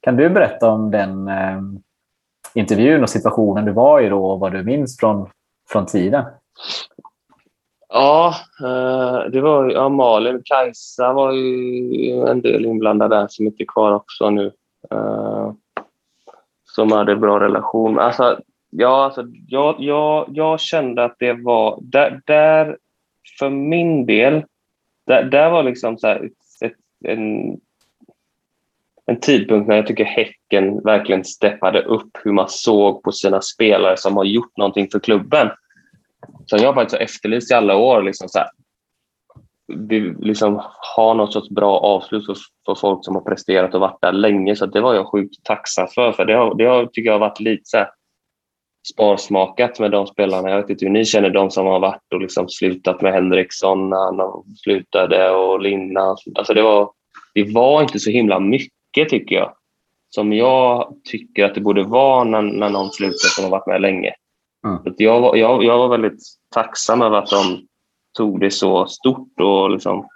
Kan 0.00 0.16
du 0.16 0.30
berätta 0.30 0.70
om 0.70 0.90
den 0.90 1.28
eh, 1.28 1.60
intervjun 2.54 3.02
och 3.02 3.10
situationen 3.10 3.64
du 3.64 3.72
var 3.72 4.00
i 4.00 4.08
då 4.08 4.26
och 4.26 4.40
vad 4.40 4.52
du 4.52 4.62
minns 4.62 4.98
från, 4.98 5.28
från 5.68 5.86
tiden? 5.86 6.24
Ja, 7.94 8.34
eh, 8.60 9.30
det 9.30 9.40
var 9.40 9.70
ja, 9.70 9.88
Malin. 9.88 10.42
Kajsa 10.44 11.12
var 11.12 11.32
ju 11.32 12.26
en 12.28 12.40
del 12.40 12.64
inblandad 12.64 13.10
där 13.10 13.26
som 13.28 13.46
inte 13.46 13.62
är 13.62 13.66
kvar 13.66 13.92
också 13.92 14.30
nu. 14.30 14.52
Eh, 14.90 15.52
som 16.64 16.92
hade 16.92 17.16
bra 17.16 17.40
relation. 17.40 17.98
Alltså, 17.98 18.40
ja, 18.70 19.04
alltså, 19.04 19.24
jag, 19.48 19.76
jag, 19.78 20.26
jag 20.28 20.60
kände 20.60 21.04
att 21.04 21.16
det 21.18 21.32
var... 21.32 21.78
Där, 21.82 22.20
där 22.26 22.78
för 23.38 23.50
min 23.50 24.06
del, 24.06 24.44
där, 25.06 25.22
där 25.22 25.50
var 25.50 25.62
liksom 25.62 25.98
så 25.98 26.06
här, 26.06 26.24
ett, 26.24 26.70
ett, 26.70 26.78
en, 27.04 27.56
en 29.06 29.20
tidpunkt 29.20 29.68
när 29.68 29.76
jag 29.76 29.86
tycker 29.86 30.04
Häcken 30.04 30.80
verkligen 30.80 31.24
steppade 31.24 31.82
upp 31.82 32.10
hur 32.24 32.32
man 32.32 32.48
såg 32.48 33.02
på 33.02 33.12
sina 33.12 33.40
spelare 33.40 33.96
som 33.96 34.16
har 34.16 34.24
gjort 34.24 34.56
någonting 34.56 34.88
för 34.92 34.98
klubben 34.98 35.50
som 36.46 36.58
jag 36.58 36.74
faktiskt 36.74 36.98
har 36.98 37.04
efterlyst 37.04 37.50
i 37.50 37.54
alla 37.54 37.76
år. 37.76 38.02
Liksom 38.02 38.28
så 38.28 38.38
här, 38.38 38.48
vi 39.76 40.00
liksom 40.00 40.62
ha 40.96 41.14
något 41.14 41.32
sorts 41.32 41.50
bra 41.50 41.78
avslut 41.78 42.26
för, 42.26 42.36
för 42.66 42.74
folk 42.74 43.04
som 43.04 43.14
har 43.14 43.22
presterat 43.22 43.74
och 43.74 43.80
varit 43.80 44.02
där 44.02 44.12
länge. 44.12 44.56
Så 44.56 44.66
det 44.66 44.80
var 44.80 44.94
jag 44.94 45.06
sjukt 45.06 45.44
tacksam 45.44 45.88
för. 45.94 46.12
för 46.12 46.24
det, 46.24 46.34
har, 46.34 46.54
det 46.54 46.64
har, 46.64 46.86
tycker 46.86 47.06
jag 47.10 47.14
har 47.14 47.28
varit 47.28 47.40
lite 47.40 47.62
så 47.64 47.76
här, 47.76 47.88
sparsmakat 48.92 49.78
med 49.78 49.90
de 49.90 50.06
spelarna. 50.06 50.50
Jag 50.50 50.60
vet 50.60 50.70
inte 50.70 50.84
hur 50.84 50.92
ni 50.92 51.04
känner 51.04 51.30
de 51.30 51.50
som 51.50 51.66
har 51.66 51.80
varit 51.80 52.12
och 52.14 52.20
liksom 52.20 52.48
slutat 52.48 53.02
med 53.02 53.12
Henriksson 53.12 53.90
när 53.90 53.96
han 53.96 54.44
slutade 54.56 55.30
och 55.30 55.60
Linna. 55.60 56.16
Alltså 56.34 56.54
det, 56.54 56.62
var, 56.62 56.90
det 57.34 57.52
var 57.54 57.82
inte 57.82 57.98
så 57.98 58.10
himla 58.10 58.40
mycket 58.40 59.08
tycker 59.08 59.36
jag. 59.36 59.52
Som 60.10 60.32
jag 60.32 60.94
tycker 61.10 61.44
att 61.44 61.54
det 61.54 61.60
borde 61.60 61.82
vara 61.82 62.24
när, 62.24 62.42
när 62.42 62.70
någon 62.70 62.90
slutar 62.90 63.28
som 63.28 63.44
har 63.44 63.50
varit 63.50 63.66
med 63.66 63.80
länge. 63.80 64.14
Mm. 64.66 64.94
Jag, 64.98 65.20
var- 65.20 65.36
jag, 65.36 65.64
jag 65.64 65.78
var 65.78 65.88
väldigt 65.88 66.20
tacksam 66.54 67.02
över 67.02 67.18
att 67.18 67.30
de 67.30 67.66
tog 68.18 68.40
det 68.40 68.50
så 68.50 68.86
stort 68.86 69.40
och 69.40 69.70
liksom 69.70 70.08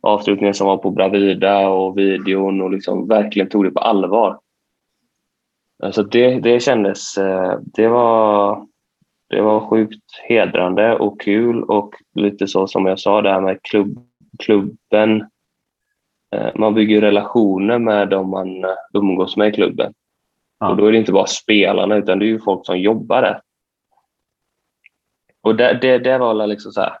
avslutningen 0.00 0.54
som 0.54 0.66
var 0.66 0.76
på 0.76 0.90
Bravida 0.90 1.68
och 1.68 1.98
videon 1.98 2.60
och 2.60 2.70
liksom 2.70 3.08
verkligen 3.08 3.48
tog 3.48 3.64
det 3.64 3.70
på 3.70 3.80
allvar. 3.80 4.38
Så 5.92 6.02
det, 6.02 6.40
det 6.40 6.60
kändes, 6.62 7.18
eh, 7.18 7.58
det 7.64 7.88
var, 7.88 8.66
det 9.30 9.40
var 9.40 9.60
sjukt 9.60 10.04
hedrande 10.28 10.96
och 10.98 11.20
kul 11.20 11.62
och 11.62 11.94
lite 12.14 12.46
så 12.46 12.66
som 12.66 12.86
jag 12.86 12.98
sa 13.00 13.22
det 13.22 13.30
här 13.30 13.40
med 13.40 13.62
klubb, 13.62 13.98
klubben. 14.38 15.20
Eh, 16.36 16.48
Man 16.54 16.74
bygger 16.74 17.00
relationer 17.00 17.78
med 17.78 18.08
de 18.08 18.30
man 18.30 18.64
eh, 18.64 18.70
umgås 18.94 19.36
med 19.36 19.48
i 19.48 19.52
klubben. 19.52 19.92
Ja. 20.60 20.70
Och 20.70 20.76
då 20.76 20.86
är 20.86 20.92
det 20.92 20.98
inte 20.98 21.12
bara 21.12 21.26
spelarna 21.26 21.96
utan 21.96 22.18
det 22.18 22.24
är 22.24 22.28
ju 22.28 22.40
folk 22.40 22.66
som 22.66 22.78
jobbar 22.80 23.22
där. 23.22 23.40
Och 25.42 25.56
det, 25.56 25.78
det, 25.82 25.98
det 25.98 26.18
var 26.18 26.46
liksom 26.46 26.72
så 26.72 26.80
här, 26.80 26.96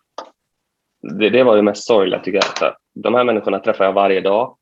det, 1.18 1.30
det 1.30 1.42
var 1.42 1.56
det 1.56 1.62
mest 1.62 1.86
sorgliga 1.86 2.20
tycker 2.20 2.40
jag. 2.60 2.74
De 2.94 3.14
här 3.14 3.24
människorna 3.24 3.58
träffar 3.58 3.84
jag 3.84 3.92
varje 3.92 4.20
dag. 4.20 4.56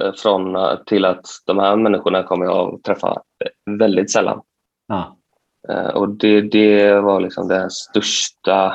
eh, 0.00 0.12
Från 0.12 0.56
eh, 0.56 0.76
till 0.86 1.04
att 1.04 1.26
de 1.46 1.58
här 1.58 1.76
människorna 1.76 2.22
kommer 2.22 2.44
jag 2.46 2.74
att 2.74 2.82
träffa 2.82 3.08
eh, 3.44 3.74
väldigt 3.78 4.10
sällan. 4.10 4.40
Ja. 4.88 5.16
Och 5.94 6.08
det, 6.08 6.40
det 6.40 7.00
var 7.00 7.20
liksom 7.20 7.48
den 7.48 7.70
största... 7.70 8.74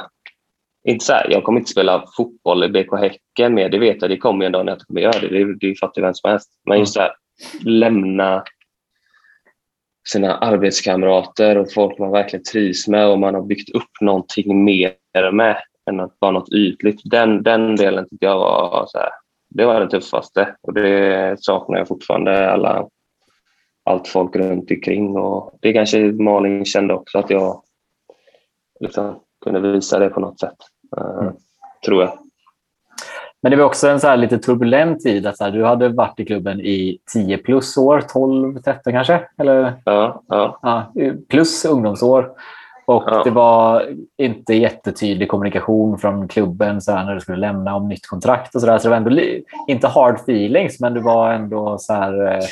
Inte 0.88 1.06
så 1.06 1.14
här, 1.14 1.28
jag 1.32 1.44
kommer 1.44 1.60
inte 1.60 1.72
spela 1.72 2.04
fotboll 2.18 2.64
i 2.64 2.70
BK 2.70 3.00
Häcken 3.00 3.54
mer, 3.54 3.70
det 3.70 3.80
vet 3.80 4.02
jag. 4.02 4.10
Det 4.10 4.18
kommer 4.18 4.46
en 4.46 4.52
dag 4.52 4.66
när 4.66 4.72
jag 4.72 4.76
inte 4.76 4.86
kommer 4.86 5.02
göra 5.02 5.20
det. 5.20 5.28
Det, 5.28 5.58
det 5.60 5.80
fattar 5.80 6.02
vem 6.02 6.14
som 6.14 6.30
helst. 6.30 6.50
Men 6.66 6.80
just 6.80 6.96
det 6.96 7.02
här, 7.02 7.12
lämna 7.64 8.44
sina 10.10 10.38
arbetskamrater 10.38 11.58
och 11.58 11.74
folk 11.74 12.00
man 12.00 12.12
verkligen 12.12 12.44
trivs 12.44 12.88
med 12.88 13.08
och 13.08 13.20
man 13.20 13.36
har 13.36 13.42
byggt 13.42 13.70
upp 13.70 14.02
någonting 14.02 14.64
mer 14.64 15.32
med 15.32 15.58
än 15.90 16.00
att 16.00 16.16
vara 16.20 16.32
något 16.32 16.54
ytligt. 16.54 17.02
Den, 17.04 17.44
den 17.44 17.76
delen 17.76 18.10
tycker 18.10 18.26
jag 18.26 18.40
var 18.40 18.86
så 18.88 18.98
här, 18.98 19.10
det 19.50 19.66
var 19.66 19.80
det 19.80 19.90
tuffaste 19.90 20.56
och 20.62 20.74
det 20.74 21.36
saknar 21.40 21.78
jag 21.78 21.88
fortfarande. 21.88 22.52
Alla, 22.52 22.88
allt 23.84 24.08
folk 24.08 24.36
runt 24.36 24.72
omkring 24.72 25.18
och 25.18 25.58
det 25.62 25.74
kanske 25.74 26.12
Malin 26.12 26.66
kände 26.66 26.94
också 26.94 27.18
att 27.18 27.30
jag 27.30 27.62
liksom 28.80 29.20
kunde 29.44 29.60
visa 29.60 30.00
det 30.00 30.10
på 30.10 30.20
något 30.20 30.40
sätt. 30.40 30.58
Uh, 30.98 31.32
tror 31.86 32.04
jag. 32.04 32.18
Men 33.42 33.52
det 33.52 33.58
var 33.58 33.66
också 33.66 33.88
en 33.88 34.00
så 34.00 34.16
lite 34.16 34.38
turbulent 34.38 35.00
tid. 35.00 35.28
Att 35.28 35.38
så 35.38 35.44
här, 35.44 35.52
du 35.52 35.66
hade 35.66 35.90
varit 35.90 36.20
i 36.20 36.26
klubben 36.26 36.62
i 36.62 37.00
10 37.14 37.38
plus 37.38 37.78
år, 37.78 38.02
12, 38.14 38.62
13 38.62 38.94
kanske? 38.94 39.22
Eller? 39.38 39.74
Ja, 39.86 40.22
ja. 40.28 40.60
ja 40.62 40.92
plus 41.30 41.66
ungdomsår. 41.66 42.32
Och 42.86 43.04
ja. 43.08 43.24
det 43.24 43.30
var 43.30 43.90
inte 44.18 44.54
jättetydlig 44.54 45.28
kommunikation 45.28 45.98
från 45.98 46.28
klubben 46.28 46.82
så 46.82 46.92
här, 46.92 47.06
när 47.06 47.14
du 47.14 47.22
skulle 47.22 47.38
lämna 47.38 47.76
om 47.76 47.88
nytt 47.88 48.08
kontrakt 48.08 48.56
och 48.56 48.62
så 48.62 48.68
där. 48.68 48.78
Så 48.78 48.84
det 48.84 48.90
var 48.90 48.98
ändå 48.98 49.42
inte 49.68 49.88
hard 49.88 50.16
feelings, 50.16 50.80
men 50.80 50.94
det 50.94 51.00
var 51.00 51.34
ändå 51.34 51.78
så 51.78 51.94
här. 51.94 52.28
Eh, 52.28 52.44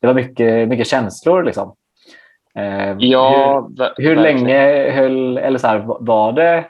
det 0.00 0.06
var 0.06 0.14
mycket, 0.14 0.68
mycket 0.68 0.86
känslor 0.86 1.42
liksom. 1.42 1.74
Eh, 2.58 2.94
ja, 2.98 3.68
hur, 3.96 4.08
hur 4.08 4.16
länge 4.16 4.90
höll, 4.90 5.38
eller 5.38 5.58
så 5.58 5.66
här, 5.66 5.84
var 6.00 6.32
det, 6.32 6.64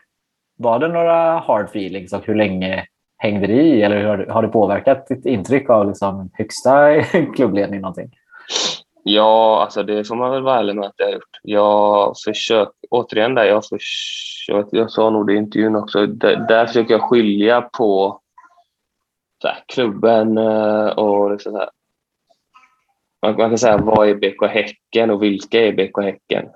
var 0.59 0.79
det 0.79 0.89
några 0.89 1.39
hard 1.39 1.65
feelings 1.65 2.13
och 2.13 2.27
hur 2.27 2.35
länge 2.35 2.87
hängde 3.19 3.47
det 3.47 3.63
i? 3.63 3.83
Eller 3.83 4.05
har, 4.05 4.27
har 4.27 4.43
det 4.43 4.49
påverkat 4.49 5.07
ditt 5.07 5.27
intryck 5.27 5.71
av 5.71 5.89
liksom 5.89 6.31
högsta 6.33 7.03
klubbledning 7.37 7.81
någonting? 7.81 8.11
Ja, 9.03 9.63
alltså 9.63 9.83
det 9.83 10.05
får 10.05 10.17
man 10.17 10.31
väl 10.31 10.43
vara 10.43 10.59
ärlig 10.59 10.77
med 10.77 10.85
att 10.87 10.95
jag 10.97 11.07
har 11.07 11.13
gjort. 11.13 11.41
Jag 11.43 12.15
försöker, 12.25 12.73
återigen 12.91 13.35
där, 13.35 13.45
jag 13.45 13.65
försöker, 13.65 14.77
jag 14.77 14.91
sa 14.91 15.11
nog 15.11 15.27
det 15.27 15.33
i 15.33 15.37
intervjun 15.37 15.77
också, 15.77 16.07
där, 16.07 16.37
där 16.49 16.67
försöker 16.67 16.95
jag 16.95 17.03
skilja 17.03 17.61
på 17.61 18.21
här, 19.45 19.65
klubben 19.67 20.39
eh, 20.39 20.87
och 20.87 21.31
liksom 21.31 21.53
så 21.53 21.59
här. 21.59 21.71
Man, 23.23 23.37
man, 23.37 23.49
kan 23.49 23.59
säga 23.59 23.79
vad 23.79 24.09
är 24.09 24.15
BK 24.15 24.47
Häcken 24.47 25.11
och 25.11 25.23
vilka 25.23 25.67
är 25.67 25.73
BK 25.73 26.03
Häcken? 26.03 26.47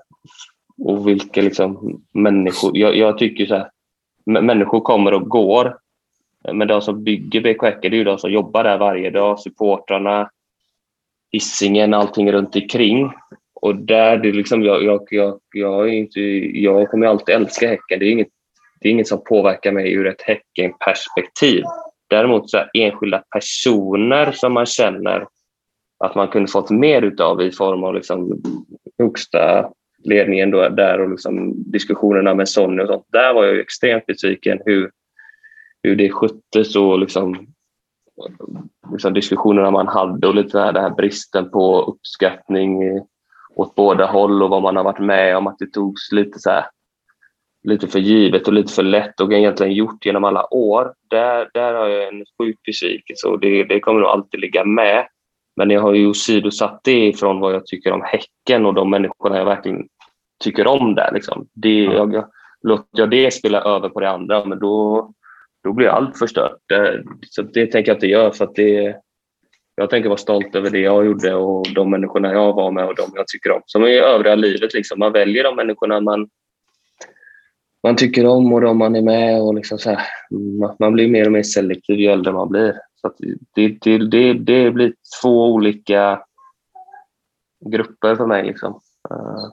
Och 0.85 1.07
vilka 1.07 1.41
liksom 1.41 2.01
människor, 2.13 2.77
jag, 2.77 2.95
jag 2.95 3.17
tycker 3.17 3.45
så 3.45 3.55
här, 3.55 3.69
människor 4.25 4.81
kommer 4.81 5.13
och 5.13 5.29
går 5.29 5.77
men 6.53 6.67
de 6.67 6.81
som 6.81 7.03
bygger 7.03 7.41
BK 7.41 7.63
Häcken, 7.63 7.91
det 7.91 7.95
är 7.95 7.97
ju 7.97 8.03
de 8.03 8.17
som 8.17 8.31
jobbar 8.31 8.63
där 8.63 8.77
varje 8.77 9.09
dag. 9.09 9.39
Supportrarna, 9.39 10.29
Hisingen, 11.31 11.93
allting 11.93 12.31
runt 12.31 12.55
omkring. 12.55 13.11
Och 13.53 13.75
där, 13.75 14.17
det 14.17 14.29
är 14.29 14.33
liksom, 14.33 14.63
jag, 14.63 14.83
jag, 14.83 15.07
jag, 15.09 15.39
jag, 15.53 15.87
är 15.89 15.93
inte, 15.93 16.19
jag 16.59 16.89
kommer 16.89 17.07
alltid 17.07 17.35
älska 17.35 17.67
Häcken. 17.67 17.99
Det 17.99 18.05
är 18.05 18.11
inget, 18.11 18.27
det 18.79 18.87
är 18.87 18.91
inget 18.91 19.07
som 19.07 19.23
påverkar 19.23 19.71
mig 19.71 19.93
ur 19.93 20.07
ett 20.07 20.21
Häcken-perspektiv. 20.21 21.63
Däremot 22.09 22.49
så 22.49 22.63
enskilda 22.73 23.23
personer 23.33 24.31
som 24.31 24.53
man 24.53 24.65
känner 24.65 25.27
att 26.03 26.15
man 26.15 26.27
kunde 26.27 26.51
fått 26.51 26.69
mer 26.69 27.01
utav 27.01 27.41
i 27.41 27.51
form 27.51 27.83
av 27.83 27.95
liksom 27.95 28.41
högsta 28.97 29.69
ledningen 30.03 30.51
då, 30.51 30.69
där 30.69 31.01
och 31.01 31.09
liksom 31.09 31.53
diskussionerna 31.71 32.33
med 32.33 32.49
Sonny 32.49 32.83
och 32.83 32.87
sånt. 32.87 33.05
Där 33.11 33.33
var 33.33 33.45
jag 33.45 33.59
extremt 33.59 34.05
besviken 34.05 34.59
hur 34.65 34.91
hur 35.83 35.95
det 35.95 36.09
sköttes 36.09 36.75
och 36.75 36.99
liksom, 36.99 37.47
liksom 38.91 39.13
diskussionerna 39.13 39.71
man 39.71 39.87
hade 39.87 40.27
och 40.27 40.35
lite 40.35 40.59
här, 40.59 40.73
den 40.73 40.83
här 40.83 40.95
bristen 40.95 41.49
på 41.49 41.81
uppskattning 41.81 43.01
åt 43.55 43.75
båda 43.75 44.05
håll 44.05 44.43
och 44.43 44.49
vad 44.49 44.61
man 44.61 44.75
har 44.75 44.83
varit 44.83 44.99
med 44.99 45.37
om, 45.37 45.47
att 45.47 45.59
det 45.59 45.73
togs 45.73 46.11
lite 46.11 46.39
så 46.39 46.49
här, 46.49 46.65
lite 47.63 47.87
för 47.87 47.99
givet 47.99 48.47
och 48.47 48.53
lite 48.53 48.73
för 48.73 48.83
lätt 48.83 49.19
och 49.19 49.33
egentligen 49.33 49.73
gjort 49.73 50.05
genom 50.05 50.23
alla 50.23 50.53
år. 50.53 50.93
Där, 51.09 51.49
där 51.53 51.73
har 51.73 51.87
jag 51.87 52.07
en 52.07 52.25
sjuk 52.37 52.59
besvikelse 52.65 53.27
och 53.27 53.39
det, 53.39 53.63
det 53.63 53.79
kommer 53.79 53.99
nog 53.99 54.09
alltid 54.09 54.39
ligga 54.39 54.65
med. 54.65 55.07
Men 55.55 55.69
jag 55.69 55.81
har 55.81 55.93
ju 55.93 56.07
åsidosatt 56.07 56.81
det 56.83 57.07
ifrån 57.07 57.39
vad 57.39 57.53
jag 57.53 57.65
tycker 57.65 57.91
om 57.91 58.01
Häcken 58.05 58.65
och 58.65 58.73
de 58.73 58.89
människorna 58.89 59.37
jag 59.37 59.45
verkligen 59.45 59.87
tycker 60.43 60.67
om 60.67 60.95
där. 60.95 61.11
Liksom. 61.13 61.47
Det, 61.53 61.83
jag, 61.83 62.25
låter 62.61 62.99
jag 62.99 63.09
det 63.09 63.33
spela 63.33 63.61
över 63.61 63.89
på 63.89 63.99
det 63.99 64.09
andra, 64.09 64.45
men 64.45 64.59
då, 64.59 65.13
då 65.63 65.73
blir 65.73 65.87
allt 65.87 66.17
förstört. 66.17 66.57
Det, 66.67 67.03
så 67.29 67.41
det 67.41 67.67
tänker 67.67 67.91
jag 67.91 67.95
inte 67.95 68.07
göra 68.07 68.31
för 68.31 68.45
att 68.45 68.55
det, 68.55 68.95
jag 69.75 69.89
tänker 69.89 70.09
vara 70.09 70.17
stolt 70.17 70.55
över 70.55 70.69
det 70.69 70.79
jag 70.79 71.05
gjorde 71.05 71.33
och 71.33 71.65
de 71.75 71.91
människorna 71.91 72.33
jag 72.33 72.53
var 72.53 72.71
med 72.71 72.85
och 72.85 72.95
de 72.95 73.11
jag 73.15 73.27
tycker 73.27 73.51
om. 73.51 73.61
Som 73.65 73.83
i 73.83 73.97
övriga 73.99 74.35
livet, 74.35 74.73
liksom. 74.73 74.99
man 74.99 75.11
väljer 75.11 75.43
de 75.43 75.55
människorna 75.55 75.99
man, 75.99 76.29
man 77.83 77.95
tycker 77.95 78.25
om 78.25 78.53
och 78.53 78.61
de 78.61 78.77
man 78.77 78.95
är 78.95 79.01
med. 79.01 79.41
och 79.41 79.55
liksom 79.55 79.77
så 79.77 79.89
här, 79.89 80.01
mm, 80.31 80.75
Man 80.79 80.93
blir 80.93 81.07
mer 81.07 81.25
och 81.25 81.31
mer 81.31 81.43
selektiv 81.43 81.99
ju 81.99 82.07
äldre 82.07 82.33
man 82.33 82.49
blir. 82.49 82.73
Så 82.95 83.13
det, 83.55 83.77
det, 83.81 83.97
det, 83.97 84.33
det 84.33 84.71
blir 84.71 84.93
två 85.21 85.53
olika 85.53 86.23
grupper 87.65 88.15
för 88.15 88.25
mig. 88.25 88.45
Liksom. 88.45 88.79
Eh, 89.09 89.45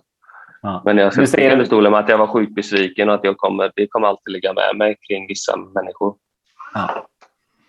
Ja. 0.63 0.83
Men 0.85 0.99
jag 0.99 1.29
sätter 1.29 1.53
under 1.53 1.65
stolen 1.65 1.93
med 1.93 2.01
att 2.01 2.09
jag 2.09 2.19
var 2.19 2.27
sjukt 2.27 2.55
besviken 2.55 3.09
och 3.09 3.15
att 3.15 3.25
jag 3.25 3.37
kommer, 3.37 3.73
det 3.77 3.87
kommer 3.87 4.09
alltid 4.09 4.33
ligga 4.33 4.53
med 4.53 4.77
mig 4.77 4.97
kring 5.09 5.27
vissa 5.29 5.57
människor. 5.57 6.15
Ja. 6.75 7.07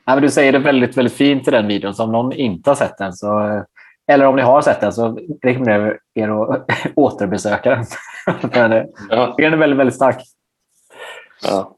Ja, 0.06 0.16
men 0.16 0.24
du 0.24 0.30
säger 0.30 0.52
det 0.52 0.60
väldigt, 0.60 0.98
väldigt 0.98 1.14
fint 1.14 1.48
i 1.48 1.52
den 1.52 1.68
videon. 1.68 1.94
Så 1.94 2.04
om 2.04 2.12
någon 2.12 2.34
inte 2.34 2.70
har 2.70 2.76
sett 2.76 2.98
den, 2.98 3.14
så, 3.14 3.64
eller 4.08 4.26
om 4.26 4.36
ni 4.36 4.42
har 4.42 4.62
sett 4.62 4.82
den, 4.82 4.94
så 4.94 5.20
rekommenderar 5.44 6.00
jag 6.14 6.30
er 6.30 6.54
att 6.54 6.68
återbesöka 6.96 7.70
den. 7.70 7.86
ja. 9.10 9.36
Den 9.38 9.54
är 9.54 9.58
väldigt, 9.58 9.80
väldigt 9.80 9.96
stark. 9.96 10.24
Ja, 11.42 11.76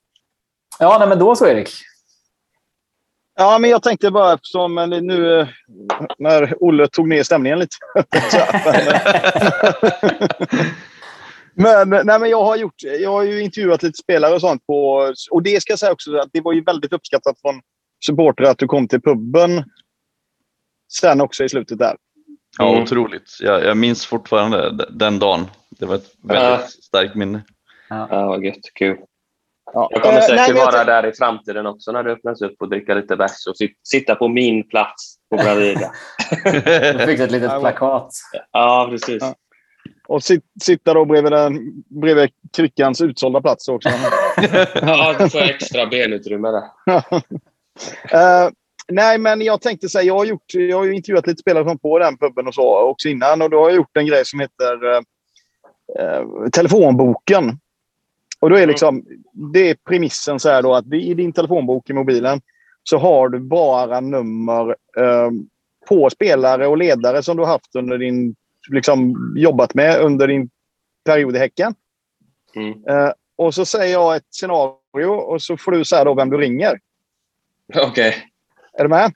ja 0.79 0.97
nej, 0.99 1.07
men 1.07 1.19
då 1.19 1.35
så 1.35 1.47
Erik. 1.47 1.69
Ja, 3.35 3.59
men 3.59 3.69
jag 3.69 3.83
tänkte 3.83 4.11
bara 4.11 4.33
eftersom 4.33 4.75
nu 4.75 5.47
när 6.17 6.63
Olle 6.63 6.87
tog 6.87 7.07
ner 7.07 7.23
stämningen 7.23 7.59
lite. 7.59 7.75
Men, 11.53 11.89
nej, 11.89 12.19
men 12.19 12.29
jag, 12.29 12.43
har 12.43 12.55
gjort, 12.55 12.83
jag 12.83 13.11
har 13.11 13.23
ju 13.23 13.41
intervjuat 13.41 13.83
lite 13.83 13.97
spelare 13.97 14.33
och 14.33 14.41
sånt. 14.41 14.65
På, 14.67 15.11
och 15.31 15.43
det 15.43 15.61
ska 15.61 15.71
jag 15.71 15.79
säga 15.79 15.91
också 15.91 16.17
att 16.17 16.29
det 16.33 16.41
var 16.41 16.53
ju 16.53 16.63
väldigt 16.63 16.93
uppskattat 16.93 17.41
från 17.41 17.61
supportrar 18.05 18.49
att 18.49 18.57
du 18.57 18.67
kom 18.67 18.87
till 18.87 19.01
puben 19.01 19.63
sen 20.93 21.21
också 21.21 21.43
i 21.43 21.49
slutet 21.49 21.79
där. 21.79 21.95
Ja, 22.57 22.69
mm. 22.69 22.83
otroligt. 22.83 23.37
Jag, 23.41 23.63
jag 23.63 23.77
minns 23.77 24.05
fortfarande 24.05 24.87
den 24.89 25.19
dagen. 25.19 25.47
Det 25.69 25.85
var 25.85 25.95
ett 25.95 26.11
väldigt 26.23 26.43
ja. 26.43 26.67
starkt 26.67 27.15
minne. 27.15 27.43
Ja, 27.89 28.07
ja 28.09 28.27
vad 28.27 28.45
gött. 28.45 28.73
Kul. 28.75 28.97
Ja. 29.73 29.87
Jag 29.91 30.03
kommer 30.03 30.21
säkert 30.21 30.49
uh, 30.49 30.55
nej, 30.55 30.65
vara 30.65 30.83
där 30.83 31.05
i 31.05 31.13
framtiden 31.13 31.65
också 31.65 31.91
när 31.91 32.03
det 32.03 32.11
öppnas 32.11 32.41
upp 32.41 32.55
och 32.59 32.69
dricka 32.69 32.93
lite 32.93 33.15
bärs 33.15 33.47
och 33.47 33.55
sitta 33.83 34.15
på 34.15 34.27
min 34.27 34.67
plats 34.67 35.15
på 35.29 35.35
Bravida. 35.35 35.91
du 36.93 37.05
fick 37.05 37.19
ett 37.19 37.31
litet 37.31 37.59
plakat. 37.59 38.09
Ja, 38.51 38.87
precis. 38.91 39.21
Ja. 39.21 39.35
Och 40.11 40.23
sit, 40.23 40.43
sitta 40.61 40.93
då 40.93 41.05
bredvid, 41.05 41.31
den, 41.31 41.83
bredvid 41.87 42.29
kryckans 42.55 43.01
utsålda 43.01 43.41
plats 43.41 43.67
också. 43.67 43.89
ja, 44.81 45.15
du 45.19 45.29
får 45.29 45.39
extra 45.41 45.85
benutrymme 45.85 46.47
där. 46.47 46.63
uh, 46.93 48.49
nej, 48.87 49.17
men 49.17 49.41
jag 49.41 49.61
tänkte 49.61 49.89
säga, 49.89 50.03
jag 50.03 50.17
har, 50.17 50.25
gjort, 50.25 50.53
jag 50.53 50.77
har 50.77 50.85
ju 50.85 50.95
intervjuat 50.95 51.27
lite 51.27 51.41
spelare 51.41 51.63
från 51.63 51.79
på 51.79 51.99
den 51.99 52.17
puben 52.17 52.47
och 52.47 52.53
så 52.53 52.79
också 52.79 53.09
innan. 53.09 53.41
Och 53.41 53.49
då 53.49 53.57
har 53.57 53.69
jag 53.69 53.75
gjort 53.75 53.97
en 53.97 54.05
grej 54.05 54.25
som 54.25 54.39
heter 54.39 54.85
uh, 54.85 55.01
uh, 55.99 56.49
telefonboken. 56.49 57.59
Och 58.39 58.49
då 58.49 58.55
är 58.55 58.67
liksom, 58.67 59.05
det 59.53 59.69
är 59.69 59.75
premissen 59.87 60.39
så 60.39 60.49
här 60.49 60.61
då 60.61 60.73
att 60.75 60.93
i 60.93 61.13
din 61.13 61.33
telefonbok 61.33 61.89
i 61.89 61.93
mobilen 61.93 62.41
så 62.83 62.97
har 62.97 63.29
du 63.29 63.39
bara 63.39 63.99
nummer 63.99 64.75
på 65.87 66.09
spelare 66.09 66.67
och 66.67 66.77
ledare 66.77 67.23
som 67.23 67.37
du 67.37 67.43
har 67.43 67.49
haft 67.49 67.75
under 67.75 67.97
din 67.97 68.35
liksom 68.69 69.15
jobbat 69.37 69.73
med 69.73 70.01
under 70.01 70.27
din 70.27 70.49
period 71.05 71.35
i 71.35 71.39
Häcken. 71.39 71.75
Mm. 72.55 72.69
Uh, 72.69 73.11
och 73.35 73.53
så 73.53 73.65
säger 73.65 73.93
jag 73.93 74.15
ett 74.15 74.27
scenario 74.31 75.07
och 75.07 75.41
så 75.41 75.57
får 75.57 75.71
du 75.71 75.85
säga 75.85 76.03
då 76.03 76.13
vem 76.13 76.29
du 76.29 76.37
ringer. 76.37 76.79
Okej. 77.75 77.87
Okay. 77.89 78.13
Är 78.73 78.83
du 78.83 78.89
med? 78.89 79.13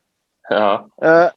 Ja. 0.50 0.90
Uh, 1.06 1.30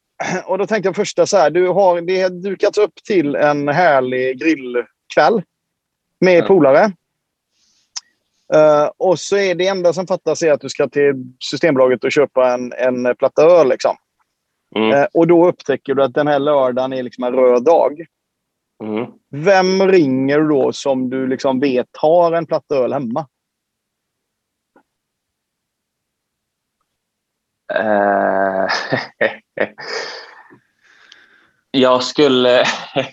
och 0.45 0.59
då 0.59 0.67
tänkte 0.67 0.89
jag 0.89 0.97
första 0.97 1.27
så 1.27 1.37
här. 1.37 1.51
Du 1.51 1.69
har 1.69 2.01
det 2.01 2.29
dukats 2.29 2.79
upp 2.79 2.95
till 3.05 3.35
en 3.35 3.69
härlig 3.69 4.41
grillkväll 4.41 5.43
med 6.21 6.39
ja. 6.39 6.47
polare. 6.47 6.93
Uh, 8.55 8.91
och 8.97 9.21
så 9.21 9.37
är 9.37 9.55
det 9.55 9.67
enda 9.67 9.93
som 9.93 10.07
fattas 10.07 10.43
är 10.43 10.53
att 10.53 10.61
du 10.61 10.69
ska 10.69 10.89
till 10.89 11.15
Systembolaget 11.41 12.05
och 12.05 12.13
köpa 12.13 12.55
en, 12.55 12.73
en 12.73 13.17
platta 13.17 13.43
öl. 13.43 13.69
Liksom. 13.69 13.97
Mm. 14.77 14.91
Eh, 14.91 15.07
och 15.15 15.27
då 15.27 15.49
upptäcker 15.49 15.95
du 15.95 16.03
att 16.03 16.15
den 16.15 16.27
här 16.27 16.39
lördagen 16.39 16.93
är 16.93 17.03
liksom 17.03 17.25
en 17.25 17.33
röd 17.33 17.65
dag. 17.65 18.07
Mm. 18.85 19.07
Vem 19.31 19.89
ringer 19.89 20.39
du 20.39 20.49
då 20.49 20.73
som 20.73 21.11
du 21.11 21.27
liksom 21.27 21.61
vet 21.61 21.89
har 21.93 22.33
en 22.33 22.47
platta 22.47 22.77
öl 22.77 22.93
hemma? 22.93 23.27
Uh, 27.75 28.69
jag 31.71 32.03
skulle... 32.03 32.65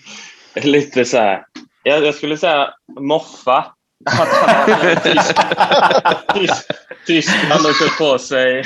lite 0.64 1.04
så 1.04 1.16
här. 1.16 1.46
Jag, 1.82 2.04
jag 2.04 2.14
skulle 2.14 2.36
säga 2.36 2.74
moffa. 3.00 3.75
Att 4.04 4.28
han 7.48 7.60
har 7.64 7.72
kört 7.88 7.98
på 7.98 8.18
sig, 8.18 8.64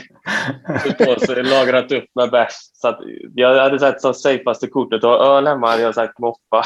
på 1.07 1.20
sig 1.20 1.43
lagrat 1.43 1.93
upp 1.93 2.05
med 2.14 2.31
bärs. 2.31 2.53
Så 2.72 2.89
att 2.89 2.99
jag 3.35 3.59
hade 3.62 3.78
sagt 3.78 4.01
som 4.01 4.14
safeaste 4.14 4.66
kortet 4.66 5.05
och 5.05 5.24
öl 5.26 5.47
hemma 5.47 5.70
hade 5.70 5.83
jag 5.83 5.95
sagt 5.95 6.18
moffa. 6.18 6.64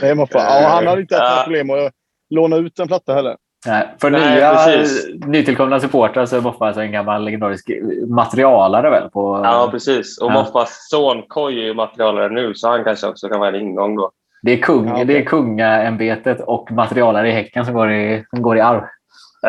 Det 0.00 0.08
är 0.08 0.14
Moffa. 0.14 0.38
Ja, 0.38 0.68
han 0.68 0.86
hade 0.86 1.00
inte 1.00 1.16
haft 1.16 1.26
några 1.26 1.38
Ja. 1.38 1.44
problem 1.44 1.70
att 1.86 1.92
låna 2.30 2.56
ut 2.56 2.78
en 2.78 2.88
platta 2.88 3.14
heller. 3.14 3.36
Nej, 3.66 3.94
för 4.00 4.10
Nej, 4.10 4.34
nya 4.36 4.54
precis. 4.54 5.06
nytillkomna 5.26 5.80
supportrar 5.80 6.26
så 6.26 6.36
är 6.36 6.40
Moffa 6.40 6.64
alltså 6.66 6.80
en 6.80 6.92
gammal 6.92 7.24
legendarisk 7.24 7.70
materialare 8.08 8.90
väl? 8.90 9.10
På, 9.10 9.40
Ja, 9.44 9.68
precis. 9.70 10.18
Och 10.18 10.30
Ja. 10.30 10.32
Moffas 10.34 10.88
son 10.90 11.22
Koj 11.28 11.58
är 11.60 11.64
ju 11.64 11.74
materialare 11.74 12.28
nu, 12.28 12.54
så 12.54 12.68
han 12.68 12.84
kanske 12.84 13.06
också 13.06 13.28
kan 13.28 13.40
vara 13.40 13.48
en 13.48 13.60
ingång 13.60 13.96
då. 13.96 14.10
Det 14.42 14.52
är, 14.52 14.62
kung, 14.62 14.98
Ja, 14.98 15.04
det 15.04 15.18
är 15.18 15.24
kungaämbetet 15.24 16.40
och 16.40 16.72
materialare 16.72 17.28
i 17.28 17.32
Häcken 17.32 17.64
som 17.64 17.74
går 17.74 17.92
i, 17.92 18.24
som 18.30 18.42
går 18.42 18.56
i 18.56 18.60
arv. 18.60 18.82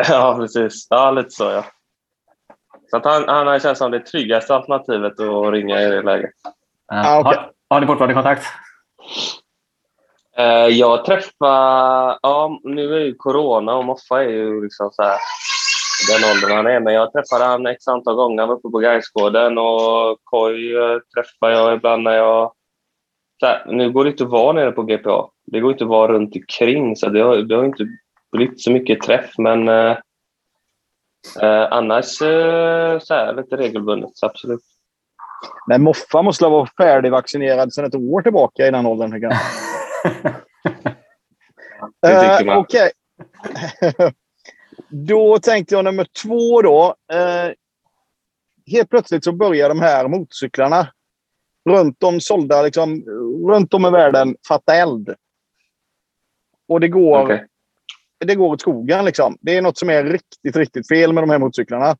Ja, 0.08 0.36
precis. 0.38 0.86
Ja, 0.90 1.10
lite 1.10 1.30
så 1.30 1.44
ja. 1.44 1.64
Så 2.90 2.96
att 2.96 3.04
han, 3.04 3.28
han 3.28 3.46
har 3.46 3.58
känts 3.58 3.78
som 3.78 3.90
det 3.90 4.00
tryggaste 4.00 4.54
alternativet 4.54 5.20
att 5.20 5.52
ringa 5.52 5.80
i 5.80 5.90
det 5.90 6.02
läget. 6.02 6.30
Ja. 6.88 7.04
Ah, 7.06 7.20
okej. 7.20 7.36
har, 7.36 7.50
har 7.70 7.80
ni 7.80 7.86
fortfarande 7.86 8.14
kontakt? 8.14 8.46
Eh, 10.36 10.66
jag 10.66 11.04
träffar... 11.04 12.18
Ja, 12.22 12.60
nu 12.62 12.94
är 12.94 13.00
ju 13.00 13.14
corona 13.14 13.74
och 13.74 13.84
Moffa 13.84 14.24
är 14.24 14.28
ju 14.28 14.62
liksom 14.62 14.90
så 14.92 15.02
här, 15.02 15.18
den 16.08 16.30
åldern 16.30 16.56
han 16.56 16.66
är. 16.66 16.80
Men 16.80 16.94
jag 16.94 17.12
träffade 17.12 17.44
han 17.44 17.66
x 17.66 17.88
antal 17.88 18.14
gånger. 18.14 18.42
Han 18.42 18.48
var 18.48 18.56
uppe 18.56 18.68
på 18.68 18.78
Gaisgården 18.78 19.58
och 19.58 20.18
Koj 20.24 20.76
eh, 20.76 20.98
träffar 21.14 21.50
jag 21.50 21.74
ibland 21.74 22.02
när 22.02 22.16
jag... 22.16 22.52
Här, 23.46 23.66
nu 23.66 23.92
går 23.92 24.04
det 24.04 24.10
inte 24.10 24.24
att 24.24 24.30
vara 24.30 24.52
nere 24.52 24.72
på 24.72 24.82
GPA. 24.82 25.28
Det 25.46 25.60
går 25.60 25.72
inte 25.72 25.84
att 25.84 25.90
vara 25.90 26.12
runt 26.12 26.36
omkring 26.36 26.96
så 26.96 27.08
det 27.08 27.20
har, 27.20 27.36
det 27.36 27.56
har 27.56 27.64
inte 27.64 27.86
blivit 28.32 28.60
så 28.60 28.70
mycket 28.70 29.02
träff. 29.02 29.30
Men 29.38 29.68
eh, 29.68 29.96
eh, 31.42 31.68
annars 31.70 32.22
eh, 32.22 32.98
så 32.98 33.14
här, 33.14 33.34
lite 33.36 33.56
regelbundet, 33.56 34.10
så 34.14 34.26
absolut. 34.26 34.60
Men 35.66 35.82
Moffa 35.82 36.22
måste 36.22 36.44
vara 36.44 36.68
färdigvaccinerad 36.78 37.72
sedan 37.72 37.84
ett 37.84 37.94
år 37.94 38.22
tillbaka 38.22 38.66
i 38.66 38.70
den 38.70 38.86
åldern. 38.86 39.12
tycker 39.12 39.26
jag. 39.26 39.36
Eh. 42.06 42.58
Okej. 42.58 42.90
då 44.88 45.38
tänkte 45.38 45.74
jag 45.74 45.84
nummer 45.84 46.06
två 46.22 46.62
då. 46.62 46.94
Eh, 47.12 47.52
helt 48.66 48.90
plötsligt 48.90 49.24
så 49.24 49.32
börjar 49.32 49.68
de 49.68 49.80
här 49.80 50.08
motorcyklarna 50.08 50.88
runt 51.68 52.02
om 52.02 52.20
sålda, 52.20 52.62
liksom, 52.62 53.02
runt 53.48 53.74
om 53.74 53.86
i 53.86 53.90
världen 53.90 54.36
fatta 54.48 54.74
eld. 54.74 55.14
Och 56.68 56.80
det 56.80 56.88
går, 56.88 57.22
Okej. 57.22 57.46
det 58.24 58.34
går 58.34 58.48
åt 58.52 58.60
skogen. 58.60 59.04
Liksom. 59.04 59.36
Det 59.40 59.56
är 59.56 59.62
något 59.62 59.78
som 59.78 59.90
är 59.90 60.04
riktigt, 60.04 60.56
riktigt 60.56 60.88
fel 60.88 61.12
med 61.12 61.22
de 61.22 61.30
här 61.30 61.38
motorcyklarna. 61.38 61.96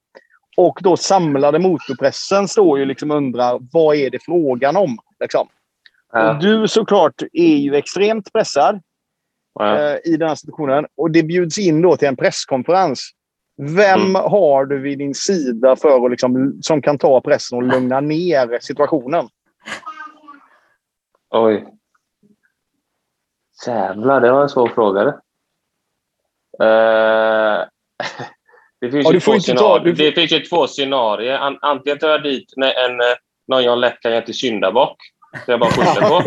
Och 0.57 0.79
då 0.83 0.97
samlade 0.97 1.59
motorpressen 1.59 2.49
står 2.49 2.79
ju 2.79 2.85
liksom 2.85 3.11
och 3.11 3.17
undrar 3.17 3.59
vad 3.73 3.97
är 3.97 4.11
det 4.11 4.19
frågan 4.23 4.77
om? 4.77 4.99
Liksom. 5.21 5.49
Ja, 6.13 6.31
Och 6.35 6.43
du 6.43 6.69
såklart 6.69 7.23
är 7.33 7.57
ju 7.57 7.75
extremt 7.75 8.33
pressad 8.33 8.81
ja. 9.55 9.79
eh, 9.81 9.99
i 10.05 10.17
den 10.17 10.29
här 10.29 10.35
situationen. 10.35 10.87
Och 10.97 11.11
det 11.11 11.23
bjuds 11.23 11.59
in 11.59 11.83
då 11.83 11.97
till 11.97 12.09
en 12.09 12.17
presskonferens. 12.17 13.11
Vem 13.57 14.01
Mm. 14.01 14.15
har 14.15 14.65
du 14.67 14.79
vid 14.79 14.99
din 14.99 15.15
sida 15.15 15.77
för 15.77 16.05
att 16.05 16.11
liksom, 16.11 16.59
som 16.63 16.83
kan 16.83 16.99
ta 16.99 17.21
pressen 17.21 17.57
och 17.57 17.63
lugna 17.63 18.01
ner 18.01 18.59
situationen? 18.61 19.29
Oj. 21.35 21.65
Jävlar, 23.67 24.21
det 24.21 24.33
var 24.33 24.43
en 24.43 24.49
svår 24.49 24.69
fråga. 24.69 25.05
det. 25.05 25.11
Eh, 26.65 27.65
det 28.81 28.91
finns 28.91 29.07
Ja, 29.07 29.13
ju 29.13 29.21
två 29.21 29.33
ta- 29.33 29.41
scenarier. 29.41 29.85
du 29.85 29.97
får- 29.97 30.05
Det 30.05 30.13
finns 30.13 30.33
ju 30.33 30.41
två 30.41 30.67
scenarier. 30.67 31.39
An- 31.39 31.59
antingen 31.63 31.99
tar 31.99 32.09
jag 32.09 32.23
dit 32.23 32.53
en, 32.57 32.63
en, 32.63 33.01
eh, 33.01 33.17
någon 33.49 33.65
jag 33.65 33.79
lätt 33.79 34.01
kan 34.01 34.13
ge 34.13 34.21
till 34.23 34.35
syndabock. 34.39 34.97
Så 35.45 35.51
jag 35.51 35.61
bara 35.61 35.71
skjuter 35.71 36.09
på. 36.09 36.23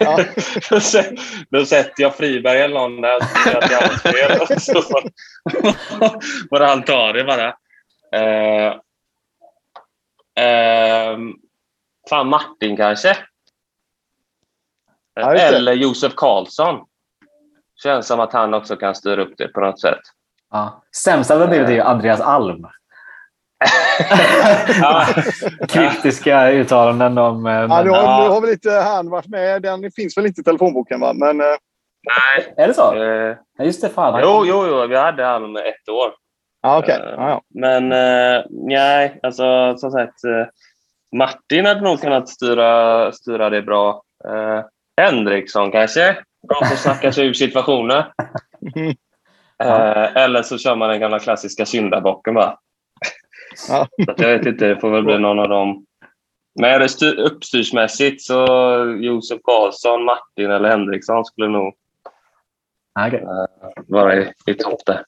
Ja. 0.00 0.16
då, 0.70 0.76
sä- 0.80 1.16
då 1.50 1.64
sätter 1.66 2.02
jag 2.02 2.14
Friberg 2.16 2.60
eller 2.60 2.74
någon 2.80 3.00
där 3.00 3.16
och 4.54 4.62
så 4.62 4.82
får- 4.82 6.60
han 6.60 6.82
ta 6.84 7.12
det 7.12 7.24
bara. 7.24 7.48
Eh, 8.12 8.74
ehm, 10.40 11.34
fan, 12.10 12.28
Martin 12.28 12.76
kanske? 12.76 13.16
Ja. 15.20 15.32
Eller 15.34 15.72
Josef 15.72 16.12
Karlsson. 16.16 16.80
Känns 17.82 18.06
som 18.06 18.20
att 18.20 18.32
han 18.32 18.54
också 18.54 18.76
kan 18.76 18.94
styra 18.94 19.22
upp 19.22 19.34
det 19.38 19.48
på 19.48 19.60
något 19.60 19.80
sätt. 19.80 19.98
Ja. 20.50 20.82
Sämsta 20.96 21.34
alternativet 21.34 21.68
är 21.68 21.72
ju 21.74 21.80
Andreas 21.80 22.20
Alm. 22.20 22.66
Ja, 24.80 25.06
Kryptiska 25.68 26.50
uttalanden 26.50 27.18
om... 27.18 27.46
eh, 27.46 27.52
Ja, 27.52 27.66
men- 27.68 27.84
nu, 27.84 27.90
har, 27.90 27.96
Ja. 28.02 28.22
nu 28.24 28.28
har 28.28 28.40
väl 28.40 28.50
inte 28.50 28.70
han 28.70 29.10
varit 29.10 29.26
med. 29.28 29.62
Den 29.62 29.90
finns 29.90 30.16
väl 30.18 30.26
inte 30.26 30.40
i 30.40 30.44
telefonboken, 30.44 31.00
va? 31.00 31.12
Men 31.12 31.40
eh, 31.40 31.46
nej. 32.36 32.54
Är 32.56 32.68
det 32.68 32.74
så? 32.74 32.94
Eh, 32.94 33.36
Ja, 33.58 33.64
just 33.64 33.82
det. 33.82 33.88
Fan. 33.88 34.20
jo, 34.22 34.44
jo, 34.46 34.66
jo, 34.68 34.86
vi 34.86 34.96
hade 34.96 35.24
han 35.24 35.52
med 35.52 35.62
ett 35.66 35.88
år. 35.88 36.12
ja, 36.62 36.78
okej. 36.78 36.94
Eh, 36.94 37.10
Ja, 37.16 37.28
ja. 37.28 37.42
Men 37.54 37.92
eh, 37.92 38.44
nej, 38.50 39.20
alltså 39.22 39.76
som 39.78 39.90
sagt. 39.90 40.24
Eh, 40.24 40.46
Martin 41.18 41.66
hade 41.66 41.80
nog 41.80 42.00
kunnat 42.00 42.28
styra, 42.28 43.12
styra 43.12 43.50
det 43.50 43.62
bra. 43.62 44.02
Eh, 44.98 45.04
Henriksson 45.04 45.70
kanske? 45.72 46.16
Bra 46.48 46.58
på 46.58 46.64
att 46.64 46.78
snacka 46.78 47.12
sig 47.12 47.26
ur 47.26 47.32
situationer. 47.32 48.12
Eh, 49.64 50.16
eller 50.16 50.42
så 50.42 50.58
kör 50.58 50.76
man 50.76 50.88
den 50.88 51.00
gamla 51.00 51.18
klassiska 51.18 51.66
syndabocken 51.66 52.34
bara. 52.34 52.58
Ja. 53.68 53.86
Jag 54.16 54.28
vet 54.38 54.46
inte, 54.46 54.66
det 54.66 54.80
får 54.80 54.90
väl 54.90 55.04
bli 55.04 55.18
någon 55.18 55.38
av 55.38 55.48
dem. 55.48 55.86
Men 56.60 56.80
det 56.80 56.88
styr, 56.88 57.18
uppstyrsmässigt 57.18 58.22
så 58.22 58.46
Josef 59.00 59.40
Karlsson, 59.42 60.04
Martin 60.04 60.50
eller 60.50 60.68
Henriksson 60.68 61.24
skulle 61.24 61.48
nog 61.48 61.74
Ja, 62.94 63.06
okej. 63.06 63.24
vara 63.86 64.16
i, 64.16 64.32
i 64.46 64.54
topp 64.54 64.80
där. 64.86 65.04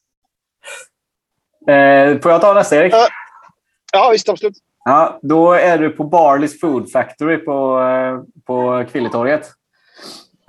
Eh, 1.75 2.21
får 2.21 2.33
jag 2.33 2.41
ta 2.41 2.55
nästa, 2.55 2.77
Erik? 2.77 2.93
Ja. 2.93 3.09
ja, 3.93 4.09
visst. 4.13 4.29
Absolut. 4.29 4.57
Ja, 4.85 5.19
då 5.23 5.53
är 5.53 5.79
du 5.79 5.91
på 5.91 6.05
Barleys 6.05 6.61
Food 6.61 6.93
Factory 6.93 7.37
på, 7.37 7.81
eh, 7.81 8.43
på 8.47 8.85
Kvilletorget. 8.93 9.51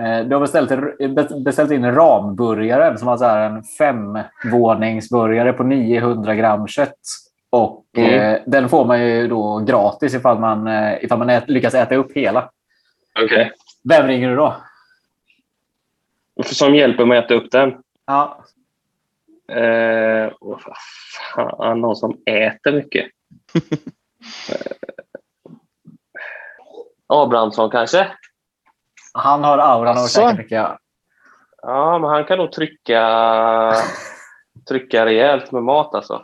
Eh, 0.01 0.19
Du 0.25 0.35
har 0.35 0.39
beställt, 0.41 1.43
beställt 1.43 1.71
in 1.71 1.85
ramburgaren 1.95 2.97
som 2.97 3.07
alltså 3.07 3.25
är 3.25 3.41
en 3.49 3.63
femvåningsburgare 3.63 5.53
på 5.53 5.63
900 5.63 6.35
gram 6.35 6.67
kött. 6.67 6.99
Och 7.49 7.85
Mm. 7.97 8.19
eh, 8.33 8.39
Den 8.45 8.69
får 8.69 8.85
man 8.85 9.01
ju 9.05 9.27
då 9.27 9.59
gratis 9.59 10.13
ifall 10.13 10.39
man, 10.39 10.67
eh, 10.67 11.03
ifall 11.03 11.17
man 11.17 11.29
ät, 11.29 11.49
lyckas 11.49 11.73
äta 11.73 11.95
upp 11.95 12.11
hela. 12.13 12.49
Okej. 13.23 13.51
Vem 13.89 14.07
ringer 14.07 14.29
du 14.29 14.35
då? 14.35 14.55
Som 16.45 16.75
hjälper 16.75 17.05
mig 17.05 17.17
att 17.17 17.25
äta 17.25 17.33
upp 17.33 17.51
den. 17.51 17.73
Ja, 18.07 18.43
Eh, 19.47 20.31
vad 20.39 20.61
fan, 21.35 21.81
någon 21.81 21.95
som 21.95 22.17
äter 22.25 22.71
mycket. 22.73 23.05
eh, 24.49 24.71
Abrahamsson 27.07 27.69
kanske? 27.69 28.07
Han 29.13 29.43
har 29.43 29.57
auran 29.57 29.87
av 29.87 29.97
att 29.97 30.05
Asså? 30.05 30.21
käka 30.21 30.37
mycket. 30.37 30.51
Ja. 30.51 30.77
Ja, 31.61 31.99
men 31.99 32.09
han 32.09 32.25
kan 32.25 32.37
nog 32.37 32.51
trycka, 32.51 33.73
trycka 34.69 35.05
rejält 35.05 35.51
med 35.51 35.63
mat 35.63 35.95
alltså. 35.95 36.21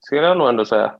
Skulle 0.00 0.22
jag 0.26 0.38
nog 0.38 0.48
ändå 0.48 0.64
säga. 0.64 0.94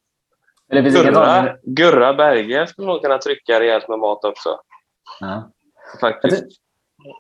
Gurra. 0.73 1.57
Gurra 1.63 2.15
Berggren 2.15 2.67
skulle 2.67 2.87
nog 2.89 3.03
kunna 3.03 3.19
trycka 3.19 3.61
rejält 3.61 3.89
med 3.89 3.99
mat 3.99 4.25
också. 4.25 4.61
Ja. 5.21 5.51
Faktiskt. 6.01 6.45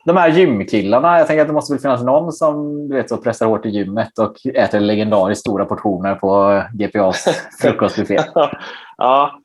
De 0.04 0.16
här 0.16 0.28
gymkillarna, 0.28 1.18
jag 1.18 1.26
tänker 1.26 1.40
att 1.42 1.48
det 1.48 1.54
måste 1.54 1.72
väl 1.72 1.80
finnas 1.80 2.02
någon 2.02 2.32
som 2.32 2.88
du 2.88 2.94
vet, 2.94 3.08
så 3.08 3.16
pressar 3.16 3.46
hårt 3.46 3.66
i 3.66 3.68
gymmet 3.68 4.18
och 4.18 4.46
äter 4.54 4.80
legendariskt 4.80 5.40
stora 5.40 5.64
portioner 5.64 6.14
på 6.14 6.62
GPAs 6.72 7.24
frukostbuffé. 7.60 8.14
ja, 8.34 8.50
ja, 8.96 9.40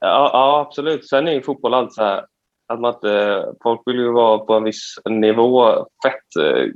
ja, 0.00 0.60
absolut. 0.66 1.08
Sen 1.08 1.28
är 1.28 1.32
ju 1.32 1.42
fotboll 1.42 1.74
allt 1.74 1.92
så 1.92 2.02
här 2.02 2.24
att 2.66 2.80
man 2.80 2.94
inte, 2.94 3.44
folk 3.62 3.80
vill 3.86 3.96
ju 3.96 4.12
vara 4.12 4.38
på 4.38 4.54
en 4.54 4.64
viss 4.64 4.94
nivå 5.04 5.86
fett 6.04 6.36
eh, 6.44 6.66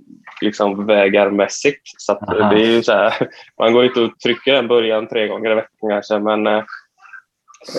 liksom 0.40 0.86
vägarmässigt. 0.86 1.82
Så 1.98 2.14
det 2.50 2.62
är 2.62 2.66
ju 2.66 2.82
så 2.82 2.92
här, 2.92 3.28
man 3.60 3.72
går 3.72 3.84
inte 3.84 4.00
och 4.00 4.18
trycker 4.18 4.54
en 4.54 4.68
början 4.68 5.08
tre 5.08 5.28
gånger 5.28 5.50
i 5.50 5.54
veckan 5.54 5.90
kanske, 5.90 6.18
men 6.18 6.46
eh, 6.46 6.64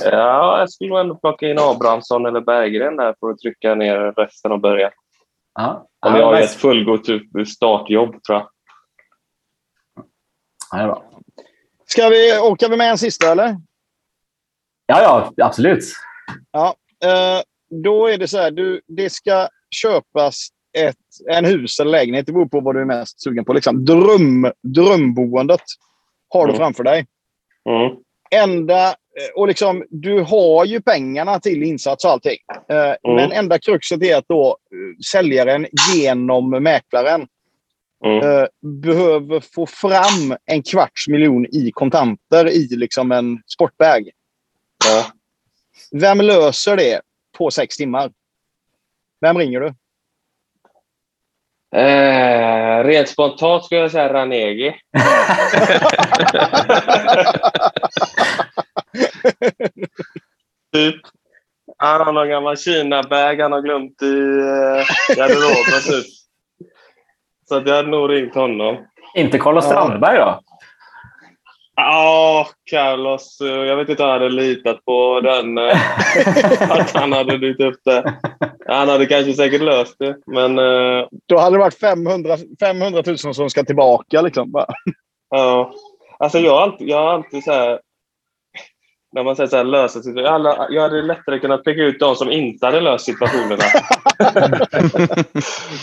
ja, 0.04 0.60
jag 0.60 0.70
skulle 0.70 1.00
ändå 1.00 1.16
plocka 1.16 1.50
in 1.50 1.60
Abrahamsson 1.60 2.26
eller 2.26 2.42
Berggren 2.42 2.98
där 2.98 3.16
för 3.20 3.30
att 3.30 3.40
trycka 3.40 3.76
ner 3.76 4.12
resten 4.12 4.52
av 4.52 4.60
början. 4.60 4.92
Ja. 5.54 5.88
Om 6.06 6.14
Ja, 6.14 6.20
jag 6.20 6.26
har 6.26 6.42
ett 6.42 6.56
fullgott 6.56 7.04
typ 7.04 7.48
startjobb 7.48 8.24
tror 8.24 8.38
jag. 8.38 8.50
Ja, 10.72 10.78
det 10.78 10.84
är 10.84 10.88
bra. 10.88 11.04
Ska 11.86 12.10
vi, 12.10 12.38
orkar 12.42 12.70
vi 12.70 12.78
med 12.78 12.92
en 12.92 12.98
sista, 12.98 13.32
eller? 13.32 13.58
ja, 14.86 15.32
ja, 15.36 15.46
absolut. 15.46 15.84
Eh, 17.04 17.42
då 17.70 18.08
är 18.08 18.18
det 18.18 18.28
så 18.28 18.38
här. 18.38 18.52
Du, 18.52 18.82
det 18.88 19.10
ska 19.10 19.48
köpas 19.72 20.48
ett, 20.78 20.96
en 21.30 21.46
hus 21.46 21.80
eller 21.80 21.92
lägenhet. 21.92 22.26
Det 22.26 22.32
beror 22.34 22.46
på 22.46 22.60
vad 22.60 22.76
du 22.76 22.82
är 22.82 22.86
mest 22.86 23.22
sugen 23.24 23.46
på. 23.46 23.54
Liksom. 23.54 23.86
Dröm, 23.86 24.52
drömboendet 24.64 25.62
har 26.30 26.46
du 26.46 26.52
Mm. 26.54 26.58
framför 26.60 26.84
dig. 26.84 27.06
Mm. 27.70 27.98
Enda, 28.32 28.88
eh, 28.88 28.94
och 29.36 29.48
liksom, 29.48 29.86
du 29.90 30.20
har 30.22 30.66
ju 30.66 30.82
pengarna 30.82 31.40
till 31.40 31.64
insats 31.64 32.06
och 32.06 32.12
allting. 32.12 32.38
Eh, 32.70 33.16
Men 33.16 33.32
enda 33.32 33.60
kruxet 33.60 34.04
är 34.04 34.18
att 34.18 34.28
då 34.28 34.48
eh, 34.48 35.00
säljaren 35.12 35.68
genom 35.96 36.50
mäklaren 36.50 37.28
Mm. 38.06 38.18
eh, 38.30 38.46
behöver 38.82 39.40
få 39.40 39.66
fram 39.66 40.38
en 40.46 40.64
kvarts 40.64 41.08
miljon 41.08 41.46
i 41.46 41.72
kontanter 41.74 42.48
i 42.50 42.68
liksom 42.72 43.12
en 43.12 43.42
sportbag. 43.56 44.10
Ja. 44.86 45.06
Vem 45.92 46.18
löser 46.22 46.78
det 46.78 47.02
på 47.40 47.52
sex 47.52 47.76
timmar? 47.76 48.12
Vem 49.22 49.38
ringer 49.38 49.60
du? 49.60 49.74
Eh, 51.80 52.84
rent 52.84 53.10
spontant 53.10 53.66
skulle 53.66 53.82
jag 53.82 53.92
säga 53.92 54.14
Ranegi. 54.14 54.70
typ. 60.74 60.96
Han 61.78 62.02
har 62.02 62.14
någon 62.14 62.30
gammal 62.30 62.58
Kina-bag 62.58 63.40
han 63.42 63.52
har 63.52 63.62
glömt 63.62 64.02
i 64.02 64.16
eh, 64.40 65.16
garderoben. 65.18 65.82
typ. 65.88 66.06
Så 67.50 67.56
jag 67.66 67.76
hade 67.76 67.90
nog 67.90 68.12
ringt 68.12 68.36
honom. 68.36 68.88
Inte 69.16 69.40
Carlos 69.40 69.66
Strandberg 69.66 70.18
då? 70.18 70.42
Ja, 71.82 72.48
Carlos. 72.72 73.42
eh, 73.42 73.48
Jag 73.48 73.76
vet 73.78 73.90
inte 73.90 74.04
om 74.04 74.10
jag 74.10 74.20
hade 74.20 74.30
litat 74.30 74.86
på 74.86 75.22
den. 75.22 75.58
eh, 75.58 75.78
att 76.72 76.92
han 76.92 77.14
hade 77.14 77.38
dykt 77.38 77.62
upp 77.62 77.80
det. 77.86 78.14
Han 78.68 78.90
hade 78.90 79.06
kanske 79.06 79.34
säkert 79.34 79.62
löst 79.62 79.96
det, 80.00 80.16
men 80.26 80.60
eh, 80.60 81.08
Då 81.28 81.38
hade 81.38 81.56
det 81.56 81.60
varit 81.60 81.80
500, 81.80 82.38
500 82.60 83.04
000 83.06 83.18
som 83.18 83.50
ska 83.50 83.64
tillbaka. 83.64 84.22
Liksom. 84.22 84.52
Bara. 84.52 84.66
Ja. 85.30 85.74
Alltså 86.20 86.40
jag 86.40 86.52
har 86.52 86.62
alltid, 86.62 86.90
jag 86.90 86.98
har 86.98 87.14
alltid 87.14 87.44
så 87.44 87.52
här... 87.52 87.80
När 89.12 89.24
man 89.24 89.36
säger 89.36 89.48
så 89.48 89.58
här, 89.58 89.64
lösa 89.64 90.00
situationer. 90.02 90.24
Jag, 90.24 90.32
hade- 90.32 90.74
jag 90.74 90.82
hade 90.82 91.02
lättare 91.02 91.40
kunnat 91.40 91.64
peka 91.64 91.82
ut 91.82 92.00
de 92.00 92.16
som 92.16 92.32
inte 92.32 92.66
hade 92.66 92.82
löst 92.82 93.06
situationerna. 93.06 93.64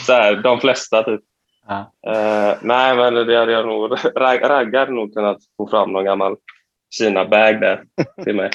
så 0.06 0.12
här, 0.12 0.34
de 0.42 0.60
flesta, 0.60 1.02
typ. 1.02 1.20
Ja. 1.68 1.92
Eh, 2.06 2.58
nej, 2.62 2.96
men 2.96 3.14
det 3.14 3.38
hade 3.38 3.52
jag 3.52 3.66
nog... 3.66 3.92
Rag, 4.16 4.50
Ragga 4.50 4.78
hade 4.78 4.92
nog 4.92 5.14
kunnat 5.14 5.38
få 5.56 5.68
fram 5.68 5.92
någon 5.92 6.04
gammal 6.04 6.36
Kina-bag 6.90 7.60
där 7.60 7.84
till 8.24 8.36
mig. 8.36 8.50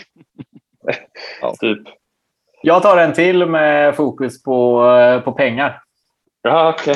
Ja. 1.41 1.55
Typ. 1.59 1.79
Jag 2.61 2.81
tar 2.81 2.97
en 2.97 3.13
till 3.13 3.45
med 3.45 3.95
fokus 3.95 4.43
på, 4.43 4.85
eh, 4.85 5.21
på 5.21 5.31
pengar. 5.31 5.81
Ja, 6.41 6.75
okej. 6.79 6.95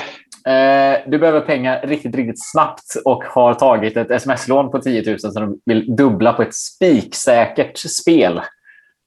Eh, 0.54 1.00
du 1.08 1.20
behöver 1.20 1.42
pengar 1.42 1.82
riktigt, 1.88 2.16
riktigt 2.16 2.52
snabbt 2.52 2.96
och 3.06 3.24
har 3.24 3.54
tagit 3.54 3.98
ett 3.98 4.12
sms-lån 4.12 4.72
på 4.72 4.80
10 4.80 5.12
000 5.12 5.20
som 5.20 5.46
du 5.46 5.60
vill 5.66 5.96
dubbla 5.96 6.34
på 6.34 6.42
ett 6.42 6.56
spiksäkert 6.56 7.78
spel. 7.78 8.42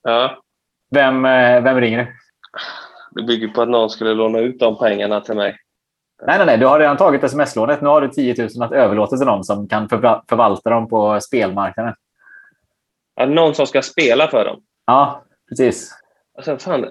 Ja. 0.02 0.42
Vem, 0.90 1.22
vem 1.64 1.80
ringer 1.80 1.98
du? 1.98 2.12
Det 3.10 3.26
bygger 3.26 3.48
på 3.48 3.62
att 3.62 3.68
någon 3.68 3.90
skulle 3.90 4.14
låna 4.14 4.38
ut 4.38 4.58
de 4.58 4.78
pengarna 4.78 5.20
till 5.20 5.34
mig. 5.34 5.56
Nej, 6.26 6.36
nej, 6.38 6.46
nej. 6.46 6.58
Du 6.58 6.66
har 6.66 6.78
redan 6.78 6.96
tagit 6.96 7.24
sms-lånet. 7.24 7.80
Nu 7.80 7.88
har 7.88 8.00
du 8.00 8.08
10 8.08 8.34
000 8.56 8.62
att 8.62 8.72
överlåta 8.72 9.16
till 9.16 9.26
någon 9.26 9.44
som 9.44 9.68
kan 9.68 9.88
förva- 9.88 10.22
förvalta 10.28 10.70
dem 10.70 10.88
på 10.88 11.20
spelmarknaden. 11.20 11.94
Ja, 13.14 13.26
någon 13.26 13.54
som 13.54 13.66
ska 13.66 13.82
spela 13.82 14.28
för 14.28 14.44
dem. 14.44 14.60
Ja, 14.86 15.22
precis. 15.48 15.90
Alltså, 16.36 16.58
fan, 16.58 16.86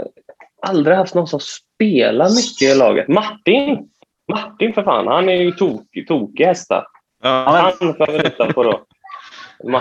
aldrig 0.61 0.97
haft 0.97 1.15
någon 1.15 1.27
som 1.27 1.39
spelar 1.39 2.29
mycket 2.29 2.75
i 2.75 2.79
laget. 2.79 3.07
Martin! 3.07 3.89
Martin 4.31 4.73
för 4.73 4.83
fan, 4.83 5.07
han 5.07 5.29
är 5.29 5.33
ju 5.35 5.51
tokig, 5.51 6.07
tokig 6.07 6.45
hästar. 6.45 6.85
Ja, 7.23 7.71
Han 7.79 7.93
får 7.93 8.11
vi 8.11 8.19
lita 8.19 8.53
på 8.53 8.63
då. 8.63 8.79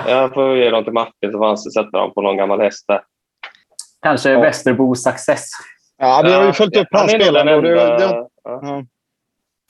Jag 0.08 0.34
får 0.34 0.56
ge 0.56 0.70
dem 0.70 0.84
till 0.84 0.92
Martin 0.92 1.32
så 1.32 1.38
får 1.38 1.46
han 1.46 1.58
sätta 1.58 1.90
dem 1.98 2.12
på 2.14 2.22
någon 2.22 2.36
gammal 2.36 2.60
häst 2.60 2.84
där. 2.88 3.02
Kanske 4.02 4.30
Ja. 4.30 4.40
Västerbo 4.40 4.94
Success. 4.94 5.44
Ja, 5.98 6.22
vi 6.24 6.32
har 6.32 6.44
ju 6.44 6.52
följt 6.52 6.76
upp 6.76 6.88
han 6.90 7.00
hans 7.00 7.14
är 7.14 7.18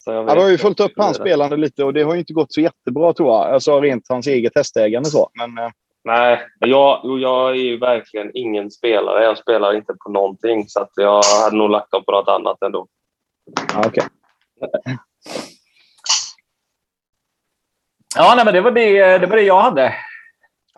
så 0.06 0.12
jag 0.12 0.22
Ja, 0.22 0.22
vet 0.24 0.36
vi 0.36 0.42
har 0.42 0.48
ju 0.50 0.58
följt 0.58 0.80
upp 0.80 0.92
hans 0.96 1.16
spelande 1.16 1.56
lite 1.56 1.84
och 1.84 1.92
det 1.92 2.02
har 2.02 2.12
ju 2.14 2.18
inte 2.18 2.32
gått 2.32 2.52
så 2.52 2.60
jättebra 2.60 3.12
tror 3.12 3.28
jag. 3.28 3.54
Alltså 3.54 3.80
rent 3.80 4.06
hans 4.08 4.26
eget 4.26 4.52
hästägande 4.54 5.08
så. 5.08 5.30
Men 5.34 5.58
eh, 5.58 5.70
Nej, 6.04 6.46
jag, 6.58 7.00
jag 7.20 7.50
är 7.50 7.54
ju 7.54 7.78
verkligen 7.78 8.30
ingen 8.34 8.70
spelare. 8.70 9.24
Jag 9.24 9.38
spelar 9.38 9.76
inte 9.76 9.92
på 10.04 10.10
någonting. 10.10 10.68
Så 10.68 10.80
att 10.80 10.90
jag 10.94 11.22
hade 11.42 11.56
nog 11.56 11.70
lagt 11.70 11.90
dem 11.90 12.04
på 12.04 12.12
något 12.12 12.28
annat 12.28 12.62
ändå. 12.62 12.86
ja, 13.74 13.82
okej. 13.86 14.04
Ja, 18.16 18.32
nej, 18.36 18.44
men 18.44 18.54
det 18.54 18.60
var 18.60 18.70
det, 18.70 19.18
det 19.18 19.26
var 19.26 19.36
det 19.36 19.42
jag 19.42 19.60
hade. 19.60 19.94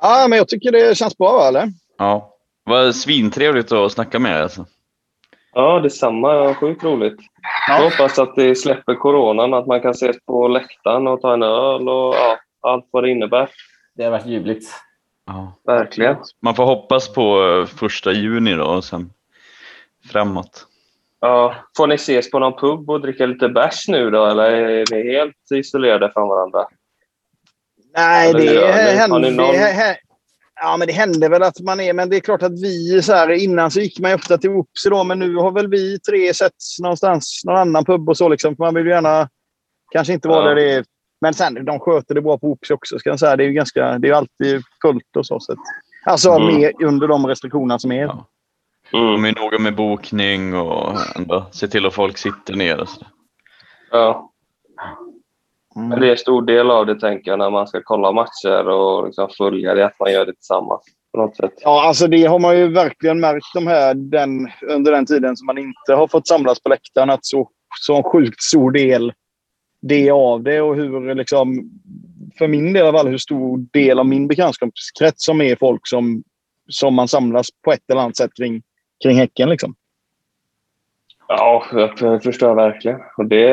Ja, 0.01 0.27
men 0.29 0.39
jag 0.39 0.49
tycker 0.49 0.73
det 0.73 0.97
känns 0.99 1.19
bra, 1.19 1.33
va, 1.33 1.49
eller? 1.49 1.69
ja. 1.99 2.35
Det 2.65 2.71
var 2.71 2.93
svintrevligt 2.93 3.73
att 3.73 3.93
snacka 3.93 4.19
med 4.19 4.37
er. 4.39 4.43
Alltså. 4.43 4.67
Ja, 5.53 5.81
detsamma. 5.81 6.35
Ja, 6.35 6.55
Sjukt 6.55 6.85
roligt. 6.85 7.17
Jag 7.69 7.91
hoppas 7.91 8.19
att 8.19 8.37
det 8.37 8.55
släpper 8.55 8.95
coronan, 8.95 9.55
att 9.55 9.67
man 9.67 9.81
kan 9.81 9.91
ses 9.91 10.17
på 10.27 10.49
läktaren 10.49 11.07
och 11.07 11.21
ta 11.21 11.33
en 11.35 11.43
öl 11.43 11.89
och 11.89 12.15
ja, 12.15 12.39
allt 12.63 12.89
vad 12.91 13.05
det 13.05 13.11
innebär. 13.11 13.51
Det 13.95 14.05
har 14.05 14.11
varit 14.11 14.27
ljuvligt. 14.27 14.69
Ja. 15.27 15.53
Verkligen. 15.65 16.17
Man 16.43 16.55
får 16.55 16.65
hoppas 16.65 17.13
på 17.13 17.43
eh, 17.45 17.67
första 17.67 18.13
juni 18.13 18.55
då 18.55 18.65
och 18.65 18.85
sen 18.85 19.11
framåt. 20.13 20.67
Ja, 21.21 21.55
får 21.77 21.87
ni 21.87 21.95
ses 21.95 22.31
på 22.31 22.39
någon 22.39 22.53
pub 22.61 22.91
och 22.91 23.01
dricka 23.01 23.27
lite 23.27 23.49
bärs 23.49 23.89
nu 23.89 24.11
då, 24.11 24.27
eller 24.27 24.51
är 24.53 24.85
ni 24.95 25.13
helt 25.13 25.37
isolerade 25.55 26.11
från 26.13 26.29
varandra? 26.29 26.67
Nej, 27.97 28.31
Eller 28.31 28.41
det? 28.41 28.67
Har 28.67 28.73
händer... 28.73 29.19
ni 29.19 29.31
någon- 29.37 29.53
det 29.53 29.59
Ja, 30.61 30.77
men 30.77 30.87
det 30.87 30.93
händer 30.93 31.29
väl 31.31 31.43
att 31.43 31.61
man 31.61 31.81
är... 31.81 31.93
Men 31.93 32.09
det 32.11 32.17
är 32.17 32.21
klart 32.21 32.43
att 32.43 32.63
vi 32.63 33.03
så 33.03 33.13
här, 33.13 33.31
innan 33.31 33.71
så 33.71 33.81
gick 33.81 33.99
man 34.01 34.11
ju 34.11 34.15
ofta 34.15 34.39
till 34.39 34.51
Opsi 34.51 34.89
då, 34.91 35.05
men 35.05 35.19
nu 35.19 35.35
har 35.37 35.51
väl 35.53 35.69
vi 35.69 35.99
tre 36.01 36.35
setts 36.35 36.81
någonstans, 36.81 37.43
någon 37.45 37.57
annan 37.57 37.85
pub 37.85 38.09
och 38.09 38.17
så 38.17 38.29
liksom. 38.29 38.57
För 38.57 38.65
man 38.65 38.75
vill 38.75 38.85
ju 38.87 38.91
gärna 38.91 39.29
kanske 39.93 40.13
inte 40.13 40.29
vara 40.29 40.43
Ja. 40.43 40.49
där 40.49 40.55
det 40.55 40.73
är... 40.73 40.85
Men 41.21 41.35
sen, 41.35 41.65
de 41.65 41.81
sköter 41.81 42.15
det 42.15 42.23
bra 42.23 42.39
på 42.39 42.47
Opsi 42.51 42.73
också, 42.75 42.99
ska 42.99 43.11
jag 43.11 43.19
säga. 43.19 43.37
Det 43.37 43.45
är 43.45 43.49
ju 43.49 43.53
ganska... 43.53 43.99
Det 43.99 44.09
är 44.09 44.13
alltid 44.13 44.63
fullt 44.83 45.17
och 45.17 45.27
så. 45.27 45.41
så 45.41 45.53
att, 45.53 45.59
alltså 46.07 46.31
Mm. 46.31 46.55
med, 46.61 46.73
under 46.83 47.09
de 47.09 47.27
restriktionerna 47.27 47.79
som 47.79 47.93
är. 47.93 48.03
Ja. 48.03 48.27
Mm. 48.93 49.07
De 49.13 49.25
är 49.25 49.35
noga 49.45 49.59
med 49.59 49.75
bokning 49.77 50.55
och 50.55 50.95
ändå 51.17 51.47
se 51.53 51.69
till 51.69 51.87
att 51.87 51.95
folk 51.95 52.19
sitter 52.19 52.55
ner. 52.55 52.81
Och 52.81 52.89
så. 52.89 53.07
Ja. 53.91 54.33
Men 55.79 55.87
Mm. 55.87 56.01
det 56.01 56.07
är 56.07 56.11
en 56.11 56.19
stor 56.19 56.43
del 56.43 56.71
av 56.71 56.87
det, 56.87 57.01
tänker 57.01 57.31
jag, 57.31 57.39
när 57.39 57.51
man 57.51 57.67
ska 57.67 57.81
kolla 57.85 58.13
matcher 58.13 58.69
och 58.69 59.07
liksom 59.07 59.29
följa 59.39 59.75
det, 59.75 59.87
att 59.87 60.01
man 60.01 60.13
gör 60.13 60.27
det 60.27 60.33
tillsammans 60.33 60.83
på 61.13 61.21
något 61.21 61.37
sätt. 61.37 61.53
Ja, 61.61 61.87
alltså 61.87 62.07
det 62.07 62.25
har 62.25 62.39
man 62.39 62.59
ju 62.59 62.69
verkligen 62.69 63.21
märkt 63.21 63.55
de 63.55 63.67
här, 63.67 63.95
den, 63.95 64.49
under 64.63 64.93
den 64.93 65.07
tiden 65.07 65.37
som 65.37 65.47
man 65.47 65.59
inte 65.59 65.95
har 65.95 66.09
fått 66.09 66.29
samlas 66.29 66.61
på 66.61 66.69
läktaren. 66.69 67.11
Att 67.11 67.25
så, 67.25 67.49
så 67.81 67.97
en 67.97 68.03
sjukt 68.03 68.43
stor 68.43 68.71
del 68.71 69.13
det 69.83 70.11
av 70.11 70.43
det 70.43 70.61
och 70.61 70.77
hur 70.77 71.15
liksom, 71.15 71.71
för 72.39 72.49
min 72.49 72.73
del 72.73 72.85
i 72.85 72.89
alla 72.89 72.99
fall, 72.99 73.09
hur 73.09 73.19
stor 73.19 73.59
del 73.73 73.99
av 73.99 74.07
min 74.07 74.29
bekantskapskrets 74.29 75.25
som 75.25 75.41
är 75.41 75.57
folk 75.57 75.87
som, 75.89 76.23
som 76.69 76.95
man 76.95 77.09
samlas 77.09 77.49
på 77.65 77.73
ett 77.73 77.91
eller 77.91 78.01
annat 78.01 78.17
sätt 78.17 78.31
kring, 78.37 78.63
kring 79.03 79.17
Häcken. 79.17 79.49
Liksom. 79.49 79.75
Ja, 81.29 81.65
jag 82.01 82.23
förstår 82.23 82.55
verkligen. 82.55 83.01
Och 83.17 83.25
det, 83.27 83.47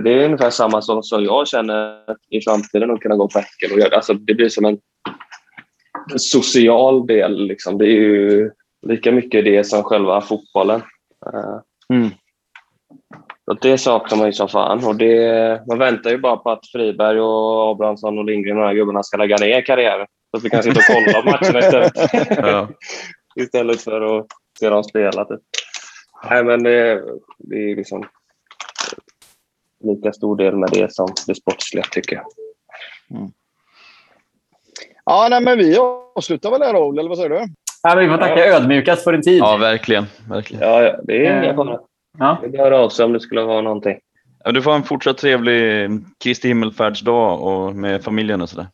det 0.00 0.12
är 0.12 0.24
ungefär 0.24 0.50
samma 0.50 0.82
som, 0.82 1.02
som 1.02 1.24
jag 1.24 1.48
känner 1.48 1.98
i 2.30 2.40
framtiden 2.40 2.90
att 2.90 3.00
kunna 3.00 3.16
gå 3.16 3.28
på 3.28 3.38
Häcken. 3.38 3.72
Och 3.72 3.80
göra. 3.80 3.96
Alltså, 3.96 4.14
det 4.14 4.34
blir 4.34 4.48
som 4.48 4.64
en 4.64 4.78
social 6.16 7.06
del. 7.06 7.46
Liksom. 7.46 7.78
Det 7.78 7.84
är 7.84 8.00
ju 8.00 8.50
lika 8.86 9.12
mycket 9.12 9.44
det 9.44 9.64
som 9.64 9.82
själva 9.82 10.20
fotbollen. 10.20 10.82
Eh, 11.26 11.60
Mm. 11.88 12.10
Och 13.50 13.58
det 13.60 13.78
saknar 13.78 14.18
man 14.18 14.26
ju 14.26 14.32
som 14.32 14.48
fan. 14.48 14.84
Och 14.84 14.96
det, 14.96 15.62
man 15.68 15.78
väntar 15.78 16.10
ju 16.10 16.18
bara 16.18 16.36
på 16.36 16.50
att 16.50 16.66
Friberg 16.72 17.20
och 17.20 17.70
Abrahamsson 17.70 18.18
och 18.18 18.24
Lindgren 18.24 18.56
och 18.56 18.62
de 18.62 18.68
här 18.68 18.74
gubbarna 18.74 19.02
ska 19.02 19.16
lägga 19.16 19.36
ner 19.36 19.66
karriären. 19.66 20.06
Så 20.30 20.36
att 20.36 20.44
vi 20.44 20.50
kan 20.50 20.62
sitta 20.62 20.78
och 20.78 20.84
kolla 20.86 21.24
matcherna 21.24 21.58
istället. 21.58 21.92
Ja. 22.46 22.68
istället 23.42 23.80
för 23.80 24.18
att 24.18 24.26
se 24.58 24.70
dem 24.70 24.84
spela. 24.84 25.24
Typ. 25.24 25.40
Nej, 26.24 26.44
men 26.44 26.62
det, 26.62 27.04
det 27.38 27.56
är 27.56 27.76
liksom 27.76 28.04
lika 29.84 30.12
stor 30.12 30.36
del 30.36 30.56
med 30.56 30.68
det 30.72 30.94
som 30.94 31.08
det 31.26 31.34
sportsliga, 31.34 31.84
tycker 31.90 32.16
jag. 32.16 32.26
Ja, 35.04 35.26
nej, 35.30 35.40
men 35.40 35.58
vi 35.58 35.78
avslutar 36.16 36.50
väl 36.50 36.60
där 36.60 36.72
då, 36.72 36.98
eller 36.98 37.08
vad 37.08 37.18
säger 37.18 37.30
du? 37.30 37.46
Ja, 37.82 37.94
men 37.94 37.98
vi 37.98 38.10
får 38.10 38.18
tacka 38.18 38.46
ödmjukast 38.46 39.04
för 39.04 39.12
din 39.12 39.22
tid. 39.22 39.38
ja, 39.38 39.56
verkligen. 39.56 40.06
verkligen. 40.28 40.68
Ja, 40.68 40.82
ja 40.82 41.00
det 41.02 41.26
är 41.26 41.38
inga 41.38 41.50
Eh, 41.50 41.56
fara. 41.56 41.80
Ja. 42.18 42.38
Det 42.42 42.48
bör 42.48 42.70
av 42.70 42.88
sig 42.88 43.04
om 43.04 43.12
det 43.12 43.20
skulle 43.20 43.42
vara 43.42 43.60
någonting. 43.60 43.98
Ja, 44.44 44.52
du 44.52 44.62
får 44.62 44.70
ha 44.70 44.76
en 44.76 44.84
fortsatt 44.84 45.18
trevlig 45.18 45.90
Kristi 46.24 46.48
himmelfärdsdag 46.48 47.40
och 47.40 47.74
med 47.74 48.04
familjen 48.04 48.40
och 48.40 48.48
sådär. 48.48 48.66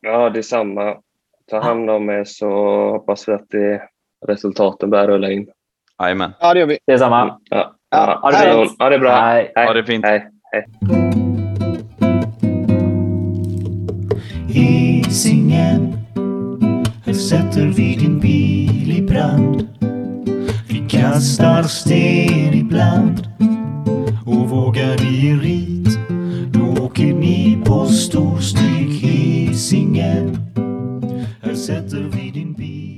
Ja, 0.00 0.30
det 0.30 0.40
är 0.40 0.42
samma. 0.42 0.96
Ta 1.50 1.60
hand 1.60 1.90
om 1.90 2.10
er 2.10 2.24
så 2.24 2.50
hoppas 2.90 3.28
vi 3.28 3.32
att 3.32 3.50
det, 3.50 3.82
resultaten 4.26 4.90
börjar 4.90 5.08
rulla 5.08 5.30
in. 5.30 5.50
Jajamän. 6.02 6.32
Ja, 6.40 6.54
det 6.54 6.60
gör 6.60 6.66
vi. 6.66 6.78
Det 6.86 6.92
är 6.92 6.98
samma. 6.98 7.38
Ja, 7.50 7.74
Ja, 7.90 8.18
ha 8.22 8.30
det 8.30 8.38
fint. 8.38 8.76
Ja, 8.78 8.90
det 8.90 8.98
bra. 8.98 9.20
Hej. 9.20 9.52
Ha 9.56 9.72
det 9.72 9.84
fint. 9.84 10.04
Hej. 10.04 10.26
Hej. 10.52 10.64
Hisingen 14.48 15.92
Här 17.06 17.12
sätter 17.12 17.66
vi 17.66 17.96
din 17.96 18.20
bil 18.20 18.98
i 18.98 19.02
brand 19.02 19.68
Vi 20.68 20.78
kastar 20.88 21.62
sten 21.62 22.54
ibland 22.54 23.28
Och 24.26 24.48
vågar 24.48 24.92
er 24.92 25.36
rit 25.40 25.98
Då 26.52 26.84
åker 26.84 27.12
ni 27.14 27.58
på 27.66 27.86
storstryk 27.86 29.02
Hisingen 29.02 30.36
Här 31.42 31.54
sätter 31.54 32.10
vi 32.12 32.30
din 32.30 32.52
bil 32.52 32.97